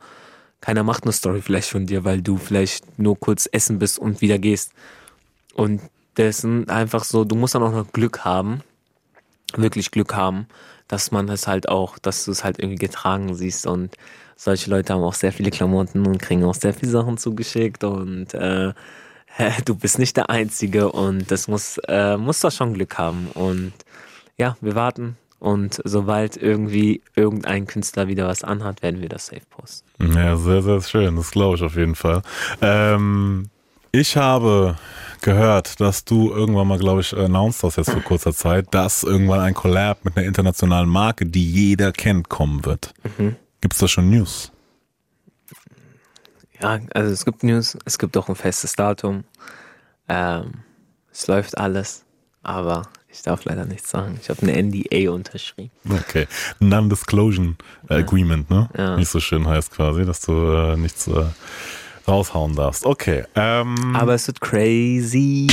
keiner 0.62 0.84
macht 0.84 1.04
eine 1.04 1.12
Story 1.12 1.42
vielleicht 1.42 1.70
von 1.70 1.86
dir, 1.86 2.04
weil 2.06 2.22
du 2.22 2.38
vielleicht 2.38 2.98
nur 2.98 3.20
kurz 3.20 3.48
essen 3.52 3.78
bist 3.78 4.00
und 4.00 4.22
wieder 4.22 4.40
gehst. 4.40 4.72
Und 5.54 5.82
das 6.16 6.40
sind 6.40 6.70
einfach 6.70 7.04
so, 7.04 7.24
du 7.24 7.36
musst 7.36 7.56
dann 7.56 7.64
auch 7.64 7.72
noch 7.72 7.92
Glück 7.92 8.26
haben, 8.26 8.62
wirklich 9.56 9.92
Glück 9.92 10.16
haben, 10.16 10.48
dass 10.88 11.12
man 11.12 11.30
es 11.30 11.48
halt 11.48 11.70
auch, 11.70 11.98
dass 12.00 12.26
du 12.26 12.32
es 12.32 12.44
halt 12.44 12.60
irgendwie 12.60 12.78
getragen 12.78 13.36
siehst 13.36 13.68
und 13.68 13.96
solche 14.36 14.70
Leute 14.70 14.94
haben 14.94 15.04
auch 15.04 15.14
sehr 15.14 15.32
viele 15.32 15.52
Klamotten 15.52 16.06
und 16.06 16.20
kriegen 16.20 16.44
auch 16.44 16.56
sehr 16.56 16.74
viele 16.74 16.92
Sachen 16.92 17.18
zugeschickt 17.18 17.84
und 17.84 18.34
äh, 18.34 18.74
du 19.66 19.76
bist 19.76 20.00
nicht 20.00 20.18
der 20.18 20.30
Einzige 20.30 20.92
und 20.92 21.32
das 21.32 21.48
muss, 21.48 21.80
äh, 21.88 22.18
muss 22.18 22.42
doch 22.42 22.52
schon 22.52 22.74
Glück 22.74 22.98
haben 22.98 23.28
und 23.34 23.74
ja, 24.38 24.58
wir 24.60 24.76
warten, 24.76 25.18
und 25.40 25.80
sobald 25.84 26.38
irgendwie 26.38 27.02
irgendein 27.16 27.68
Künstler 27.68 28.08
wieder 28.08 28.28
was 28.28 28.44
anhat, 28.44 28.82
werden 28.82 29.02
wir 29.02 29.10
das 29.10 29.28
safe 29.28 29.44
posten. 29.50 29.86
Ja, 30.14 30.38
sehr, 30.38 30.64
sehr 30.64 30.82
schön. 30.82 31.16
Das 31.16 31.30
glaube 31.30 31.58
ich 31.58 31.62
auf 31.62 31.76
jeden 31.76 31.94
Fall. 31.94 32.24
Ähm, 32.62 33.50
ich 33.96 34.18
habe 34.18 34.76
gehört, 35.22 35.80
dass 35.80 36.04
du 36.04 36.32
irgendwann 36.32 36.68
mal, 36.68 36.78
glaube 36.78 37.02
ich, 37.02 37.16
announced 37.16 37.64
hast 37.64 37.78
jetzt 37.78 37.92
vor 37.92 38.02
kurzer 38.02 38.34
Zeit, 38.34 38.68
dass 38.72 39.04
irgendwann 39.04 39.40
ein 39.40 39.54
Collab 39.54 40.04
mit 40.04 40.18
einer 40.18 40.26
internationalen 40.26 40.90
Marke, 40.90 41.26
die 41.26 41.50
jeder 41.50 41.92
kennt, 41.92 42.30
kommen 42.30 42.66
wird. 42.66 42.94
Mhm. 43.18 43.38
Gibt 43.62 43.74
es 43.74 43.80
da 43.80 43.88
schon 43.88 44.10
News? 44.10 44.52
Ja, 46.62 46.80
also 46.94 47.12
es 47.12 47.24
gibt 47.26 47.44
News, 47.44 47.78
es 47.86 47.98
gibt 47.98 48.18
auch 48.18 48.28
ein 48.28 48.36
festes 48.36 48.74
Datum. 48.74 49.24
Ähm, 50.10 50.56
es 51.12 51.28
läuft 51.28 51.58
alles, 51.58 52.04
aber 52.44 52.84
ich 53.08 53.22
darf 53.22 53.46
leider 53.46 53.66
nichts 53.66 53.90
sagen. 53.90 54.20
Ich 54.22 54.30
habe 54.30 54.42
eine 54.42 54.62
NDA 54.62 55.10
unterschrieben. 55.12 55.72
Okay. 55.90 56.28
Non-Disclosure 56.60 57.56
Agreement, 57.88 58.50
ne? 58.50 58.70
Ja. 58.78 58.98
Nicht 58.98 59.10
so 59.10 59.22
schön 59.22 59.48
heißt 59.48 59.72
quasi, 59.72 60.06
dass 60.06 60.20
du 60.22 60.34
äh, 60.34 60.76
nichts 60.76 61.08
äh, 61.08 61.26
raushauen 62.08 62.56
darfst. 62.56 62.86
Okay. 62.86 63.24
Ähm, 63.36 63.96
Aber 63.96 64.14
es 64.14 64.28
wird 64.28 64.42
crazy. 64.42 65.48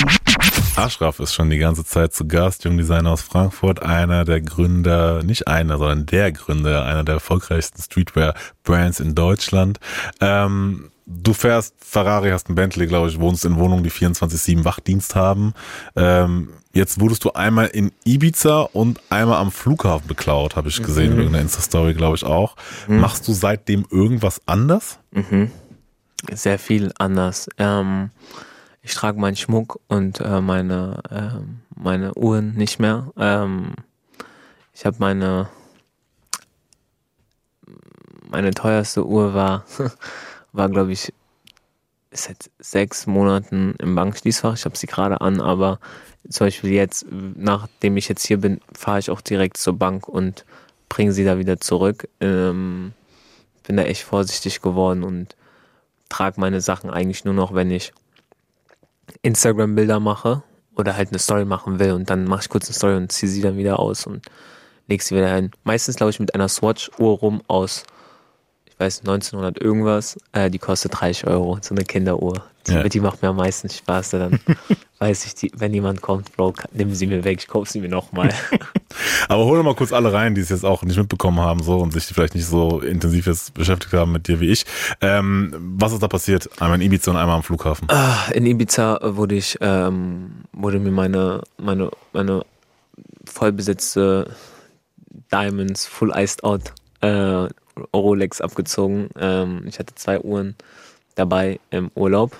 Ashraf 0.76 1.20
ist 1.20 1.34
schon 1.34 1.50
die 1.50 1.58
ganze 1.58 1.84
Zeit 1.84 2.14
zu 2.14 2.26
Gast, 2.26 2.64
Jungdesigner 2.64 3.10
aus 3.10 3.22
Frankfurt, 3.22 3.82
einer 3.82 4.24
der 4.24 4.40
Gründer, 4.40 5.22
nicht 5.22 5.46
einer, 5.46 5.78
sondern 5.78 6.06
der 6.06 6.32
Gründer 6.32 6.84
einer 6.84 7.04
der 7.04 7.16
erfolgreichsten 7.16 7.82
Streetwear-Brands 7.82 9.00
in 9.00 9.14
Deutschland. 9.14 9.80
Ähm, 10.20 10.90
du 11.06 11.34
fährst 11.34 11.74
Ferrari, 11.78 12.30
hast 12.30 12.48
ein 12.48 12.54
Bentley, 12.54 12.86
glaube 12.86 13.08
ich, 13.08 13.20
wohnst 13.20 13.44
in 13.44 13.56
Wohnungen, 13.56 13.84
die 13.84 13.90
24-7 13.90 14.64
Wachdienst 14.64 15.14
haben. 15.14 15.52
Ähm, 15.94 16.48
Jetzt 16.74 17.00
wurdest 17.00 17.24
du 17.24 17.32
einmal 17.32 17.66
in 17.66 17.92
Ibiza 18.04 18.62
und 18.72 18.98
einmal 19.10 19.38
am 19.38 19.52
Flughafen 19.52 20.08
beklaut, 20.08 20.56
habe 20.56 20.70
ich 20.70 20.82
gesehen, 20.82 21.08
mhm. 21.08 21.12
in 21.12 21.18
irgendeiner 21.18 21.42
Insta-Story, 21.42 21.92
glaube 21.92 22.16
ich 22.16 22.24
auch. 22.24 22.56
Mhm. 22.88 23.00
Machst 23.00 23.28
du 23.28 23.32
seitdem 23.32 23.84
irgendwas 23.90 24.40
anders? 24.46 24.98
Mhm. 25.10 25.50
Sehr 26.30 26.58
viel 26.58 26.92
anders. 26.98 27.48
Ähm, 27.58 28.10
Ich 28.82 28.94
trage 28.94 29.20
meinen 29.20 29.36
Schmuck 29.36 29.80
und 29.88 30.20
äh, 30.20 30.40
meine, 30.40 31.02
äh, 31.10 31.44
meine 31.76 32.14
Uhren 32.14 32.54
nicht 32.54 32.80
mehr. 32.80 33.12
Ähm, 33.16 33.74
ich 34.74 34.84
habe 34.86 34.96
meine 35.00 35.48
meine 38.30 38.52
teuerste 38.52 39.06
Uhr 39.06 39.34
war, 39.34 39.64
war 40.52 40.68
glaube 40.68 40.92
ich, 40.92 41.12
seit 42.10 42.50
sechs 42.58 43.06
Monaten 43.06 43.74
im 43.78 43.94
Bankschließfach. 43.94 44.54
Ich 44.54 44.64
habe 44.64 44.76
sie 44.76 44.86
gerade 44.86 45.20
an, 45.20 45.40
aber 45.40 45.78
zum 46.28 46.46
Beispiel 46.46 46.70
jetzt, 46.70 47.06
nachdem 47.10 47.96
ich 47.96 48.08
jetzt 48.08 48.26
hier 48.26 48.38
bin, 48.38 48.60
fahre 48.74 48.98
ich 48.98 49.10
auch 49.10 49.20
direkt 49.20 49.56
zur 49.56 49.78
Bank 49.78 50.08
und 50.08 50.44
bringe 50.88 51.12
sie 51.12 51.24
da 51.24 51.38
wieder 51.38 51.60
zurück. 51.60 52.08
Ähm, 52.20 52.92
bin 53.64 53.76
da 53.76 53.84
echt 53.84 54.02
vorsichtig 54.02 54.60
geworden 54.60 55.04
und 55.04 55.36
trage 56.12 56.40
meine 56.40 56.60
Sachen 56.60 56.90
eigentlich 56.90 57.24
nur 57.24 57.34
noch, 57.34 57.54
wenn 57.54 57.70
ich 57.70 57.92
Instagram-Bilder 59.22 59.98
mache 59.98 60.42
oder 60.76 60.96
halt 60.96 61.08
eine 61.08 61.18
Story 61.18 61.44
machen 61.44 61.78
will 61.78 61.92
und 61.92 62.10
dann 62.10 62.24
mache 62.24 62.42
ich 62.42 62.48
kurz 62.48 62.66
eine 62.66 62.74
Story 62.74 62.96
und 62.96 63.10
ziehe 63.10 63.30
sie 63.30 63.40
dann 63.40 63.56
wieder 63.56 63.78
aus 63.78 64.06
und 64.06 64.26
lege 64.88 65.02
sie 65.02 65.16
wieder 65.16 65.34
hin. 65.34 65.50
Meistens 65.64 65.96
glaube 65.96 66.10
ich 66.10 66.20
mit 66.20 66.34
einer 66.34 66.48
Swatch-Uhr 66.48 67.18
rum 67.18 67.42
aus 67.48 67.84
weiß 68.82 69.00
1900 69.00 69.60
irgendwas, 69.60 70.18
äh, 70.32 70.50
die 70.50 70.58
kostet 70.58 71.00
30 71.00 71.28
Euro, 71.28 71.58
so 71.60 71.74
eine 71.74 71.84
Kinderuhr. 71.84 72.42
Ja. 72.68 72.84
Die 72.84 73.00
macht 73.00 73.22
mir 73.22 73.28
am 73.28 73.36
meisten 73.36 73.68
Spaß. 73.68 74.10
Dann 74.10 74.40
weiß 74.98 75.24
ich, 75.26 75.34
die, 75.34 75.52
wenn 75.56 75.74
jemand 75.74 76.00
kommt, 76.00 76.36
Bro, 76.36 76.54
nimm 76.72 76.94
sie 76.94 77.06
mir 77.06 77.24
weg, 77.24 77.38
ich 77.40 77.48
kaufe 77.48 77.70
sie 77.70 77.80
mir 77.80 77.88
nochmal. 77.88 78.32
Aber 79.28 79.44
hol 79.44 79.58
doch 79.58 79.64
mal 79.64 79.74
kurz 79.74 79.92
alle 79.92 80.12
rein, 80.12 80.34
die 80.34 80.40
es 80.40 80.48
jetzt 80.48 80.64
auch 80.64 80.82
nicht 80.82 80.96
mitbekommen 80.96 81.40
haben 81.40 81.62
so 81.62 81.78
und 81.78 81.92
sich 81.92 82.04
vielleicht 82.04 82.34
nicht 82.34 82.46
so 82.46 82.80
intensiv 82.80 83.26
jetzt 83.26 83.54
beschäftigt 83.54 83.92
haben 83.94 84.12
mit 84.12 84.28
dir 84.28 84.40
wie 84.40 84.50
ich. 84.50 84.64
Ähm, 85.00 85.54
was 85.76 85.92
ist 85.92 86.02
da 86.02 86.08
passiert? 86.08 86.48
Einmal 86.60 86.80
in 86.80 86.86
Ibiza 86.86 87.10
und 87.10 87.16
einmal 87.16 87.36
am 87.36 87.42
Flughafen. 87.42 87.88
Ah, 87.88 88.30
in 88.32 88.46
Ibiza 88.46 89.00
wurde 89.02 89.36
ich, 89.36 89.58
ähm, 89.60 90.44
wurde 90.52 90.78
mir 90.78 90.92
meine, 90.92 91.42
meine, 91.56 91.90
meine 92.12 92.44
vollbesetzte 93.24 94.30
Diamonds 95.32 95.86
Full 95.86 96.12
Iced 96.14 96.44
Out 96.44 96.72
äh, 97.00 97.48
Rolex 97.94 98.40
abgezogen. 98.40 99.08
Ähm, 99.18 99.64
ich 99.66 99.78
hatte 99.78 99.94
zwei 99.94 100.20
Uhren 100.20 100.56
dabei 101.14 101.60
im 101.70 101.90
Urlaub 101.94 102.36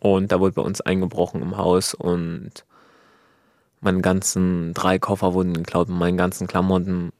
und 0.00 0.32
da 0.32 0.40
wurde 0.40 0.54
bei 0.54 0.62
uns 0.62 0.80
eingebrochen 0.80 1.42
im 1.42 1.56
Haus 1.56 1.94
und 1.94 2.64
meine 3.80 4.00
ganzen 4.00 4.74
drei 4.74 4.98
Koffer 4.98 5.34
wurden 5.34 5.54
geklaut 5.54 5.88
mit 5.88 5.98
meinen 5.98 6.16
ganzen 6.16 6.46
Klamotten. 6.46 7.12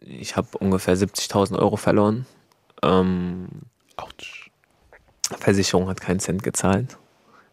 Ich 0.00 0.36
habe 0.36 0.58
ungefähr 0.58 0.96
70.000 0.96 1.58
Euro 1.58 1.76
verloren. 1.76 2.26
Ähm, 2.82 3.48
Autsch. 3.96 4.50
Versicherung 5.38 5.88
hat 5.88 6.00
keinen 6.00 6.20
Cent 6.20 6.42
gezahlt. 6.42 6.98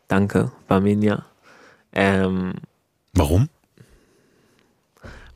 Danke, 0.08 0.52
Barmenia. 0.68 1.26
Ähm, 1.94 2.54
Warum? 3.14 3.50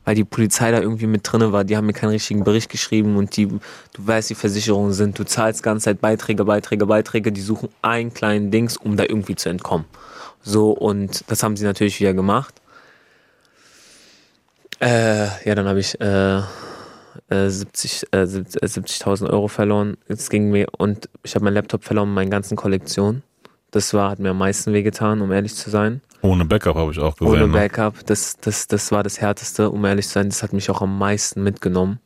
Weil 0.04 0.14
die 0.14 0.24
Polizei 0.24 0.70
da 0.70 0.80
irgendwie 0.80 1.06
mit 1.06 1.22
drinne 1.24 1.52
war. 1.52 1.64
Die 1.64 1.76
haben 1.76 1.86
mir 1.86 1.92
keinen 1.92 2.10
richtigen 2.10 2.44
Bericht 2.44 2.70
geschrieben 2.70 3.16
und 3.16 3.36
die, 3.36 3.46
du 3.46 3.60
weißt, 3.98 4.30
die 4.30 4.34
Versicherungen 4.34 4.92
sind, 4.92 5.18
du 5.18 5.24
zahlst 5.24 5.62
ganze 5.62 5.84
Zeit 5.84 6.00
Beiträge, 6.00 6.44
Beiträge, 6.44 6.86
Beiträge, 6.86 7.32
die 7.32 7.40
suchen 7.40 7.68
einen 7.82 8.12
kleinen 8.14 8.50
Dings, 8.50 8.76
um 8.76 8.96
da 8.96 9.04
irgendwie 9.04 9.36
zu 9.36 9.48
entkommen. 9.48 9.86
So, 10.42 10.70
und 10.70 11.24
das 11.28 11.42
haben 11.42 11.56
sie 11.56 11.64
natürlich 11.64 12.00
wieder 12.00 12.14
gemacht. 12.14 12.54
Äh, 14.80 15.26
ja, 15.44 15.54
dann 15.54 15.68
habe 15.68 15.80
ich 15.80 16.00
äh, 16.00 16.40
70 17.28 18.08
äh, 18.12 18.22
70.000 18.22 19.26
äh, 19.26 19.30
Euro 19.30 19.48
verloren. 19.48 19.98
Es 20.08 20.30
ging 20.30 20.50
mir 20.50 20.68
und 20.78 21.08
ich 21.22 21.34
habe 21.34 21.44
meinen 21.44 21.54
Laptop 21.54 21.84
verloren, 21.84 22.12
meine 22.14 22.30
ganzen 22.30 22.56
Kollektionen. 22.56 23.22
Das 23.70 23.92
war, 23.94 24.10
hat 24.10 24.18
mir 24.18 24.30
am 24.30 24.38
meisten 24.38 24.72
wehgetan, 24.72 25.20
um 25.20 25.30
ehrlich 25.30 25.54
zu 25.54 25.70
sein. 25.70 26.00
Ohne 26.22 26.44
Backup 26.44 26.76
habe 26.76 26.92
ich 26.92 26.98
auch 26.98 27.16
gesehen. 27.16 27.32
Ohne 27.32 27.46
ne? 27.46 27.52
Backup, 27.52 28.04
das, 28.06 28.36
das, 28.40 28.66
das 28.66 28.92
war 28.92 29.02
das 29.02 29.20
Härteste, 29.20 29.70
um 29.70 29.84
ehrlich 29.84 30.06
zu 30.06 30.14
sein. 30.14 30.28
Das 30.28 30.42
hat 30.42 30.52
mich 30.52 30.70
auch 30.70 30.82
am 30.82 30.98
meisten 30.98 31.42
mitgenommen. 31.42 31.98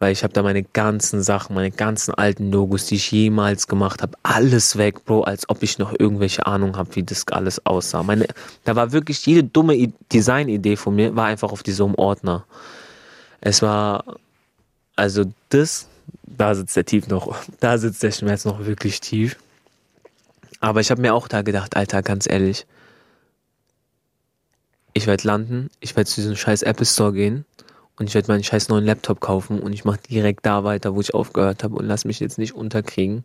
Weil 0.00 0.10
ich 0.10 0.24
habe 0.24 0.32
da 0.32 0.42
meine 0.42 0.64
ganzen 0.64 1.22
Sachen, 1.22 1.54
meine 1.54 1.70
ganzen 1.70 2.12
alten 2.12 2.50
Logos, 2.50 2.86
die 2.86 2.96
ich 2.96 3.12
jemals 3.12 3.68
gemacht 3.68 4.02
habe, 4.02 4.18
alles 4.24 4.76
weg, 4.76 5.04
Bro, 5.04 5.22
als 5.22 5.48
ob 5.48 5.62
ich 5.62 5.78
noch 5.78 5.94
irgendwelche 5.96 6.44
Ahnung 6.46 6.76
habe, 6.76 6.96
wie 6.96 7.04
das 7.04 7.28
alles 7.28 7.64
aussah. 7.64 8.02
Meine, 8.02 8.26
da 8.64 8.74
war 8.74 8.90
wirklich 8.90 9.24
jede 9.26 9.44
dumme 9.44 9.92
Designidee 10.12 10.74
von 10.74 10.96
mir, 10.96 11.14
war 11.14 11.26
einfach 11.26 11.52
auf 11.52 11.62
diesem 11.62 11.94
Ordner. 11.94 12.44
Es 13.40 13.62
war, 13.62 14.16
also 14.96 15.24
das, 15.50 15.86
da 16.24 16.56
sitzt 16.56 16.74
der 16.74 16.84
tief 16.84 17.06
noch, 17.06 17.36
da 17.60 17.78
sitzt 17.78 18.02
der 18.02 18.10
Schmerz 18.10 18.44
noch 18.44 18.66
wirklich 18.66 19.00
tief. 19.00 19.36
Aber 20.58 20.80
ich 20.80 20.90
habe 20.90 21.00
mir 21.00 21.14
auch 21.14 21.28
da 21.28 21.42
gedacht, 21.42 21.76
Alter, 21.76 22.02
ganz 22.02 22.28
ehrlich, 22.28 22.66
ich 24.92 25.06
werde 25.06 25.26
landen, 25.26 25.70
ich 25.80 25.96
werde 25.96 26.08
zu 26.08 26.20
diesem 26.20 26.36
scheiß 26.36 26.62
Apple 26.62 26.86
Store 26.86 27.12
gehen 27.12 27.44
und 27.96 28.08
ich 28.08 28.14
werde 28.14 28.30
meinen 28.30 28.44
scheiß 28.44 28.68
neuen 28.68 28.84
Laptop 28.84 29.20
kaufen 29.20 29.60
und 29.60 29.72
ich 29.72 29.84
mache 29.84 30.00
direkt 30.08 30.44
da 30.46 30.64
weiter, 30.64 30.94
wo 30.94 31.00
ich 31.00 31.14
aufgehört 31.14 31.64
habe 31.64 31.76
und 31.76 31.86
lass 31.86 32.04
mich 32.04 32.20
jetzt 32.20 32.38
nicht 32.38 32.54
unterkriegen. 32.54 33.24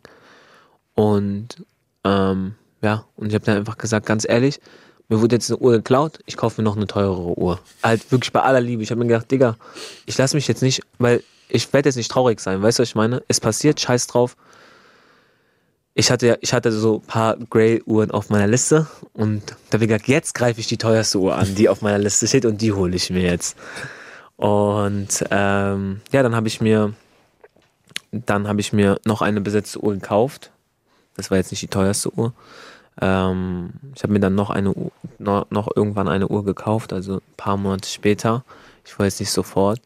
Und 0.94 1.64
ähm, 2.04 2.54
ja, 2.82 3.04
und 3.16 3.28
ich 3.28 3.34
habe 3.34 3.44
dann 3.44 3.58
einfach 3.58 3.78
gesagt, 3.78 4.06
ganz 4.06 4.26
ehrlich, 4.28 4.60
mir 5.08 5.20
wurde 5.20 5.36
jetzt 5.36 5.50
eine 5.50 5.58
Uhr 5.58 5.72
geklaut, 5.72 6.18
ich 6.26 6.36
kaufe 6.36 6.60
mir 6.60 6.64
noch 6.64 6.76
eine 6.76 6.86
teurere 6.86 7.38
Uhr. 7.38 7.60
Halt 7.82 8.10
wirklich 8.12 8.32
bei 8.32 8.42
aller 8.42 8.60
Liebe. 8.60 8.82
Ich 8.82 8.90
habe 8.90 9.00
mir 9.00 9.06
gedacht, 9.06 9.30
Digga, 9.30 9.56
ich 10.06 10.18
lasse 10.18 10.36
mich 10.36 10.48
jetzt 10.48 10.62
nicht, 10.62 10.82
weil 10.98 11.22
ich 11.48 11.72
werde 11.72 11.88
jetzt 11.88 11.96
nicht 11.96 12.10
traurig 12.10 12.40
sein, 12.40 12.62
weißt 12.62 12.78
du, 12.78 12.82
was 12.82 12.90
ich 12.90 12.94
meine? 12.94 13.22
Es 13.26 13.40
passiert, 13.40 13.80
scheiß 13.80 14.06
drauf 14.06 14.36
ich 15.98 16.12
hatte, 16.12 16.38
ich 16.42 16.52
hatte 16.52 16.70
so 16.70 16.98
ein 16.98 17.06
paar 17.08 17.36
Grey-Uhren 17.36 18.12
auf 18.12 18.30
meiner 18.30 18.46
Liste 18.46 18.86
und 19.14 19.42
da 19.68 19.74
habe 19.74 19.84
ich 19.84 19.88
gesagt, 19.88 20.06
jetzt 20.06 20.32
greife 20.32 20.60
ich 20.60 20.68
die 20.68 20.76
teuerste 20.76 21.18
Uhr 21.18 21.34
an, 21.34 21.56
die 21.56 21.68
auf 21.68 21.82
meiner 21.82 21.98
Liste 21.98 22.28
steht 22.28 22.44
und 22.44 22.62
die 22.62 22.72
hole 22.72 22.94
ich 22.94 23.10
mir 23.10 23.22
jetzt. 23.22 23.56
Und 24.36 25.08
ähm, 25.32 26.00
ja, 26.12 26.22
dann 26.22 26.36
habe 26.36 26.46
ich 26.46 26.60
mir, 26.60 26.94
dann 28.12 28.46
habe 28.46 28.60
ich 28.60 28.72
mir 28.72 29.00
noch 29.04 29.22
eine 29.22 29.40
besetzte 29.40 29.82
Uhr 29.82 29.92
gekauft. 29.94 30.52
Das 31.16 31.32
war 31.32 31.38
jetzt 31.38 31.50
nicht 31.50 31.62
die 31.62 31.66
teuerste 31.66 32.16
Uhr. 32.16 32.32
Ähm, 33.00 33.72
ich 33.96 34.04
habe 34.04 34.12
mir 34.12 34.20
dann 34.20 34.36
noch 34.36 34.50
eine 34.50 34.72
noch, 35.18 35.50
noch 35.50 35.68
irgendwann 35.74 36.06
eine 36.06 36.28
Uhr 36.28 36.44
gekauft, 36.44 36.92
also 36.92 37.16
ein 37.16 37.36
paar 37.36 37.56
Monate 37.56 37.88
später. 37.88 38.44
Ich 38.84 38.96
war 39.00 39.06
jetzt 39.06 39.18
nicht 39.18 39.32
sofort. 39.32 39.80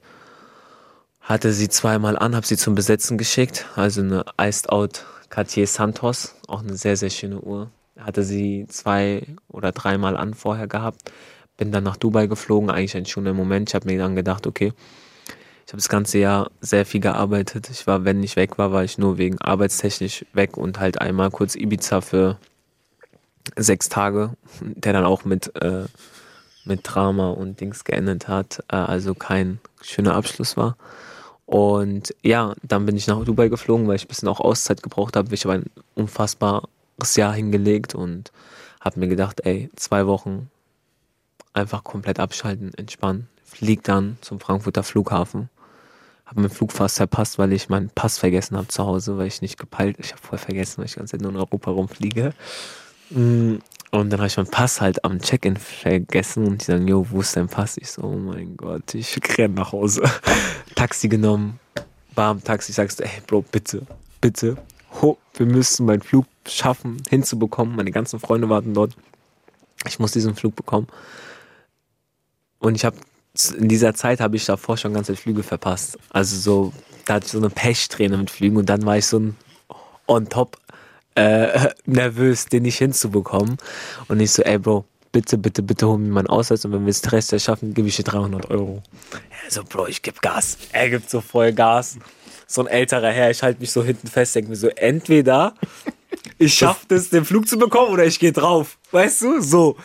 Hatte 1.23 1.55
sie 1.55 1.71
zweimal 1.71 2.19
an, 2.19 2.37
habe 2.37 2.47
sie 2.47 2.59
zum 2.59 2.75
Besetzen 2.75 3.17
geschickt, 3.17 3.65
also 3.77 4.03
eine 4.03 4.27
Iced 4.39 4.69
Out 4.69 5.07
Cartier 5.33 5.67
Santos, 5.67 6.37
auch 6.47 6.61
eine 6.61 6.77
sehr, 6.77 6.99
sehr 6.99 7.09
schöne 7.09 7.41
Uhr. 7.41 7.71
Hatte 7.99 8.23
sie 8.23 8.67
zwei 8.69 9.27
oder 9.49 9.73
dreimal 9.73 10.15
an 10.15 10.35
vorher 10.35 10.67
gehabt. 10.67 11.11
Bin 11.57 11.73
dann 11.73 11.85
nach 11.85 11.97
Dubai 11.97 12.27
geflogen, 12.27 12.69
eigentlich 12.69 12.95
ein 12.99 13.07
schöner 13.07 13.33
Moment. 13.33 13.71
Ich 13.71 13.75
habe 13.75 13.89
mir 13.89 13.99
dann 13.99 14.15
gedacht, 14.15 14.47
okay, 14.47 14.75
ich 15.65 15.73
habe 15.73 15.79
das 15.79 15.89
ganze 15.89 16.19
Jahr 16.19 16.51
sehr 16.61 16.85
viel 16.85 17.01
gearbeitet. 17.01 17.71
Ich 17.71 17.87
war, 17.87 18.05
wenn 18.05 18.23
ich 18.23 18.37
weg 18.37 18.59
war, 18.59 18.73
war 18.73 18.85
ich 18.85 18.99
nur 18.99 19.17
wegen 19.17 19.41
arbeitstechnisch 19.41 20.27
weg 20.35 20.59
und 20.59 20.79
halt 20.79 21.01
einmal 21.01 21.31
kurz 21.31 21.55
Ibiza 21.55 22.03
für 22.03 22.37
sechs 23.57 23.89
Tage, 23.89 24.35
der 24.61 24.93
dann 24.93 25.07
auch 25.07 25.25
mit, 25.25 25.57
äh, 25.63 25.87
mit 26.67 26.81
Drama 26.83 27.31
und 27.31 27.59
Dings 27.59 27.85
geendet 27.85 28.29
hat. 28.29 28.63
Äh, 28.69 28.77
also 28.77 29.15
kein 29.15 29.61
schöner 29.81 30.15
Abschluss 30.15 30.59
war. 30.59 30.77
Und 31.47 32.15
ja, 32.23 32.55
dann 32.63 32.87
bin 32.87 32.97
ich 32.97 33.07
nach 33.07 33.23
Dubai 33.25 33.49
geflogen, 33.49 33.87
weil 33.89 33.97
ich 33.97 34.05
ein 34.05 34.09
bisschen 34.09 34.29
auch 34.29 34.41
Auszeit 34.41 34.83
gebraucht 34.83 35.17
habe. 35.17 35.35
Ich 35.35 35.45
habe 35.45 35.55
ein 35.55 35.65
unfassbares 35.95 37.17
Jahr 37.17 37.35
hingelegt 37.35 37.95
und 37.95 38.33
habe 38.81 39.01
mir 39.01 39.09
gedacht, 39.09 39.41
ey, 39.45 39.71
zwei 39.77 40.07
Wochen 40.07 40.51
einfach 41.53 41.85
komplett 41.85 42.19
abschalten, 42.19 42.73
entspannen. 42.75 43.29
Flieg 43.45 43.83
dann 43.85 44.17
zum 44.23 44.41
Frankfurter 44.41 44.83
Flughafen. 44.83 45.51
Habe 46.25 46.41
meinen 46.41 46.51
Flug 46.51 46.73
fast 46.73 46.97
verpasst, 46.97 47.39
weil 47.39 47.53
ich 47.53 47.69
meinen 47.69 47.91
Pass 47.91 48.19
vergessen 48.19 48.57
habe 48.57 48.69
zu 48.69 48.85
Hause, 48.85 49.19
weil 49.19 49.27
ich 49.27 49.43
nicht 49.43 49.59
gepeilt, 49.59 49.97
ich 49.99 50.13
habe 50.13 50.23
voll 50.23 50.39
vergessen, 50.39 50.79
weil 50.79 50.87
ich 50.87 50.97
nur 50.97 51.31
in 51.31 51.37
Europa 51.37 51.71
rumfliege. 51.71 52.33
Und 53.93 54.11
dann 54.11 54.21
habe 54.21 54.27
ich 54.27 54.37
meinen 54.39 54.51
Pass 54.51 54.81
halt 54.81 55.05
am 55.05 55.21
Check-in 55.21 55.59
vergessen 55.59 56.47
und 56.47 56.63
die 56.63 56.65
sagen, 56.65 56.89
jo, 56.89 57.07
wo 57.11 57.21
ist 57.21 57.37
dein 57.37 57.47
Pass? 57.49 57.77
Ich 57.77 57.91
so, 57.91 58.03
oh 58.03 58.17
mein 58.17 58.57
Gott, 58.57 58.95
ich 58.95 59.21
renne 59.37 59.55
nach 59.55 59.73
Hause. 59.73 60.03
Taxi 60.75 61.09
genommen, 61.09 61.61
bam, 62.15 62.43
Taxi, 62.43 62.73
sagst 62.73 63.01
du, 63.01 63.05
ey, 63.05 63.11
Bro, 63.27 63.43
bitte, 63.53 63.87
bitte, 64.23 64.57
ho, 65.01 65.19
wir 65.35 65.45
müssen 65.45 65.85
meinen 65.85 66.01
Flug 66.01 66.25
schaffen, 66.49 67.03
hinzubekommen. 67.11 67.77
Meine 67.77 67.91
ganzen 67.91 68.19
Freunde 68.19 68.49
warten 68.49 68.73
dort. 68.73 68.97
Ich 69.87 69.99
muss 69.99 70.13
diesen 70.13 70.35
Flug 70.35 70.57
bekommen. 70.57 70.89
Und 72.61 72.75
ich 72.75 72.87
habe 72.87 72.97
in 73.59 73.69
dieser 73.69 73.95
Zeit 73.95 74.21
habe 74.21 74.37
ich 74.37 74.45
davor 74.47 74.77
schon 74.77 74.95
ganze 74.95 75.17
Flüge 75.17 75.43
verpasst. 75.43 75.99
Also 76.11 76.37
so, 76.37 76.73
da 77.05 77.15
hatte 77.15 77.27
ich 77.27 77.33
so 77.33 77.39
eine 77.39 77.51
Pechsträhne 77.51 78.17
mit 78.17 78.31
Flügen 78.31 78.57
und 78.57 78.69
dann 78.69 78.87
war 78.87 78.97
ich 78.97 79.07
so 79.07 79.19
ein 79.19 79.37
on 80.07 80.29
top 80.29 80.59
äh, 81.15 81.69
nervös, 81.87 82.47
den 82.47 82.63
nicht 82.63 82.79
hinzubekommen. 82.79 83.57
Und 84.09 84.21
ich 84.21 84.33
so, 84.33 84.43
ey 84.43 84.59
Bro, 84.59 84.85
bitte, 85.13 85.39
bitte, 85.39 85.63
bitte 85.63 85.87
hol 85.87 85.99
mir 85.99 86.09
meinen 86.09 86.27
Ausweis 86.27 86.65
und 86.65 86.73
wenn 86.73 86.85
wir 86.85 86.91
es 86.91 86.99
Stress 86.99 87.35
schaffen, 87.43 87.75
gebe 87.75 87.89
ich 87.89 87.97
dir 87.97 88.05
300 88.05 88.51
Euro. 88.51 88.83
Er 89.45 89.51
so, 89.51 89.63
Bro, 89.65 89.89
ich 89.89 90.03
gebe 90.03 90.19
Gas. 90.21 90.59
Er 90.73 90.91
gibt 90.91 91.11
so 91.11 91.21
voll 91.21 91.53
Gas. 91.53 91.99
So 92.47 92.63
ein 92.63 92.67
älterer 92.67 93.11
Herr, 93.11 93.31
ich 93.31 93.43
halte 93.43 93.61
mich 93.61 93.71
so 93.71 93.83
hinten 93.83 94.09
fest, 94.09 94.35
denke 94.35 94.51
mir 94.51 94.57
so, 94.57 94.69
entweder 94.69 95.55
ich 96.39 96.55
schaffe 96.55 96.95
es, 96.95 97.11
den 97.11 97.25
Flug 97.25 97.49
zu 97.49 97.59
bekommen 97.59 97.93
oder 97.93 98.05
ich 98.05 98.19
gehe 98.19 98.33
drauf. 98.33 98.79
Weißt 98.91 99.23
du? 99.23 99.41
So. 99.41 99.77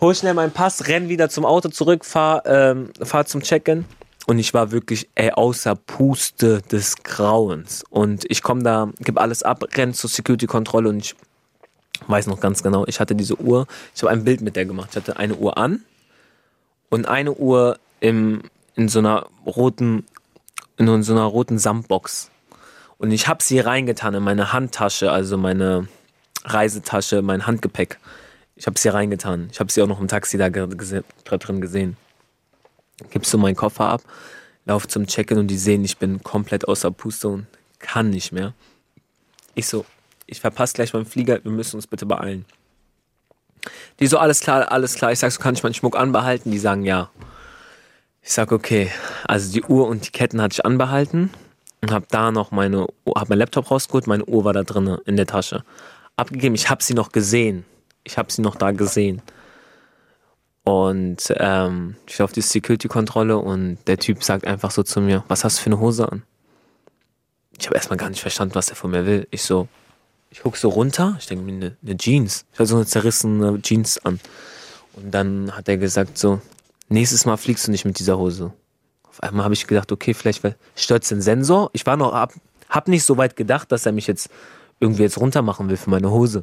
Hol 0.00 0.14
schnell 0.14 0.34
meinen 0.34 0.52
Pass, 0.52 0.88
renn 0.88 1.08
wieder 1.08 1.28
zum 1.28 1.44
Auto 1.44 1.68
zurück, 1.68 2.04
fahr, 2.04 2.44
ähm, 2.46 2.90
fahr 3.02 3.26
zum 3.26 3.42
Check-in. 3.42 3.84
Und 4.26 4.38
ich 4.40 4.52
war 4.52 4.72
wirklich 4.72 5.08
ey, 5.14 5.30
außer 5.30 5.76
Puste 5.76 6.60
des 6.62 6.96
Grauens. 7.04 7.84
Und 7.90 8.24
ich 8.28 8.42
komme 8.42 8.62
da, 8.64 8.90
gebe 8.98 9.20
alles 9.20 9.44
ab, 9.44 9.64
renn 9.76 9.94
zur 9.94 10.10
Security-Kontrolle 10.10 10.88
und 10.88 10.98
ich 10.98 11.14
weiß 12.08 12.26
noch 12.26 12.40
ganz 12.40 12.62
genau, 12.62 12.84
ich 12.86 13.00
hatte 13.00 13.14
diese 13.14 13.40
Uhr, 13.40 13.66
ich 13.94 14.02
habe 14.02 14.12
ein 14.12 14.24
Bild 14.24 14.40
mit 14.40 14.56
der 14.56 14.66
gemacht. 14.66 14.90
Ich 14.90 14.96
hatte 14.96 15.16
eine 15.16 15.36
Uhr 15.36 15.56
an 15.56 15.82
und 16.90 17.06
eine 17.06 17.32
Uhr 17.32 17.78
im, 18.00 18.42
in 18.74 18.88
so 18.88 18.98
einer 18.98 19.26
roten, 19.46 20.04
in 20.76 21.02
so 21.02 21.12
einer 21.12 21.24
roten 21.24 21.58
Samtbox. 21.58 22.30
Und 22.98 23.12
ich 23.12 23.28
habe 23.28 23.42
sie 23.42 23.60
reingetan 23.60 24.14
in 24.14 24.22
meine 24.22 24.52
Handtasche, 24.52 25.12
also 25.12 25.36
meine 25.36 25.88
Reisetasche, 26.44 27.22
mein 27.22 27.46
Handgepäck. 27.46 27.98
Ich 28.56 28.66
habe 28.66 28.78
sie 28.78 28.88
reingetan. 28.88 29.48
Ich 29.52 29.60
habe 29.60 29.70
sie 29.70 29.82
auch 29.82 29.86
noch 29.86 30.00
im 30.00 30.08
Taxi 30.08 30.38
da 30.38 30.48
drin 30.48 31.60
gesehen. 31.60 31.96
Gibst 33.10 33.32
du 33.32 33.38
meinen 33.38 33.56
Koffer 33.56 33.86
ab, 33.86 34.02
lauf 34.64 34.88
zum 34.88 35.06
Check-in 35.06 35.38
und 35.38 35.48
die 35.48 35.58
sehen, 35.58 35.84
ich 35.84 35.98
bin 35.98 36.22
komplett 36.22 36.66
außer 36.66 36.90
Puste 36.90 37.28
und 37.28 37.46
kann 37.78 38.10
nicht 38.10 38.32
mehr. 38.32 38.54
Ich 39.54 39.66
so, 39.66 39.84
ich 40.26 40.40
verpasse 40.40 40.74
gleich 40.74 40.92
meinen 40.92 41.06
Flieger, 41.06 41.42
wir 41.42 41.52
müssen 41.52 41.76
uns 41.76 41.86
bitte 41.86 42.06
beeilen. 42.06 42.44
Die 44.00 44.06
so, 44.06 44.18
alles 44.18 44.40
klar, 44.40 44.70
alles 44.70 44.94
klar. 44.94 45.12
Ich 45.12 45.18
sag 45.18 45.32
so, 45.32 45.40
kann 45.40 45.54
ich 45.54 45.62
meinen 45.62 45.74
Schmuck 45.74 45.96
anbehalten? 45.96 46.50
Die 46.50 46.58
sagen 46.58 46.84
ja. 46.84 47.10
Ich 48.22 48.32
sag, 48.32 48.52
okay. 48.52 48.90
Also 49.24 49.52
die 49.52 49.62
Uhr 49.62 49.86
und 49.86 50.06
die 50.06 50.10
Ketten 50.10 50.40
hatte 50.40 50.54
ich 50.54 50.64
anbehalten 50.64 51.30
und 51.80 51.92
hab 51.92 52.08
da 52.08 52.32
noch 52.32 52.50
meine, 52.50 52.86
hab 53.14 53.28
mein 53.28 53.38
Laptop 53.38 53.70
rausgeholt, 53.70 54.06
meine 54.06 54.24
Uhr 54.24 54.44
war 54.44 54.52
da 54.52 54.62
drin 54.62 54.98
in 55.06 55.16
der 55.16 55.26
Tasche. 55.26 55.64
Abgegeben, 56.16 56.54
ich 56.54 56.70
hab 56.70 56.82
sie 56.82 56.94
noch 56.94 57.12
gesehen. 57.12 57.64
Ich 58.04 58.18
hab 58.18 58.30
sie 58.32 58.42
noch 58.42 58.56
da 58.56 58.70
gesehen. 58.72 59.22
Und 60.66 61.32
ähm, 61.36 61.94
ich 62.08 62.20
auf 62.20 62.32
die 62.32 62.40
Security-Kontrolle 62.40 63.38
und 63.38 63.78
der 63.86 63.98
Typ 63.98 64.24
sagt 64.24 64.44
einfach 64.48 64.72
so 64.72 64.82
zu 64.82 65.00
mir, 65.00 65.22
was 65.28 65.44
hast 65.44 65.58
du 65.58 65.62
für 65.62 65.66
eine 65.70 65.78
Hose 65.78 66.10
an? 66.10 66.24
Ich 67.56 67.66
habe 67.66 67.76
erstmal 67.76 67.96
gar 67.96 68.10
nicht 68.10 68.20
verstanden, 68.20 68.56
was 68.56 68.68
er 68.68 68.74
von 68.74 68.90
mir 68.90 69.06
will. 69.06 69.28
Ich 69.30 69.42
so, 69.44 69.68
ich 70.28 70.42
gucke 70.42 70.58
so 70.58 70.68
runter, 70.68 71.14
ich 71.20 71.26
denke 71.26 71.44
mir, 71.44 71.52
eine, 71.52 71.76
eine 71.84 71.96
Jeans. 71.96 72.46
Ich 72.52 72.58
habe 72.58 72.66
so 72.66 72.74
eine 72.74 72.84
zerrissene 72.84 73.62
Jeans 73.62 74.04
an. 74.04 74.18
Und 74.94 75.14
dann 75.14 75.56
hat 75.56 75.68
er 75.68 75.76
gesagt 75.76 76.18
so, 76.18 76.40
nächstes 76.88 77.26
Mal 77.26 77.36
fliegst 77.36 77.68
du 77.68 77.70
nicht 77.70 77.84
mit 77.84 78.00
dieser 78.00 78.18
Hose. 78.18 78.52
Auf 79.04 79.22
einmal 79.22 79.44
habe 79.44 79.54
ich 79.54 79.68
gedacht, 79.68 79.92
okay, 79.92 80.14
vielleicht 80.14 80.42
stört 80.74 81.08
den 81.08 81.22
Sensor. 81.22 81.70
Ich 81.74 81.86
war 81.86 81.96
noch 81.96 82.12
ab, 82.12 82.32
hab 82.68 82.88
nicht 82.88 83.04
so 83.04 83.16
weit 83.16 83.36
gedacht, 83.36 83.70
dass 83.70 83.86
er 83.86 83.92
mich 83.92 84.08
jetzt 84.08 84.30
irgendwie 84.80 85.04
jetzt 85.04 85.18
runter 85.18 85.42
machen 85.42 85.68
will 85.68 85.76
für 85.76 85.90
meine 85.90 86.10
Hose. 86.10 86.42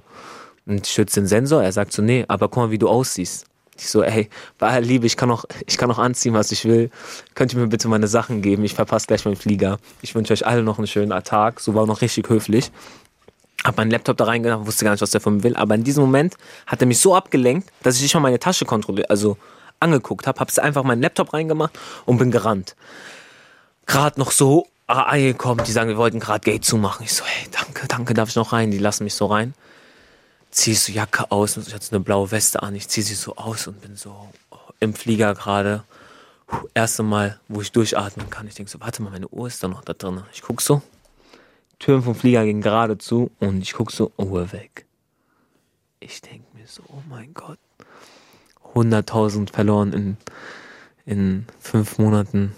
Und 0.65 0.88
stürzt 0.88 1.17
den 1.17 1.28
Sensor. 1.28 1.61
Er 1.61 1.74
sagt 1.74 1.91
so, 1.91 2.01
nee, 2.01 2.24
aber 2.30 2.47
guck 2.47 2.63
mal, 2.63 2.71
wie 2.71 2.78
du 2.78 2.88
aussiehst. 2.88 3.47
Ich 3.78 3.89
so, 3.89 4.03
ey, 4.03 4.30
bei 4.59 4.80
Liebe, 4.80 5.05
ich 5.05 5.17
kann 5.17 5.30
noch, 5.30 5.45
ich 5.65 5.78
kann 5.78 5.89
noch 5.89 5.99
anziehen, 5.99 6.34
was 6.34 6.51
ich 6.51 6.65
will. 6.65 6.91
Könnt 7.34 7.53
ihr 7.53 7.59
mir 7.59 7.67
bitte 7.67 7.88
meine 7.88 8.07
Sachen 8.07 8.41
geben? 8.41 8.63
Ich 8.63 8.76
verpasse 8.76 9.07
gleich 9.07 9.26
meinen 9.26 9.36
Flieger. 9.36 9.78
Ich 10.01 10.13
wünsche 10.13 10.34
euch 10.34 10.45
alle 10.45 10.63
noch 10.63 10.78
einen 10.78 10.88
schönen 10.88 11.24
Tag. 11.24 11.59
So 11.59 11.74
war 11.74 11.88
noch 11.88 12.01
richtig 12.01 12.30
höflich. 12.30 12.71
Hab 13.63 13.78
meinen 13.78 13.91
Laptop 13.91 14.17
da 14.17 14.26
reingegangen, 14.26 14.67
wusste 14.67 14.86
gar 14.86 14.91
nicht, 14.91 15.01
was 15.01 15.11
der 15.11 15.21
von 15.21 15.38
mir 15.38 15.43
will. 15.43 15.55
Aber 15.55 15.74
in 15.74 15.84
diesem 15.84 16.03
Moment 16.03 16.36
hat 16.67 16.82
er 16.82 16.88
mich 16.88 16.99
so 16.99 17.15
abgelenkt, 17.15 17.69
dass 17.82 17.95
ich 17.95 18.01
nicht 18.01 18.13
mal 18.13 18.19
meine 18.19 18.39
Tasche 18.39 18.65
kontrolliert, 18.65 19.09
also 19.09 19.38
angeguckt 19.80 20.28
habe. 20.28 20.39
Hab's 20.39 20.59
einfach 20.59 20.84
meinen 20.84 21.01
Laptop 21.01 21.34
reingemacht 21.34 21.78
und 22.05 22.17
bin 22.17 22.30
gerannt. 22.30 22.76
Gerade 23.86 24.19
noch 24.19 24.32
so 24.32 24.67
angekommen, 24.88 25.63
die 25.65 25.71
sagen, 25.71 25.89
wir 25.89 25.97
wollten 25.97 26.19
gerade 26.19 26.41
Gate 26.41 26.63
zumachen. 26.63 27.05
Ich 27.05 27.13
so, 27.13 27.24
hey, 27.26 27.47
danke, 27.51 27.88
danke, 27.88 28.13
darf 28.13 28.30
ich 28.30 28.36
noch 28.36 28.53
rein? 28.53 28.69
Die 28.69 28.78
lassen 28.78 29.05
mich 29.05 29.15
so 29.15 29.26
rein 29.26 29.53
ziehe 30.53 30.75
so 30.75 30.91
Jacke 30.91 31.31
aus 31.31 31.57
und 31.57 31.67
ich 31.67 31.73
hatte 31.73 31.91
eine 31.91 31.99
blaue 31.99 32.31
Weste 32.31 32.61
an. 32.63 32.75
Ich 32.75 32.87
ziehe 32.87 33.03
sie 33.03 33.15
so 33.15 33.35
aus 33.35 33.67
und 33.67 33.81
bin 33.81 33.95
so 33.95 34.29
im 34.79 34.93
Flieger 34.93 35.33
gerade. 35.33 35.83
Erste 36.73 37.01
Mal, 37.01 37.39
wo 37.47 37.61
ich 37.61 37.71
durchatmen 37.71 38.29
kann. 38.29 38.47
Ich 38.47 38.55
denke 38.55 38.71
so, 38.71 38.79
warte 38.79 39.01
mal, 39.01 39.09
meine 39.09 39.27
Uhr 39.29 39.47
ist 39.47 39.63
da 39.63 39.67
noch 39.67 39.83
da 39.83 39.93
drin. 39.93 40.21
Ich 40.33 40.43
gucke 40.43 40.61
so, 40.61 40.81
Türen 41.79 42.03
vom 42.03 42.15
Flieger 42.15 42.45
gehen 42.45 42.61
gerade 42.61 42.97
zu 42.97 43.31
und 43.39 43.61
ich 43.61 43.73
gucke 43.73 43.91
so, 43.91 44.11
Uhr 44.17 44.51
weg. 44.51 44.85
Ich 45.99 46.21
denke 46.21 46.45
mir 46.53 46.67
so, 46.67 46.83
oh 46.89 47.01
mein 47.09 47.33
Gott. 47.33 47.57
100.000 48.75 49.51
verloren 49.51 49.93
in, 49.93 50.17
in 51.05 51.47
fünf 51.59 51.97
Monaten. 51.97 52.53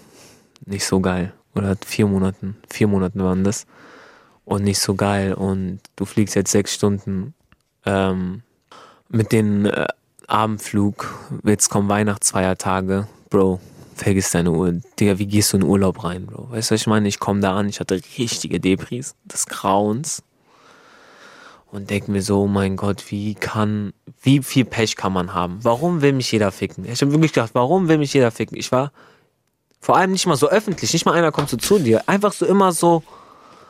Nicht 0.64 0.84
so 0.84 1.00
geil. 1.00 1.32
Oder 1.54 1.76
vier 1.84 2.06
Monaten. 2.06 2.56
Vier 2.70 2.88
Monaten 2.88 3.22
waren 3.22 3.44
das. 3.44 3.66
Und 4.44 4.64
nicht 4.64 4.80
so 4.80 4.94
geil. 4.94 5.32
Und 5.32 5.80
du 5.96 6.04
fliegst 6.04 6.34
jetzt 6.34 6.50
sechs 6.50 6.74
Stunden 6.74 7.34
ähm, 7.86 8.42
mit 9.08 9.32
dem 9.32 9.66
äh, 9.66 9.86
Abendflug, 10.26 11.14
jetzt 11.44 11.68
kommen 11.68 11.88
Weihnachtsfeiertage, 11.88 13.06
Bro, 13.30 13.60
vergiss 13.94 14.30
deine 14.30 14.50
Uhr. 14.50 14.80
Digga, 14.98 15.18
wie 15.18 15.26
gehst 15.26 15.52
du 15.52 15.58
in 15.58 15.62
Urlaub 15.62 16.04
rein, 16.04 16.26
Bro? 16.26 16.50
Weißt 16.50 16.70
du, 16.70 16.74
was 16.74 16.80
ich 16.82 16.86
meine? 16.86 17.08
Ich 17.08 17.18
komme 17.18 17.40
da 17.40 17.56
an, 17.56 17.68
ich 17.68 17.80
hatte 17.80 18.00
richtige 18.18 18.60
Depris, 18.60 19.14
des 19.24 19.46
Grauens. 19.46 20.22
Und 21.72 21.90
denke 21.90 22.10
mir 22.10 22.22
so, 22.22 22.42
oh 22.42 22.46
mein 22.46 22.76
Gott, 22.76 23.10
wie 23.10 23.34
kann, 23.34 23.92
wie 24.22 24.42
viel 24.42 24.64
Pech 24.64 24.96
kann 24.96 25.12
man 25.12 25.34
haben? 25.34 25.58
Warum 25.62 26.00
will 26.00 26.12
mich 26.12 26.30
jeder 26.30 26.52
ficken? 26.52 26.84
Ich 26.84 27.02
habe 27.02 27.12
wirklich 27.12 27.32
gedacht, 27.32 27.50
warum 27.54 27.88
will 27.88 27.98
mich 27.98 28.14
jeder 28.14 28.30
ficken? 28.30 28.56
Ich 28.56 28.70
war 28.70 28.92
vor 29.80 29.96
allem 29.96 30.12
nicht 30.12 30.26
mal 30.26 30.36
so 30.36 30.48
öffentlich, 30.48 30.92
nicht 30.92 31.06
mal 31.06 31.12
einer 31.12 31.32
kommt 31.32 31.50
so 31.50 31.56
zu 31.56 31.78
dir. 31.78 32.08
Einfach 32.08 32.32
so 32.32 32.46
immer 32.46 32.72
so. 32.72 33.02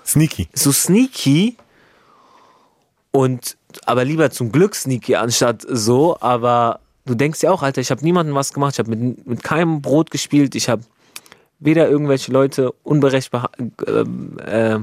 Sneaky. 0.05 0.49
So 0.55 0.73
sneaky. 0.73 1.57
Und 3.11 3.56
aber 3.85 4.05
lieber 4.05 4.31
zum 4.31 4.53
Glück 4.53 4.75
sneaky 4.75 5.17
anstatt 5.17 5.65
so. 5.69 6.17
Aber 6.21 6.81
du 7.05 7.15
denkst 7.15 7.43
ja 7.43 7.51
auch, 7.51 7.63
Alter, 7.63 7.81
ich 7.81 7.91
habe 7.91 8.03
niemandem 8.03 8.35
was 8.35 8.53
gemacht, 8.53 8.75
ich 8.75 8.79
habe 8.79 8.95
mit, 8.95 9.27
mit 9.27 9.43
keinem 9.43 9.83
Brot 9.83 10.11
gespielt, 10.11 10.55
ich 10.55 10.69
habe 10.69 10.83
weder 11.59 11.89
irgendwelche 11.89 12.33
Leute 12.33 12.73
unberecht 12.83 13.31
beha 13.31 13.51
äh, 13.87 14.73
äh, 14.73 14.81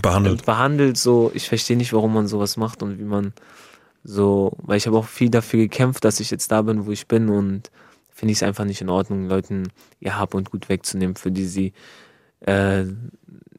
behandelt. 0.00 0.46
behandelt. 0.46 0.96
So, 0.96 1.30
ich 1.34 1.48
verstehe 1.48 1.76
nicht, 1.76 1.92
warum 1.92 2.14
man 2.14 2.26
sowas 2.26 2.56
macht 2.56 2.82
und 2.82 2.98
wie 2.98 3.04
man 3.04 3.32
so, 4.02 4.52
weil 4.58 4.76
ich 4.76 4.86
habe 4.86 4.98
auch 4.98 5.06
viel 5.06 5.30
dafür 5.30 5.60
gekämpft, 5.60 6.04
dass 6.04 6.20
ich 6.20 6.30
jetzt 6.30 6.52
da 6.52 6.62
bin, 6.62 6.86
wo 6.86 6.92
ich 6.92 7.08
bin 7.08 7.28
und 7.28 7.70
finde 8.10 8.32
ich 8.32 8.38
es 8.38 8.42
einfach 8.42 8.64
nicht 8.64 8.80
in 8.80 8.90
Ordnung, 8.90 9.28
Leuten 9.28 9.68
ihr 10.00 10.18
Hab 10.18 10.34
und 10.34 10.50
Gut 10.50 10.68
wegzunehmen, 10.68 11.16
für 11.16 11.30
die 11.30 11.46
sie 11.46 11.72
äh, 12.40 12.84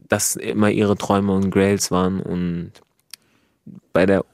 das 0.08 0.36
immer 0.36 0.70
ihre 0.70 0.98
Träume 0.98 1.34
und 1.34 1.50
Grails 1.52 1.92
waren 1.92 2.20
und 2.20 2.72
bei 3.94 4.06
der 4.06 4.26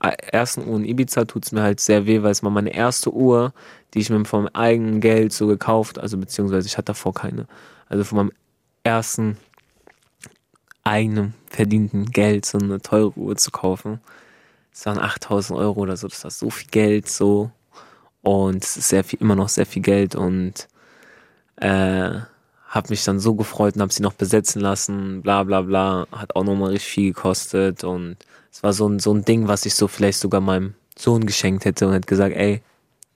ersten 0.00 0.66
Uhr 0.66 0.76
in 0.76 0.84
Ibiza 0.84 1.24
tut 1.24 1.44
es 1.44 1.52
mir 1.52 1.62
halt 1.62 1.80
sehr 1.80 2.06
weh, 2.06 2.22
weil 2.22 2.30
es 2.30 2.42
war 2.42 2.50
meine 2.50 2.74
erste 2.74 3.12
Uhr, 3.12 3.52
die 3.92 4.00
ich 4.00 4.10
mir 4.10 4.18
meinem 4.18 4.48
eigenen 4.52 5.00
Geld 5.00 5.32
so 5.32 5.46
gekauft, 5.46 5.98
also 5.98 6.16
beziehungsweise 6.16 6.66
ich 6.66 6.78
hatte 6.78 6.86
davor 6.86 7.12
keine, 7.12 7.46
also 7.88 8.04
von 8.04 8.18
meinem 8.18 8.32
ersten 8.84 9.36
eigenen 10.84 11.34
verdienten 11.48 12.06
Geld 12.06 12.46
so 12.46 12.58
eine 12.58 12.80
teure 12.80 13.16
Uhr 13.16 13.36
zu 13.36 13.50
kaufen. 13.50 14.00
Es 14.72 14.86
waren 14.86 14.98
8000 14.98 15.58
Euro 15.58 15.80
oder 15.80 15.96
so, 15.96 16.08
das 16.08 16.24
war 16.24 16.30
so 16.30 16.50
viel 16.50 16.70
Geld 16.70 17.08
so. 17.08 17.50
Und 18.22 18.64
es 18.64 18.76
ist 18.76 18.88
sehr 18.88 19.04
viel, 19.04 19.20
immer 19.20 19.34
noch 19.34 19.48
sehr 19.48 19.66
viel 19.66 19.82
Geld 19.82 20.14
und 20.14 20.68
äh, 21.56 22.20
habe 22.68 22.88
mich 22.88 23.04
dann 23.04 23.20
so 23.20 23.34
gefreut 23.34 23.74
und 23.74 23.82
habe 23.82 23.92
sie 23.92 24.02
noch 24.02 24.14
besetzen 24.14 24.62
lassen, 24.62 25.22
bla 25.22 25.42
bla 25.42 25.60
bla, 25.62 26.06
hat 26.12 26.34
auch 26.36 26.44
nochmal 26.44 26.70
richtig 26.70 26.90
viel 26.90 27.12
gekostet 27.12 27.84
und 27.84 28.16
es 28.52 28.62
war 28.62 28.72
so 28.72 28.86
ein, 28.86 28.98
so 28.98 29.12
ein 29.14 29.24
Ding, 29.24 29.48
was 29.48 29.66
ich 29.66 29.74
so 29.74 29.88
vielleicht 29.88 30.18
sogar 30.18 30.40
meinem 30.40 30.74
Sohn 30.96 31.26
geschenkt 31.26 31.64
hätte 31.64 31.86
und 31.86 31.94
hätte 31.94 32.06
gesagt, 32.06 32.36
ey, 32.36 32.60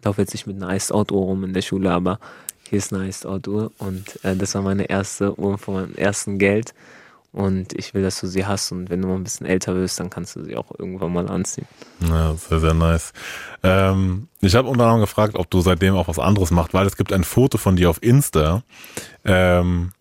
lauf 0.02 0.18
jetzt 0.18 0.32
nicht 0.32 0.46
mit 0.46 0.56
einer 0.56 0.74
Iced 0.74 0.92
Out 0.92 1.12
Uhr 1.12 1.22
rum 1.22 1.44
in 1.44 1.52
der 1.52 1.62
Schule, 1.62 1.92
aber 1.92 2.18
hier 2.68 2.78
ist 2.78 2.92
eine 2.92 3.06
Iced 3.06 3.26
Out 3.26 3.46
Uhr 3.46 3.70
und 3.78 4.24
äh, 4.24 4.34
das 4.34 4.54
war 4.54 4.62
meine 4.62 4.88
erste 4.88 5.38
Uhr 5.38 5.58
von 5.58 5.74
meinem 5.74 5.94
ersten 5.94 6.38
Geld 6.38 6.74
und 7.32 7.74
ich 7.74 7.92
will, 7.92 8.02
dass 8.02 8.18
du 8.18 8.26
sie 8.26 8.46
hast 8.46 8.72
und 8.72 8.88
wenn 8.88 9.02
du 9.02 9.08
mal 9.08 9.14
ein 9.14 9.24
bisschen 9.24 9.46
älter 9.46 9.74
wirst, 9.74 10.00
dann 10.00 10.08
kannst 10.08 10.36
du 10.36 10.42
sie 10.42 10.56
auch 10.56 10.72
irgendwann 10.78 11.12
mal 11.12 11.28
anziehen. 11.28 11.66
Ja, 12.00 12.34
sehr, 12.34 12.60
sehr 12.60 12.74
nice. 12.74 13.12
Ähm, 13.62 14.28
ich 14.40 14.54
habe 14.54 14.68
unter 14.68 14.84
anderem 14.84 15.02
gefragt, 15.02 15.34
ob 15.36 15.50
du 15.50 15.60
seitdem 15.60 15.96
auch 15.96 16.08
was 16.08 16.18
anderes 16.18 16.50
machst, 16.50 16.72
weil 16.72 16.86
es 16.86 16.96
gibt 16.96 17.12
ein 17.12 17.24
Foto 17.24 17.58
von 17.58 17.76
dir 17.76 17.90
auf 17.90 18.02
Insta, 18.02 18.62
ähm, 19.24 19.92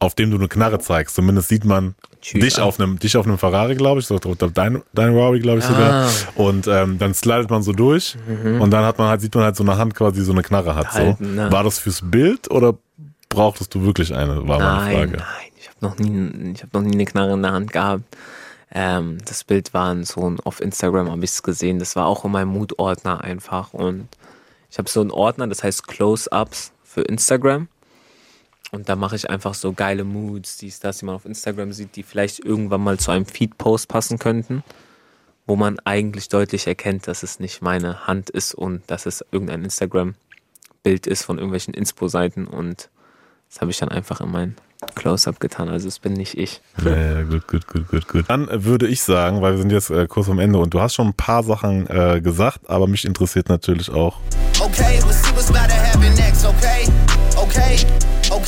auf 0.00 0.14
dem 0.14 0.30
du 0.30 0.36
eine 0.36 0.48
Knarre 0.48 0.78
zeigst. 0.78 1.14
Zumindest 1.14 1.48
sieht 1.48 1.64
man 1.64 1.94
Tschüss, 2.20 2.40
dich 2.40 2.60
auf 2.60 2.78
einem 2.78 2.98
dich 2.98 3.16
auf 3.16 3.26
einem 3.26 3.38
Ferrari, 3.38 3.74
glaube 3.74 4.00
ich, 4.00 4.06
so 4.06 4.18
dein 4.18 4.82
dein 4.92 5.16
Rari, 5.16 5.40
glaube 5.40 5.58
ich 5.58 5.64
sogar. 5.64 6.06
Ah. 6.06 6.10
Und 6.36 6.66
ähm, 6.66 6.98
dann 6.98 7.14
slidet 7.14 7.50
man 7.50 7.62
so 7.62 7.72
durch 7.72 8.16
mhm. 8.26 8.60
und 8.60 8.70
dann 8.70 8.84
hat 8.84 8.98
man 8.98 9.08
halt 9.08 9.20
sieht 9.20 9.34
man 9.34 9.44
halt 9.44 9.56
so 9.56 9.64
eine 9.64 9.76
Hand 9.76 9.94
quasi 9.94 10.22
so 10.22 10.32
eine 10.32 10.42
Knarre 10.42 10.74
hat. 10.74 10.92
So. 10.92 11.16
Ne? 11.18 11.50
War 11.50 11.64
das 11.64 11.78
fürs 11.78 12.02
Bild 12.02 12.50
oder 12.50 12.74
brauchtest 13.28 13.74
du 13.74 13.82
wirklich 13.82 14.14
eine? 14.14 14.46
War 14.46 14.58
nein, 14.58 14.76
meine 14.76 14.96
Frage. 14.96 15.16
Nein, 15.18 15.52
ich 15.58 15.68
habe 15.68 15.78
noch 15.80 15.98
nie 15.98 16.52
ich 16.52 16.62
habe 16.62 16.70
noch 16.78 16.82
nie 16.82 16.94
eine 16.94 17.04
Knarre 17.04 17.34
in 17.34 17.42
der 17.42 17.52
Hand 17.52 17.72
gehabt. 17.72 18.04
Ähm, 18.70 19.18
das 19.24 19.44
Bild 19.44 19.72
war 19.72 19.96
so 20.04 20.36
auf 20.44 20.60
Instagram 20.60 21.10
habe 21.10 21.24
ich 21.24 21.30
es 21.30 21.42
gesehen. 21.42 21.78
Das 21.78 21.96
war 21.96 22.06
auch 22.06 22.24
in 22.24 22.32
meinem 22.32 22.48
Mood-Ordner 22.48 23.22
einfach 23.22 23.72
und 23.72 24.08
ich 24.70 24.78
habe 24.78 24.88
so 24.88 25.00
einen 25.00 25.10
Ordner, 25.10 25.46
das 25.46 25.64
heißt 25.64 25.88
Close-ups 25.88 26.72
für 26.84 27.02
Instagram. 27.02 27.68
Und 28.70 28.88
da 28.88 28.96
mache 28.96 29.16
ich 29.16 29.30
einfach 29.30 29.54
so 29.54 29.72
geile 29.72 30.04
Moods, 30.04 30.58
dies, 30.58 30.78
das, 30.80 30.98
die 30.98 31.06
man 31.06 31.14
auf 31.14 31.24
Instagram 31.24 31.72
sieht, 31.72 31.96
die 31.96 32.02
vielleicht 32.02 32.40
irgendwann 32.44 32.82
mal 32.82 32.98
zu 32.98 33.10
einem 33.10 33.24
Feed-Post 33.26 33.88
passen 33.88 34.18
könnten. 34.18 34.62
wo 35.48 35.56
man 35.56 35.78
eigentlich 35.84 36.28
deutlich 36.28 36.66
erkennt, 36.66 37.08
dass 37.08 37.22
es 37.22 37.40
nicht 37.40 37.62
meine 37.62 38.06
Hand 38.06 38.28
ist 38.28 38.54
und 38.54 38.82
dass 38.86 39.06
es 39.06 39.24
irgendein 39.32 39.64
Instagram-Bild 39.64 41.06
ist 41.06 41.22
von 41.24 41.38
irgendwelchen 41.38 41.72
Inspo-Seiten 41.72 42.46
und 42.46 42.90
das 43.48 43.62
habe 43.62 43.70
ich 43.70 43.78
dann 43.78 43.88
einfach 43.88 44.20
in 44.20 44.30
mein 44.30 44.56
Close-Up 44.94 45.40
getan. 45.40 45.70
Also 45.70 45.88
es 45.88 46.00
bin 46.00 46.12
nicht 46.12 46.36
ich. 46.36 46.60
Ja, 46.84 46.94
ja, 46.94 47.22
gut, 47.22 47.48
gut, 47.48 47.66
gut, 47.66 47.88
gut, 47.88 48.06
gut. 48.08 48.24
Dann 48.28 48.46
würde 48.62 48.86
ich 48.86 49.02
sagen, 49.02 49.40
weil 49.40 49.52
wir 49.52 49.58
sind 49.58 49.72
jetzt 49.72 49.88
äh, 49.88 50.06
kurz 50.06 50.28
am 50.28 50.38
Ende 50.38 50.58
und 50.58 50.74
du 50.74 50.80
hast 50.82 50.94
schon 50.94 51.08
ein 51.08 51.14
paar 51.14 51.42
Sachen 51.42 51.86
äh, 51.88 52.20
gesagt, 52.20 52.68
aber 52.68 52.86
mich 52.86 53.06
interessiert 53.06 53.48
natürlich 53.48 53.88
auch. 53.90 54.18
Okay, 54.60 55.00
we'll 55.00 55.12
see 55.12 55.34
what's 55.34 55.48
about 55.48 55.66
to 55.66 55.74
happen 55.74 56.12
next, 56.16 56.44
okay? 56.44 56.86
Okay, 57.36 57.86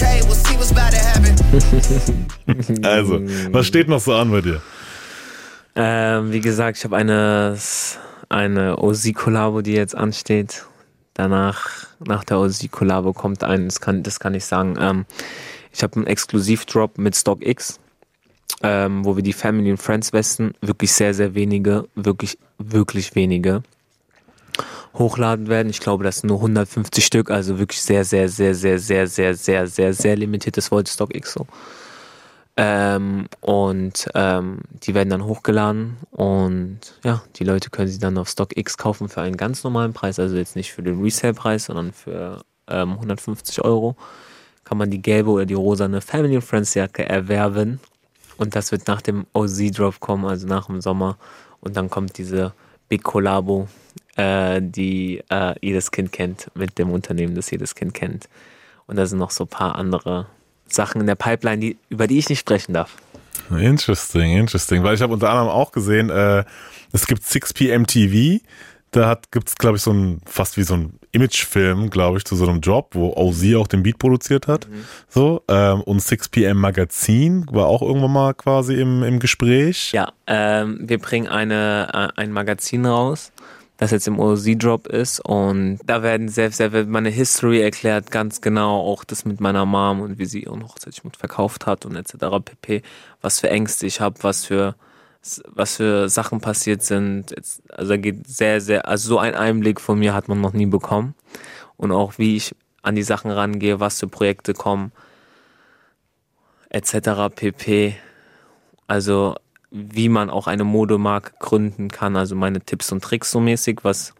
okay, 0.00 0.20
we'll 0.22 0.34
see 0.34 0.56
what's 0.56 0.70
about 0.70 0.90
to 0.90 0.98
happen. 0.98 2.84
also, 2.84 3.20
was 3.52 3.66
steht 3.66 3.88
noch 3.88 4.00
so 4.00 4.14
an 4.14 4.30
bei 4.30 4.40
dir? 4.40 4.62
Ähm, 5.76 6.32
wie 6.32 6.40
gesagt, 6.40 6.78
ich 6.78 6.84
habe 6.84 6.96
eine, 6.96 7.56
eine 8.28 8.78
OZ-Kollabo, 8.78 9.62
die 9.62 9.72
jetzt 9.72 9.94
ansteht. 9.96 10.64
Danach, 11.14 11.86
nach 12.00 12.24
der 12.24 12.38
OZ-Kollabo 12.38 13.12
kommt 13.12 13.44
ein, 13.44 13.66
das 13.66 13.80
kann, 13.80 14.02
das 14.02 14.20
kann 14.20 14.34
ich 14.34 14.44
sagen, 14.44 14.76
ähm, 14.80 15.04
ich 15.72 15.82
habe 15.82 15.96
einen 15.96 16.06
Exklusivdrop 16.06 16.98
mit 16.98 17.14
StockX, 17.14 17.78
ähm, 18.62 19.04
wo 19.04 19.16
wir 19.16 19.22
die 19.22 19.32
Family 19.32 19.70
und 19.70 19.78
Friends 19.78 20.12
Westen, 20.12 20.54
wirklich 20.60 20.92
sehr, 20.92 21.14
sehr 21.14 21.34
wenige, 21.34 21.86
wirklich, 21.94 22.38
wirklich 22.58 23.14
wenige, 23.14 23.62
hochladen 24.94 25.48
werden. 25.48 25.70
Ich 25.70 25.80
glaube, 25.80 26.04
das 26.04 26.18
sind 26.18 26.28
nur 26.28 26.38
150 26.38 27.04
Stück, 27.04 27.30
also 27.30 27.58
wirklich 27.58 27.82
sehr, 27.82 28.04
sehr, 28.04 28.28
sehr, 28.28 28.54
sehr, 28.54 28.78
sehr, 28.78 29.06
sehr, 29.06 29.34
sehr, 29.34 29.66
sehr, 29.66 29.94
sehr 29.94 30.16
limitiert. 30.16 30.56
Das 30.56 30.70
wollte 30.70 30.90
StockX 30.90 31.32
so. 31.32 31.46
Ähm, 32.56 33.26
und 33.40 34.10
ähm, 34.14 34.58
die 34.82 34.94
werden 34.94 35.08
dann 35.08 35.24
hochgeladen 35.24 35.96
und 36.10 36.80
ja, 37.04 37.22
die 37.36 37.44
Leute 37.44 37.70
können 37.70 37.88
sie 37.88 38.00
dann 38.00 38.18
auf 38.18 38.28
StockX 38.28 38.76
kaufen 38.76 39.08
für 39.08 39.22
einen 39.22 39.36
ganz 39.36 39.62
normalen 39.64 39.92
Preis, 39.92 40.18
also 40.18 40.36
jetzt 40.36 40.56
nicht 40.56 40.72
für 40.72 40.82
den 40.82 41.00
Resale-Preis, 41.00 41.66
sondern 41.66 41.92
für 41.92 42.42
ähm, 42.68 42.92
150 42.92 43.64
Euro 43.64 43.96
kann 44.64 44.78
man 44.78 44.90
die 44.90 45.02
gelbe 45.02 45.30
oder 45.30 45.46
die 45.46 45.54
rosane 45.54 46.00
Family 46.00 46.40
Friends 46.40 46.74
Jacke 46.74 47.08
erwerben. 47.08 47.80
Und 48.36 48.54
das 48.54 48.72
wird 48.72 48.86
nach 48.86 49.02
dem 49.02 49.26
OZ 49.32 49.72
Drop 49.72 49.98
kommen, 50.00 50.24
also 50.24 50.46
nach 50.46 50.66
dem 50.66 50.80
Sommer. 50.80 51.18
Und 51.60 51.76
dann 51.76 51.90
kommt 51.90 52.18
diese 52.18 52.52
Big 52.88 53.02
Collabo, 53.02 53.68
äh, 54.20 54.60
die 54.62 55.22
äh, 55.30 55.54
jedes 55.60 55.90
Kind 55.90 56.12
kennt, 56.12 56.50
mit 56.54 56.78
dem 56.78 56.90
Unternehmen, 56.90 57.34
das 57.34 57.50
jedes 57.50 57.74
Kind 57.74 57.94
kennt. 57.94 58.28
Und 58.86 58.96
da 58.96 59.06
sind 59.06 59.18
noch 59.18 59.30
so 59.30 59.44
ein 59.44 59.48
paar 59.48 59.76
andere 59.76 60.26
Sachen 60.66 61.00
in 61.00 61.06
der 61.06 61.14
Pipeline, 61.14 61.58
die, 61.58 61.76
über 61.88 62.06
die 62.06 62.18
ich 62.18 62.28
nicht 62.28 62.40
sprechen 62.40 62.74
darf. 62.74 62.96
Interesting, 63.50 64.36
interesting. 64.36 64.82
Weil 64.82 64.94
ich 64.94 65.02
habe 65.02 65.12
unter 65.12 65.30
anderem 65.30 65.48
auch 65.48 65.72
gesehen, 65.72 66.10
äh, 66.10 66.44
es 66.92 67.06
gibt 67.06 67.22
6pm 67.22 67.86
TV. 67.86 68.44
Da 68.90 69.18
gibt 69.30 69.48
es, 69.48 69.54
glaube 69.54 69.76
ich, 69.76 69.82
so 69.82 69.92
ein, 69.92 70.20
fast 70.26 70.56
wie 70.56 70.64
so 70.64 70.74
ein 70.74 70.98
Imagefilm, 71.12 71.90
glaube 71.90 72.18
ich, 72.18 72.24
zu 72.24 72.34
so 72.34 72.48
einem 72.48 72.60
Job, 72.60 72.90
wo 72.92 73.12
OZ 73.16 73.54
auch 73.54 73.68
den 73.68 73.82
Beat 73.84 73.98
produziert 73.98 74.48
hat. 74.48 74.68
Mhm. 74.68 74.84
So, 75.08 75.42
ähm, 75.48 75.80
und 75.82 76.00
6pm 76.00 76.54
Magazin 76.54 77.46
war 77.50 77.66
auch 77.66 77.82
irgendwann 77.82 78.12
mal 78.12 78.34
quasi 78.34 78.74
im, 78.74 79.02
im 79.04 79.20
Gespräch. 79.20 79.92
Ja, 79.92 80.12
ähm, 80.26 80.80
wir 80.82 80.98
bringen 80.98 81.28
eine, 81.28 81.88
äh, 82.16 82.20
ein 82.20 82.32
Magazin 82.32 82.84
raus, 82.86 83.32
das 83.80 83.92
jetzt 83.92 84.06
im 84.06 84.20
OZ-Drop 84.20 84.86
ist. 84.88 85.20
Und 85.20 85.78
da 85.86 86.02
werden 86.02 86.28
selbst 86.28 86.58
sehr, 86.58 86.72
wird 86.72 86.88
meine 86.88 87.08
History 87.08 87.62
erklärt, 87.62 88.10
ganz 88.10 88.42
genau, 88.42 88.78
auch 88.80 89.04
das 89.04 89.24
mit 89.24 89.40
meiner 89.40 89.64
Mom 89.64 90.02
und 90.02 90.18
wie 90.18 90.26
sie 90.26 90.44
ihren 90.44 90.62
Hochzeitsschmuck 90.62 91.16
verkauft 91.16 91.64
hat 91.64 91.86
und 91.86 91.96
etc. 91.96 92.14
pp. 92.44 92.82
Was 93.22 93.40
für 93.40 93.48
Ängste 93.48 93.86
ich 93.86 94.00
habe, 94.00 94.22
was 94.22 94.44
für 94.44 94.74
was 95.46 95.76
für 95.76 96.08
Sachen 96.08 96.40
passiert 96.40 96.82
sind. 96.82 97.34
Also 97.68 97.98
geht 97.98 98.26
sehr, 98.26 98.60
sehr, 98.62 98.88
also 98.88 99.08
so 99.08 99.18
ein 99.18 99.34
Einblick 99.34 99.78
von 99.78 99.98
mir 99.98 100.14
hat 100.14 100.28
man 100.28 100.40
noch 100.40 100.54
nie 100.54 100.64
bekommen. 100.64 101.14
Und 101.76 101.92
auch 101.92 102.16
wie 102.16 102.36
ich 102.36 102.54
an 102.82 102.94
die 102.94 103.02
Sachen 103.02 103.30
rangehe, 103.30 103.80
was 103.80 104.00
für 104.00 104.08
Projekte 104.08 104.54
kommen, 104.54 104.92
etc. 106.70 107.34
pp. 107.34 107.96
Also 108.86 109.36
wie 109.70 110.08
man 110.08 110.30
auch 110.30 110.46
eine 110.46 110.64
Modemarke 110.64 111.32
gründen 111.38 111.88
kann, 111.88 112.16
also 112.16 112.34
meine 112.34 112.60
Tipps 112.60 112.90
und 112.92 113.02
Tricks 113.02 113.30
so 113.30 113.40
mäßig, 113.40 113.80
was, 113.82 114.14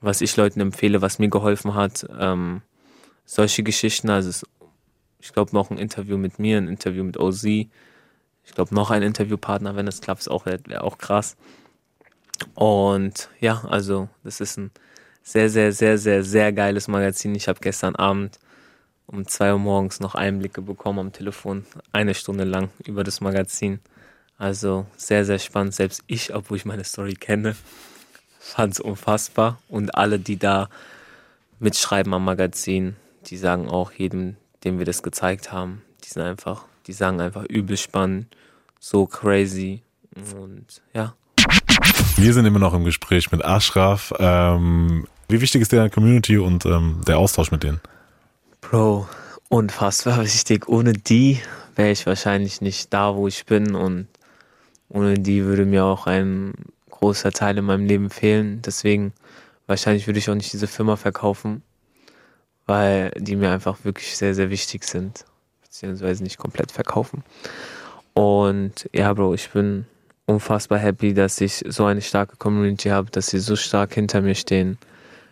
was 0.00 0.20
ich 0.20 0.36
Leuten 0.36 0.60
empfehle, 0.60 1.02
was 1.02 1.18
mir 1.18 1.28
geholfen 1.28 1.74
hat. 1.74 2.06
Ähm, 2.18 2.62
solche 3.24 3.62
Geschichten, 3.62 4.10
also 4.10 4.28
es, 4.28 4.46
ich 5.20 5.32
glaube 5.32 5.52
noch 5.54 5.70
ein 5.70 5.78
Interview 5.78 6.18
mit 6.18 6.38
mir, 6.38 6.58
ein 6.58 6.68
Interview 6.68 7.04
mit 7.04 7.16
OZ, 7.16 7.44
ich 7.44 8.54
glaube, 8.54 8.74
noch 8.74 8.90
ein 8.90 9.02
Interviewpartner, 9.02 9.76
wenn 9.76 9.86
es 9.86 10.00
klappt, 10.00 10.28
auch 10.28 10.46
wäre 10.46 10.58
wär 10.66 10.84
auch 10.84 10.98
krass. 10.98 11.36
Und 12.54 13.28
ja, 13.40 13.64
also 13.68 14.08
das 14.24 14.40
ist 14.40 14.58
ein 14.58 14.72
sehr, 15.22 15.48
sehr, 15.48 15.72
sehr, 15.72 15.96
sehr, 15.98 16.24
sehr 16.24 16.52
geiles 16.52 16.88
Magazin. 16.88 17.34
Ich 17.34 17.46
habe 17.46 17.60
gestern 17.60 17.94
Abend 17.94 18.40
um 19.06 19.26
zwei 19.28 19.52
Uhr 19.52 19.58
morgens 19.58 20.00
noch 20.00 20.14
Einblicke 20.14 20.62
bekommen 20.62 20.98
am 20.98 21.12
Telefon, 21.12 21.66
eine 21.92 22.14
Stunde 22.14 22.44
lang 22.44 22.70
über 22.84 23.04
das 23.04 23.20
Magazin. 23.20 23.80
Also 24.38 24.86
sehr, 24.96 25.24
sehr 25.24 25.38
spannend. 25.38 25.74
Selbst 25.74 26.02
ich, 26.06 26.34
obwohl 26.34 26.56
ich 26.56 26.64
meine 26.64 26.84
Story 26.84 27.14
kenne, 27.14 27.56
fand 28.38 28.74
es 28.74 28.80
unfassbar. 28.80 29.60
Und 29.68 29.94
alle, 29.94 30.18
die 30.18 30.38
da 30.38 30.68
mitschreiben 31.58 32.12
am 32.12 32.24
Magazin, 32.24 32.96
die 33.26 33.36
sagen 33.36 33.68
auch 33.68 33.92
jedem, 33.92 34.36
dem 34.64 34.78
wir 34.78 34.86
das 34.86 35.02
gezeigt 35.02 35.52
haben, 35.52 35.82
die 36.04 36.08
sind 36.08 36.22
einfach 36.22 36.64
die 36.86 36.92
sagen 36.92 37.20
einfach 37.20 37.44
übel 37.44 37.76
spannend, 37.76 38.26
so 38.80 39.06
crazy 39.06 39.82
und 40.32 40.82
ja. 40.92 41.14
Wir 42.16 42.34
sind 42.34 42.44
immer 42.44 42.58
noch 42.58 42.74
im 42.74 42.84
Gespräch 42.84 43.32
mit 43.32 43.44
Ashraf. 43.44 44.12
Ähm, 44.18 45.06
wie 45.28 45.40
wichtig 45.40 45.62
ist 45.62 45.72
der 45.72 45.88
Community 45.90 46.38
und 46.38 46.66
ähm, 46.66 47.00
der 47.06 47.18
Austausch 47.18 47.50
mit 47.50 47.62
denen? 47.62 47.80
Bro, 48.60 49.08
unfassbar 49.48 50.22
wichtig. 50.22 50.68
Ohne 50.68 50.92
die 50.92 51.40
wäre 51.74 51.90
ich 51.90 52.06
wahrscheinlich 52.06 52.60
nicht 52.60 52.92
da, 52.92 53.14
wo 53.16 53.28
ich 53.28 53.46
bin 53.46 53.74
und 53.74 54.08
ohne 54.92 55.14
die 55.14 55.44
würde 55.44 55.64
mir 55.64 55.84
auch 55.84 56.06
ein 56.06 56.52
großer 56.90 57.32
Teil 57.32 57.58
in 57.58 57.64
meinem 57.64 57.86
Leben 57.86 58.10
fehlen. 58.10 58.62
Deswegen 58.62 59.12
wahrscheinlich 59.66 60.06
würde 60.06 60.18
ich 60.18 60.30
auch 60.30 60.34
nicht 60.34 60.52
diese 60.52 60.66
Firma 60.66 60.96
verkaufen, 60.96 61.62
weil 62.66 63.10
die 63.16 63.36
mir 63.36 63.50
einfach 63.50 63.84
wirklich 63.84 64.16
sehr, 64.16 64.34
sehr 64.34 64.50
wichtig 64.50 64.84
sind 64.84 65.24
beziehungsweise 65.72 66.22
nicht 66.22 66.36
komplett 66.36 66.70
verkaufen. 66.70 67.24
Und 68.12 68.90
ja, 68.92 69.12
Bro, 69.14 69.34
ich 69.34 69.50
bin 69.50 69.86
unfassbar 70.26 70.78
happy, 70.78 71.14
dass 71.14 71.40
ich 71.40 71.64
so 71.66 71.86
eine 71.86 72.02
starke 72.02 72.36
Community 72.36 72.90
habe, 72.90 73.10
dass 73.10 73.28
sie 73.28 73.38
so 73.38 73.56
stark 73.56 73.94
hinter 73.94 74.20
mir 74.20 74.34
stehen, 74.34 74.76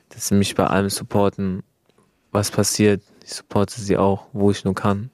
dass 0.08 0.28
sie 0.28 0.34
mich 0.34 0.54
bei 0.54 0.66
allem 0.66 0.88
supporten, 0.88 1.62
was 2.32 2.50
passiert. 2.50 3.02
Ich 3.22 3.34
supporte 3.34 3.80
sie 3.80 3.98
auch, 3.98 4.26
wo 4.32 4.50
ich 4.50 4.64
nur 4.64 4.74
kann. 4.74 5.10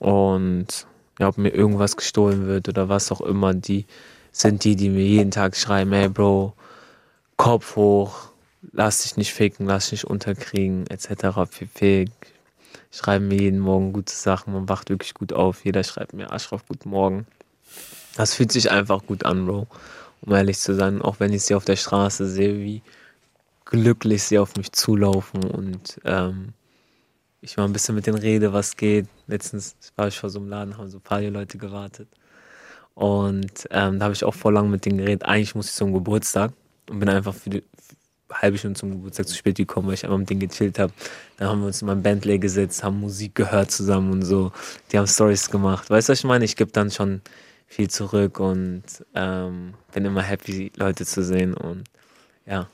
Und 0.00 0.86
ja, 1.22 1.28
ob 1.28 1.38
mir 1.38 1.50
irgendwas 1.50 1.96
gestohlen 1.96 2.46
wird 2.48 2.68
oder 2.68 2.88
was 2.88 3.12
auch 3.12 3.20
immer, 3.20 3.54
die 3.54 3.86
sind 4.32 4.64
die, 4.64 4.74
die 4.74 4.90
mir 4.90 5.04
jeden 5.04 5.30
Tag 5.30 5.56
schreiben, 5.56 5.92
hey 5.92 6.08
Bro, 6.08 6.54
Kopf 7.36 7.76
hoch, 7.76 8.30
lass 8.72 9.02
dich 9.02 9.16
nicht 9.16 9.32
ficken, 9.32 9.66
lass 9.66 9.84
dich 9.84 10.02
nicht 10.02 10.10
unterkriegen, 10.10 10.86
etc. 10.88 11.48
pp 11.48 12.06
schreiben 12.90 13.28
mir 13.28 13.40
jeden 13.40 13.60
Morgen 13.60 13.92
gute 13.92 14.14
Sachen. 14.14 14.52
Man 14.52 14.68
wacht 14.68 14.90
wirklich 14.90 15.14
gut 15.14 15.32
auf. 15.32 15.64
Jeder 15.64 15.82
schreibt 15.82 16.12
mir 16.12 16.30
Aschraf, 16.30 16.66
guten 16.68 16.90
Morgen. 16.90 17.26
Das 18.16 18.34
fühlt 18.34 18.52
sich 18.52 18.70
einfach 18.70 19.06
gut 19.06 19.24
an, 19.24 19.46
Bro. 19.46 19.66
Um 20.20 20.34
ehrlich 20.34 20.58
zu 20.58 20.74
sein, 20.74 21.00
auch 21.00 21.20
wenn 21.20 21.32
ich 21.32 21.42
sie 21.42 21.54
auf 21.54 21.64
der 21.64 21.76
Straße 21.76 22.28
sehe, 22.28 22.58
wie 22.58 22.82
glücklich 23.64 24.24
sie 24.24 24.38
auf 24.38 24.56
mich 24.56 24.72
zulaufen 24.72 25.44
und 25.44 26.00
ähm, 26.04 26.52
ich 27.42 27.56
mal 27.56 27.64
ein 27.64 27.72
bisschen 27.72 27.94
mit 27.94 28.06
denen 28.06 28.18
rede, 28.18 28.52
was 28.52 28.76
geht. 28.76 29.06
Letztens 29.26 29.76
war 29.96 30.08
ich 30.08 30.18
vor 30.18 30.30
so 30.30 30.38
einem 30.38 30.48
Laden, 30.48 30.78
haben 30.78 30.88
so 30.88 30.98
ein 30.98 31.02
paar 31.02 31.20
Leute 31.20 31.58
gewartet. 31.58 32.08
Und 32.94 33.66
ähm, 33.70 33.98
da 33.98 34.04
habe 34.04 34.14
ich 34.14 34.24
auch 34.24 34.34
vor 34.34 34.52
lang 34.52 34.70
mit 34.70 34.84
denen 34.84 34.98
geredet. 34.98 35.24
Eigentlich 35.24 35.54
muss 35.54 35.68
ich 35.68 35.74
zum 35.74 35.92
Geburtstag 35.92 36.52
und 36.88 37.00
bin 37.00 37.08
einfach 37.08 37.34
für 37.34 37.50
die, 37.50 37.64
halbe 38.40 38.58
Stunde 38.58 38.78
zum 38.78 38.90
Geburtstag 38.90 39.28
zu 39.28 39.36
spät 39.36 39.56
gekommen, 39.56 39.88
weil 39.88 39.94
ich 39.94 40.04
einfach 40.04 40.18
mit 40.18 40.30
denen 40.30 40.40
gechillt 40.40 40.78
habe. 40.78 40.92
Dann 41.36 41.48
haben 41.48 41.60
wir 41.60 41.66
uns 41.66 41.82
in 41.82 41.86
mein 41.86 42.02
Bentley 42.02 42.38
gesetzt, 42.38 42.82
haben 42.82 43.00
Musik 43.00 43.34
gehört 43.34 43.70
zusammen 43.70 44.12
und 44.12 44.22
so. 44.22 44.52
Die 44.90 44.98
haben 44.98 45.06
Stories 45.06 45.50
gemacht. 45.50 45.90
Weißt 45.90 46.08
du, 46.08 46.12
was 46.12 46.18
ich 46.18 46.24
meine? 46.24 46.44
Ich 46.44 46.56
gebe 46.56 46.70
dann 46.72 46.90
schon 46.90 47.20
viel 47.66 47.88
zurück 47.88 48.40
und 48.40 48.82
ähm, 49.14 49.74
bin 49.92 50.04
immer 50.04 50.22
happy, 50.22 50.72
Leute 50.76 51.04
zu 51.04 51.22
sehen. 51.22 51.54
Und 51.54 51.84
ja, 52.46 52.68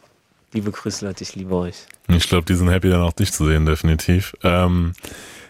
liebe 0.53 0.71
Grüße, 0.71 1.07
Leute, 1.07 1.25
ich 1.25 1.35
liebe 1.35 1.55
euch. 1.55 1.87
Ich 2.09 2.29
glaube, 2.29 2.45
die 2.45 2.55
sind 2.55 2.69
happy, 2.69 2.89
dann 2.91 3.03
auch 3.03 3.13
dich 3.13 3.33
zu 3.33 3.47
sehen, 3.47 3.67
definitiv. 3.67 4.35
Ähm, 4.43 4.93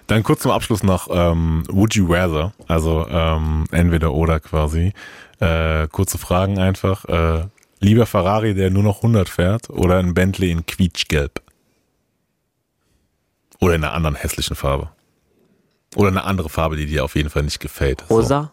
dann 0.07 0.22
kurz 0.22 0.40
zum 0.42 0.51
Abschluss 0.51 0.82
noch 0.82 1.09
ähm, 1.11 1.64
Would 1.68 1.94
you 1.94 2.07
rather? 2.12 2.53
Also 2.66 3.07
ähm, 3.09 3.64
entweder 3.70 4.12
oder 4.12 4.40
quasi. 4.40 4.92
Äh, 5.40 5.86
kurze 5.88 6.18
Fragen 6.18 6.59
einfach. 6.59 7.05
Äh, 7.05 7.46
Lieber 7.80 8.07
Ferrari, 8.07 8.55
der 8.55 8.70
nur 8.70 8.82
noch 8.82 8.99
100 8.99 9.28
fährt 9.28 9.70
oder 9.70 9.99
ein 9.99 10.12
Bentley 10.14 10.51
in 10.51 10.66
quietschgelb? 10.66 11.40
Oder 13.61 13.76
in 13.76 13.84
einer 13.84 13.92
anderen 13.92 14.16
hässlichen 14.16 14.57
Farbe? 14.57 14.90
Oder 15.94 16.09
eine 16.09 16.24
andere 16.24 16.49
Farbe, 16.49 16.76
die 16.76 16.86
dir 16.86 17.05
auf 17.05 17.14
jeden 17.14 17.30
Fall 17.30 17.42
nicht 17.42 17.61
gefällt. 17.61 18.05
Rosa? 18.11 18.53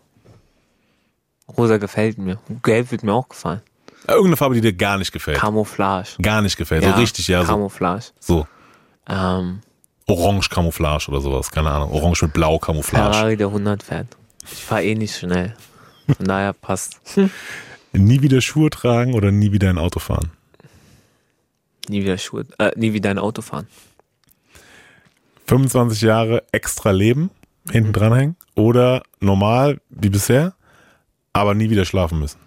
So. 1.48 1.54
Rosa 1.54 1.78
gefällt 1.78 2.18
mir. 2.18 2.40
Gelb 2.64 2.92
wird 2.92 3.04
mir 3.04 3.14
auch 3.14 3.30
gefallen. 3.30 3.62
Irgendeine 4.08 4.38
Farbe, 4.38 4.56
die 4.56 4.62
dir 4.62 4.74
gar 4.74 4.98
nicht 4.98 5.12
gefällt. 5.12 5.38
Camouflage. 5.38 6.22
Gar 6.22 6.42
nicht 6.42 6.58
gefällt. 6.58 6.84
Ja, 6.84 6.94
so 6.94 7.00
richtig, 7.00 7.28
ja. 7.28 7.42
So. 7.42 7.48
Camouflage. 7.48 8.12
So. 8.20 8.48
Ähm, 9.08 9.62
Orange 10.08 10.50
Camouflage 10.50 11.08
oder 11.10 11.22
sowas, 11.22 11.50
keine 11.50 11.72
Ahnung. 11.72 11.92
Orange 11.92 12.24
mit 12.24 12.34
Blau 12.34 12.60
Camouflage. 12.60 13.14
Ferrari, 13.14 13.38
der 13.38 13.48
100 13.48 13.84
fährt. 13.84 14.08
Ich 14.52 14.64
fahre 14.64 14.84
eh 14.84 14.96
nicht 14.96 15.16
schnell. 15.16 15.56
Von 16.18 16.28
daher 16.28 16.54
passt. 16.54 17.00
nie 17.94 18.22
wieder 18.22 18.42
Schuhe 18.42 18.70
tragen 18.70 19.14
oder 19.16 19.32
nie 19.32 19.52
wieder 19.52 19.70
ein 19.70 19.80
Auto 19.80 20.00
fahren? 20.00 20.32
Nie 21.90 22.04
wieder 22.04 22.18
Schuhe, 22.18 22.46
äh, 22.60 22.72
nie 22.76 22.94
wieder 22.94 23.10
ein 23.10 23.20
Auto 23.20 23.42
fahren. 23.42 23.68
25 25.48 26.02
Jahre 26.02 26.44
extra 26.52 26.92
Leben 26.92 27.30
hinten 27.72 27.94
dranhängen 27.94 28.36
oder 28.56 29.04
normal 29.20 29.80
wie 29.90 30.10
bisher, 30.10 30.54
aber 31.34 31.54
nie 31.54 31.70
wieder 31.70 31.86
schlafen 31.86 32.20
müssen? 32.20 32.40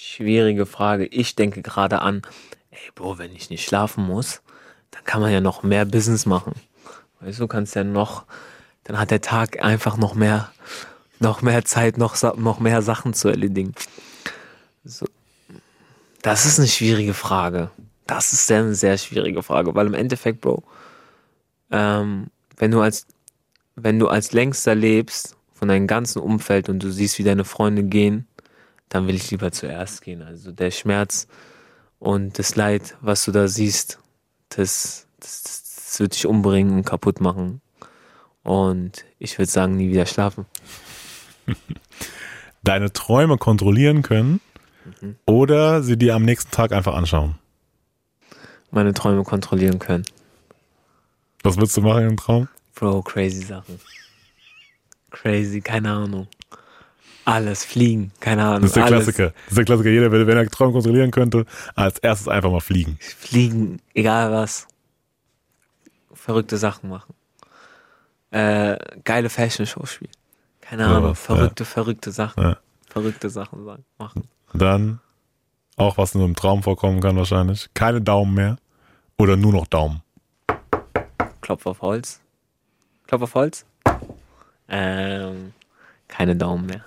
Schwierige 0.00 0.64
Frage. 0.64 1.06
Ich 1.06 1.34
denke 1.34 1.60
gerade 1.60 2.02
an, 2.02 2.22
ey 2.70 2.78
Bro, 2.94 3.18
wenn 3.18 3.34
ich 3.34 3.50
nicht 3.50 3.64
schlafen 3.64 4.04
muss, 4.04 4.42
dann 4.92 5.02
kann 5.02 5.20
man 5.20 5.32
ja 5.32 5.40
noch 5.40 5.64
mehr 5.64 5.84
Business 5.84 6.24
machen. 6.24 6.52
Weißt 7.18 7.40
du, 7.40 7.48
kannst 7.48 7.74
ja 7.74 7.82
noch, 7.82 8.24
dann 8.84 8.96
hat 8.96 9.10
der 9.10 9.22
Tag 9.22 9.60
einfach 9.60 9.96
noch 9.96 10.14
mehr, 10.14 10.52
noch 11.18 11.42
mehr 11.42 11.64
Zeit, 11.64 11.98
noch, 11.98 12.16
noch 12.36 12.60
mehr 12.60 12.80
Sachen 12.80 13.12
zu 13.12 13.28
erledigen. 13.28 13.74
So. 14.84 15.04
Das 16.22 16.46
ist 16.46 16.60
eine 16.60 16.68
schwierige 16.68 17.12
Frage. 17.12 17.72
Das 18.06 18.32
ist 18.32 18.48
eine 18.52 18.76
sehr 18.76 18.98
schwierige 18.98 19.42
Frage, 19.42 19.74
weil 19.74 19.88
im 19.88 19.94
Endeffekt, 19.94 20.42
Bro, 20.42 20.62
ähm, 21.72 22.28
wenn 22.56 22.70
du 22.70 22.80
als, 22.80 23.04
wenn 23.74 23.98
du 23.98 24.06
als 24.06 24.32
längster 24.32 24.76
lebst 24.76 25.36
von 25.54 25.66
deinem 25.66 25.88
ganzen 25.88 26.20
Umfeld 26.20 26.68
und 26.68 26.84
du 26.84 26.92
siehst, 26.92 27.18
wie 27.18 27.24
deine 27.24 27.44
Freunde 27.44 27.82
gehen, 27.82 28.27
dann 28.88 29.06
will 29.06 29.14
ich 29.14 29.30
lieber 29.30 29.52
zuerst 29.52 30.02
gehen. 30.02 30.22
Also 30.22 30.52
der 30.52 30.70
Schmerz 30.70 31.26
und 31.98 32.38
das 32.38 32.56
Leid, 32.56 32.96
was 33.00 33.24
du 33.24 33.32
da 33.32 33.48
siehst, 33.48 33.98
das, 34.50 35.06
das, 35.20 35.42
das 35.42 36.00
wird 36.00 36.14
dich 36.14 36.26
umbringen 36.26 36.74
und 36.74 36.84
kaputt 36.84 37.20
machen. 37.20 37.60
Und 38.42 39.04
ich 39.18 39.38
würde 39.38 39.50
sagen, 39.50 39.76
nie 39.76 39.90
wieder 39.90 40.06
schlafen. 40.06 40.46
Deine 42.62 42.92
Träume 42.92 43.36
kontrollieren 43.36 44.02
können 44.02 44.40
mhm. 45.00 45.16
oder 45.26 45.82
sie 45.82 45.96
dir 45.96 46.14
am 46.14 46.24
nächsten 46.24 46.50
Tag 46.50 46.72
einfach 46.72 46.94
anschauen? 46.94 47.38
Meine 48.70 48.94
Träume 48.94 49.24
kontrollieren 49.24 49.78
können. 49.78 50.04
Was 51.42 51.56
willst 51.56 51.76
du 51.76 51.80
machen 51.80 52.08
im 52.08 52.16
Traum? 52.16 52.48
Bro, 52.74 53.02
crazy 53.02 53.42
Sachen. 53.42 53.80
Crazy, 55.10 55.60
keine 55.60 55.90
Ahnung. 55.90 56.28
Alles, 57.28 57.62
fliegen, 57.62 58.10
keine 58.20 58.42
Ahnung. 58.42 58.62
Das 58.62 58.70
ist 58.70 58.76
der 58.76 58.84
alles. 58.86 59.04
Klassiker. 59.04 59.32
Das 59.34 59.48
ist 59.50 59.58
der 59.58 59.64
Klassiker. 59.66 59.90
Jeder, 59.90 60.10
wenn 60.10 60.34
er 60.34 60.48
Träume 60.48 60.72
kontrollieren 60.72 61.10
könnte, 61.10 61.44
als 61.74 61.98
erstes 61.98 62.26
einfach 62.26 62.50
mal 62.50 62.60
fliegen. 62.60 62.96
Fliegen, 63.00 63.82
egal 63.92 64.32
was. 64.32 64.66
Verrückte 66.14 66.56
Sachen 66.56 66.88
machen. 66.88 67.12
Äh, 68.30 68.78
geile 69.04 69.28
Fashion-Shows 69.28 69.92
spielen. 69.92 70.10
Keine 70.62 70.86
Ahnung. 70.86 71.08
Ja, 71.10 71.14
verrückte, 71.14 71.64
ja. 71.64 71.68
verrückte 71.68 72.12
Sachen. 72.12 72.42
Ja. 72.42 72.56
Verrückte 72.88 73.28
Sachen 73.28 73.66
machen. 73.98 74.22
Dann 74.54 75.00
auch 75.76 75.98
was 75.98 76.14
nur 76.14 76.24
im 76.24 76.34
Traum 76.34 76.62
vorkommen 76.62 77.02
kann 77.02 77.14
wahrscheinlich. 77.16 77.68
Keine 77.74 78.00
Daumen 78.00 78.32
mehr. 78.32 78.56
Oder 79.18 79.36
nur 79.36 79.52
noch 79.52 79.66
Daumen. 79.66 80.00
Klopf 81.42 81.66
auf 81.66 81.82
Holz. 81.82 82.20
Klopf 83.06 83.22
auf 83.24 83.34
Holz. 83.34 83.66
Ähm, 84.70 85.52
keine 86.08 86.34
Daumen 86.34 86.64
mehr. 86.64 86.84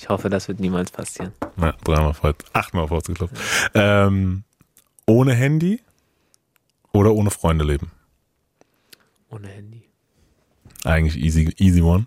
Ich 0.00 0.08
hoffe, 0.08 0.30
das 0.30 0.48
wird 0.48 0.60
niemals 0.60 0.90
passieren. 0.90 1.32
Ja, 1.60 1.72
dreimal 1.84 2.14
Holz. 2.22 2.38
Achtmal 2.54 2.88
geklopft. 2.88 3.36
Ähm, 3.74 4.44
ohne 5.04 5.34
Handy 5.34 5.82
oder 6.94 7.12
ohne 7.12 7.30
Freunde 7.30 7.66
leben? 7.66 7.90
Ohne 9.28 9.48
Handy. 9.48 9.82
Eigentlich 10.84 11.22
easy, 11.22 11.54
easy 11.58 11.82
one. 11.82 12.06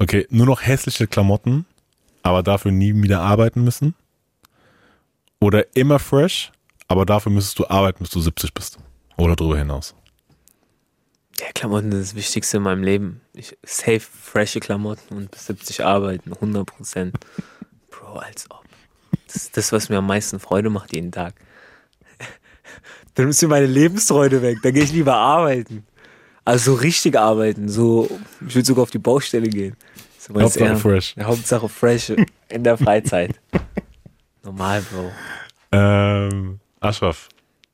Okay, 0.00 0.26
nur 0.30 0.46
noch 0.46 0.62
hässliche 0.62 1.06
Klamotten, 1.06 1.64
aber 2.24 2.42
dafür 2.42 2.72
nie 2.72 2.92
wieder 3.00 3.20
arbeiten 3.20 3.62
müssen? 3.62 3.94
Oder 5.38 5.76
immer 5.76 6.00
fresh, 6.00 6.50
aber 6.88 7.06
dafür 7.06 7.30
müsstest 7.30 7.60
du 7.60 7.68
arbeiten, 7.68 8.00
bis 8.02 8.10
du 8.10 8.18
70 8.18 8.52
bist? 8.52 8.78
Oder 9.16 9.36
darüber 9.36 9.58
hinaus? 9.58 9.94
Ja, 11.40 11.46
Klamotten 11.54 11.92
sind 11.92 12.02
das 12.02 12.14
Wichtigste 12.14 12.56
in 12.56 12.64
meinem 12.64 12.82
Leben. 12.82 13.20
Ich 13.32 13.56
safe 13.62 14.00
frische 14.00 14.60
Klamotten 14.60 15.16
und 15.16 15.30
bis 15.30 15.46
70 15.46 15.84
arbeiten, 15.84 16.32
100 16.32 16.66
Prozent. 16.66 17.16
Bro, 17.90 18.18
als 18.18 18.50
ob. 18.50 18.64
Das 19.26 19.36
ist 19.36 19.56
das, 19.56 19.72
was 19.72 19.88
mir 19.88 19.98
am 19.98 20.06
meisten 20.06 20.40
Freude 20.40 20.70
macht 20.70 20.94
jeden 20.94 21.12
Tag. 21.12 21.34
Dann 23.14 23.26
nimmst 23.26 23.42
du 23.42 23.48
meine 23.48 23.66
Lebensfreude 23.66 24.42
weg. 24.42 24.58
Dann 24.62 24.72
gehe 24.72 24.82
ich 24.82 24.92
lieber 24.92 25.14
arbeiten. 25.14 25.86
Also 26.44 26.72
so 26.72 26.80
richtig 26.80 27.16
arbeiten. 27.16 27.68
So, 27.68 28.08
ich 28.46 28.54
würde 28.54 28.66
sogar 28.66 28.82
auf 28.84 28.90
die 28.90 28.98
Baustelle 28.98 29.48
gehen. 29.48 29.76
So 30.18 30.34
Hauptsache 30.34 30.64
eher, 30.64 30.76
fresh. 30.76 31.14
Hauptsache 31.20 31.68
fresh 31.68 32.12
in 32.48 32.64
der 32.64 32.76
Freizeit. 32.78 33.38
Normal, 34.42 34.82
Bro. 34.82 35.12
Ähm, 35.72 36.58
Aschraf, 36.80 37.28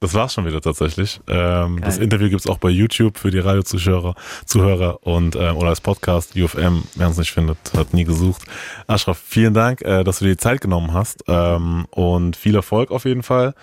das 0.04 0.14
war's 0.14 0.34
schon 0.34 0.46
wieder 0.46 0.60
tatsächlich. 0.60 1.20
Ähm, 1.28 1.80
das 1.80 1.98
Interview 1.98 2.28
gibt's 2.28 2.46
auch 2.46 2.58
bei 2.58 2.68
YouTube 2.68 3.18
für 3.18 3.30
die 3.30 3.38
Radiozuhörer 3.38 4.14
Zuhörer 4.44 5.04
und 5.06 5.34
ähm, 5.36 5.56
oder 5.56 5.68
als 5.68 5.80
Podcast 5.80 6.36
UFM, 6.36 6.84
wer 6.94 7.08
uns 7.08 7.16
nicht 7.16 7.32
findet, 7.32 7.58
hat 7.76 7.94
nie 7.94 8.04
gesucht. 8.04 8.42
Ashraf, 8.86 9.18
vielen 9.18 9.54
Dank, 9.54 9.82
äh, 9.82 10.04
dass 10.04 10.18
du 10.18 10.26
dir 10.26 10.32
die 10.32 10.36
Zeit 10.36 10.60
genommen 10.60 10.92
hast 10.92 11.24
ähm, 11.26 11.86
und 11.90 12.36
viel 12.36 12.54
Erfolg 12.54 12.90
auf 12.90 13.04
jeden 13.04 13.22
Fall. 13.22 13.54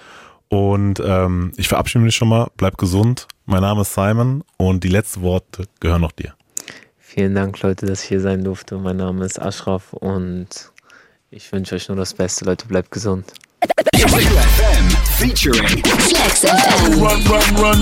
Und 0.49 0.99
ähm, 0.99 1.53
ich 1.55 1.67
verabschiede 1.67 2.03
mich 2.03 2.15
schon 2.15 2.27
mal. 2.27 2.47
Bleib 2.57 2.77
gesund. 2.77 3.27
Mein 3.45 3.61
Name 3.61 3.81
ist 3.81 3.93
Simon 3.93 4.43
und 4.57 4.83
die 4.83 4.89
letzten 4.89 5.21
Worte 5.21 5.65
gehören 5.79 6.01
noch 6.01 6.11
dir. 6.11 6.33
Vielen 6.97 7.35
Dank, 7.35 7.61
Leute, 7.61 7.85
dass 7.85 8.03
ich 8.03 8.09
hier 8.09 8.21
sein 8.21 8.43
durfte. 8.43 8.77
Mein 8.77 8.97
Name 8.97 9.25
ist 9.25 9.41
Ashraf 9.41 9.93
und 9.93 10.71
ich 11.29 11.51
wünsche 11.51 11.75
euch 11.75 11.87
nur 11.87 11.97
das 11.97 12.13
Beste, 12.13 12.45
Leute. 12.45 12.67
Bleibt 12.67 12.91
gesund. 12.91 13.33
FM 13.61 14.89
featuring 15.19 15.83
Flex 15.83 16.45
FM. 16.45 17.01
Run, 17.01 17.23
run, 17.25 17.55
run. 17.61 17.79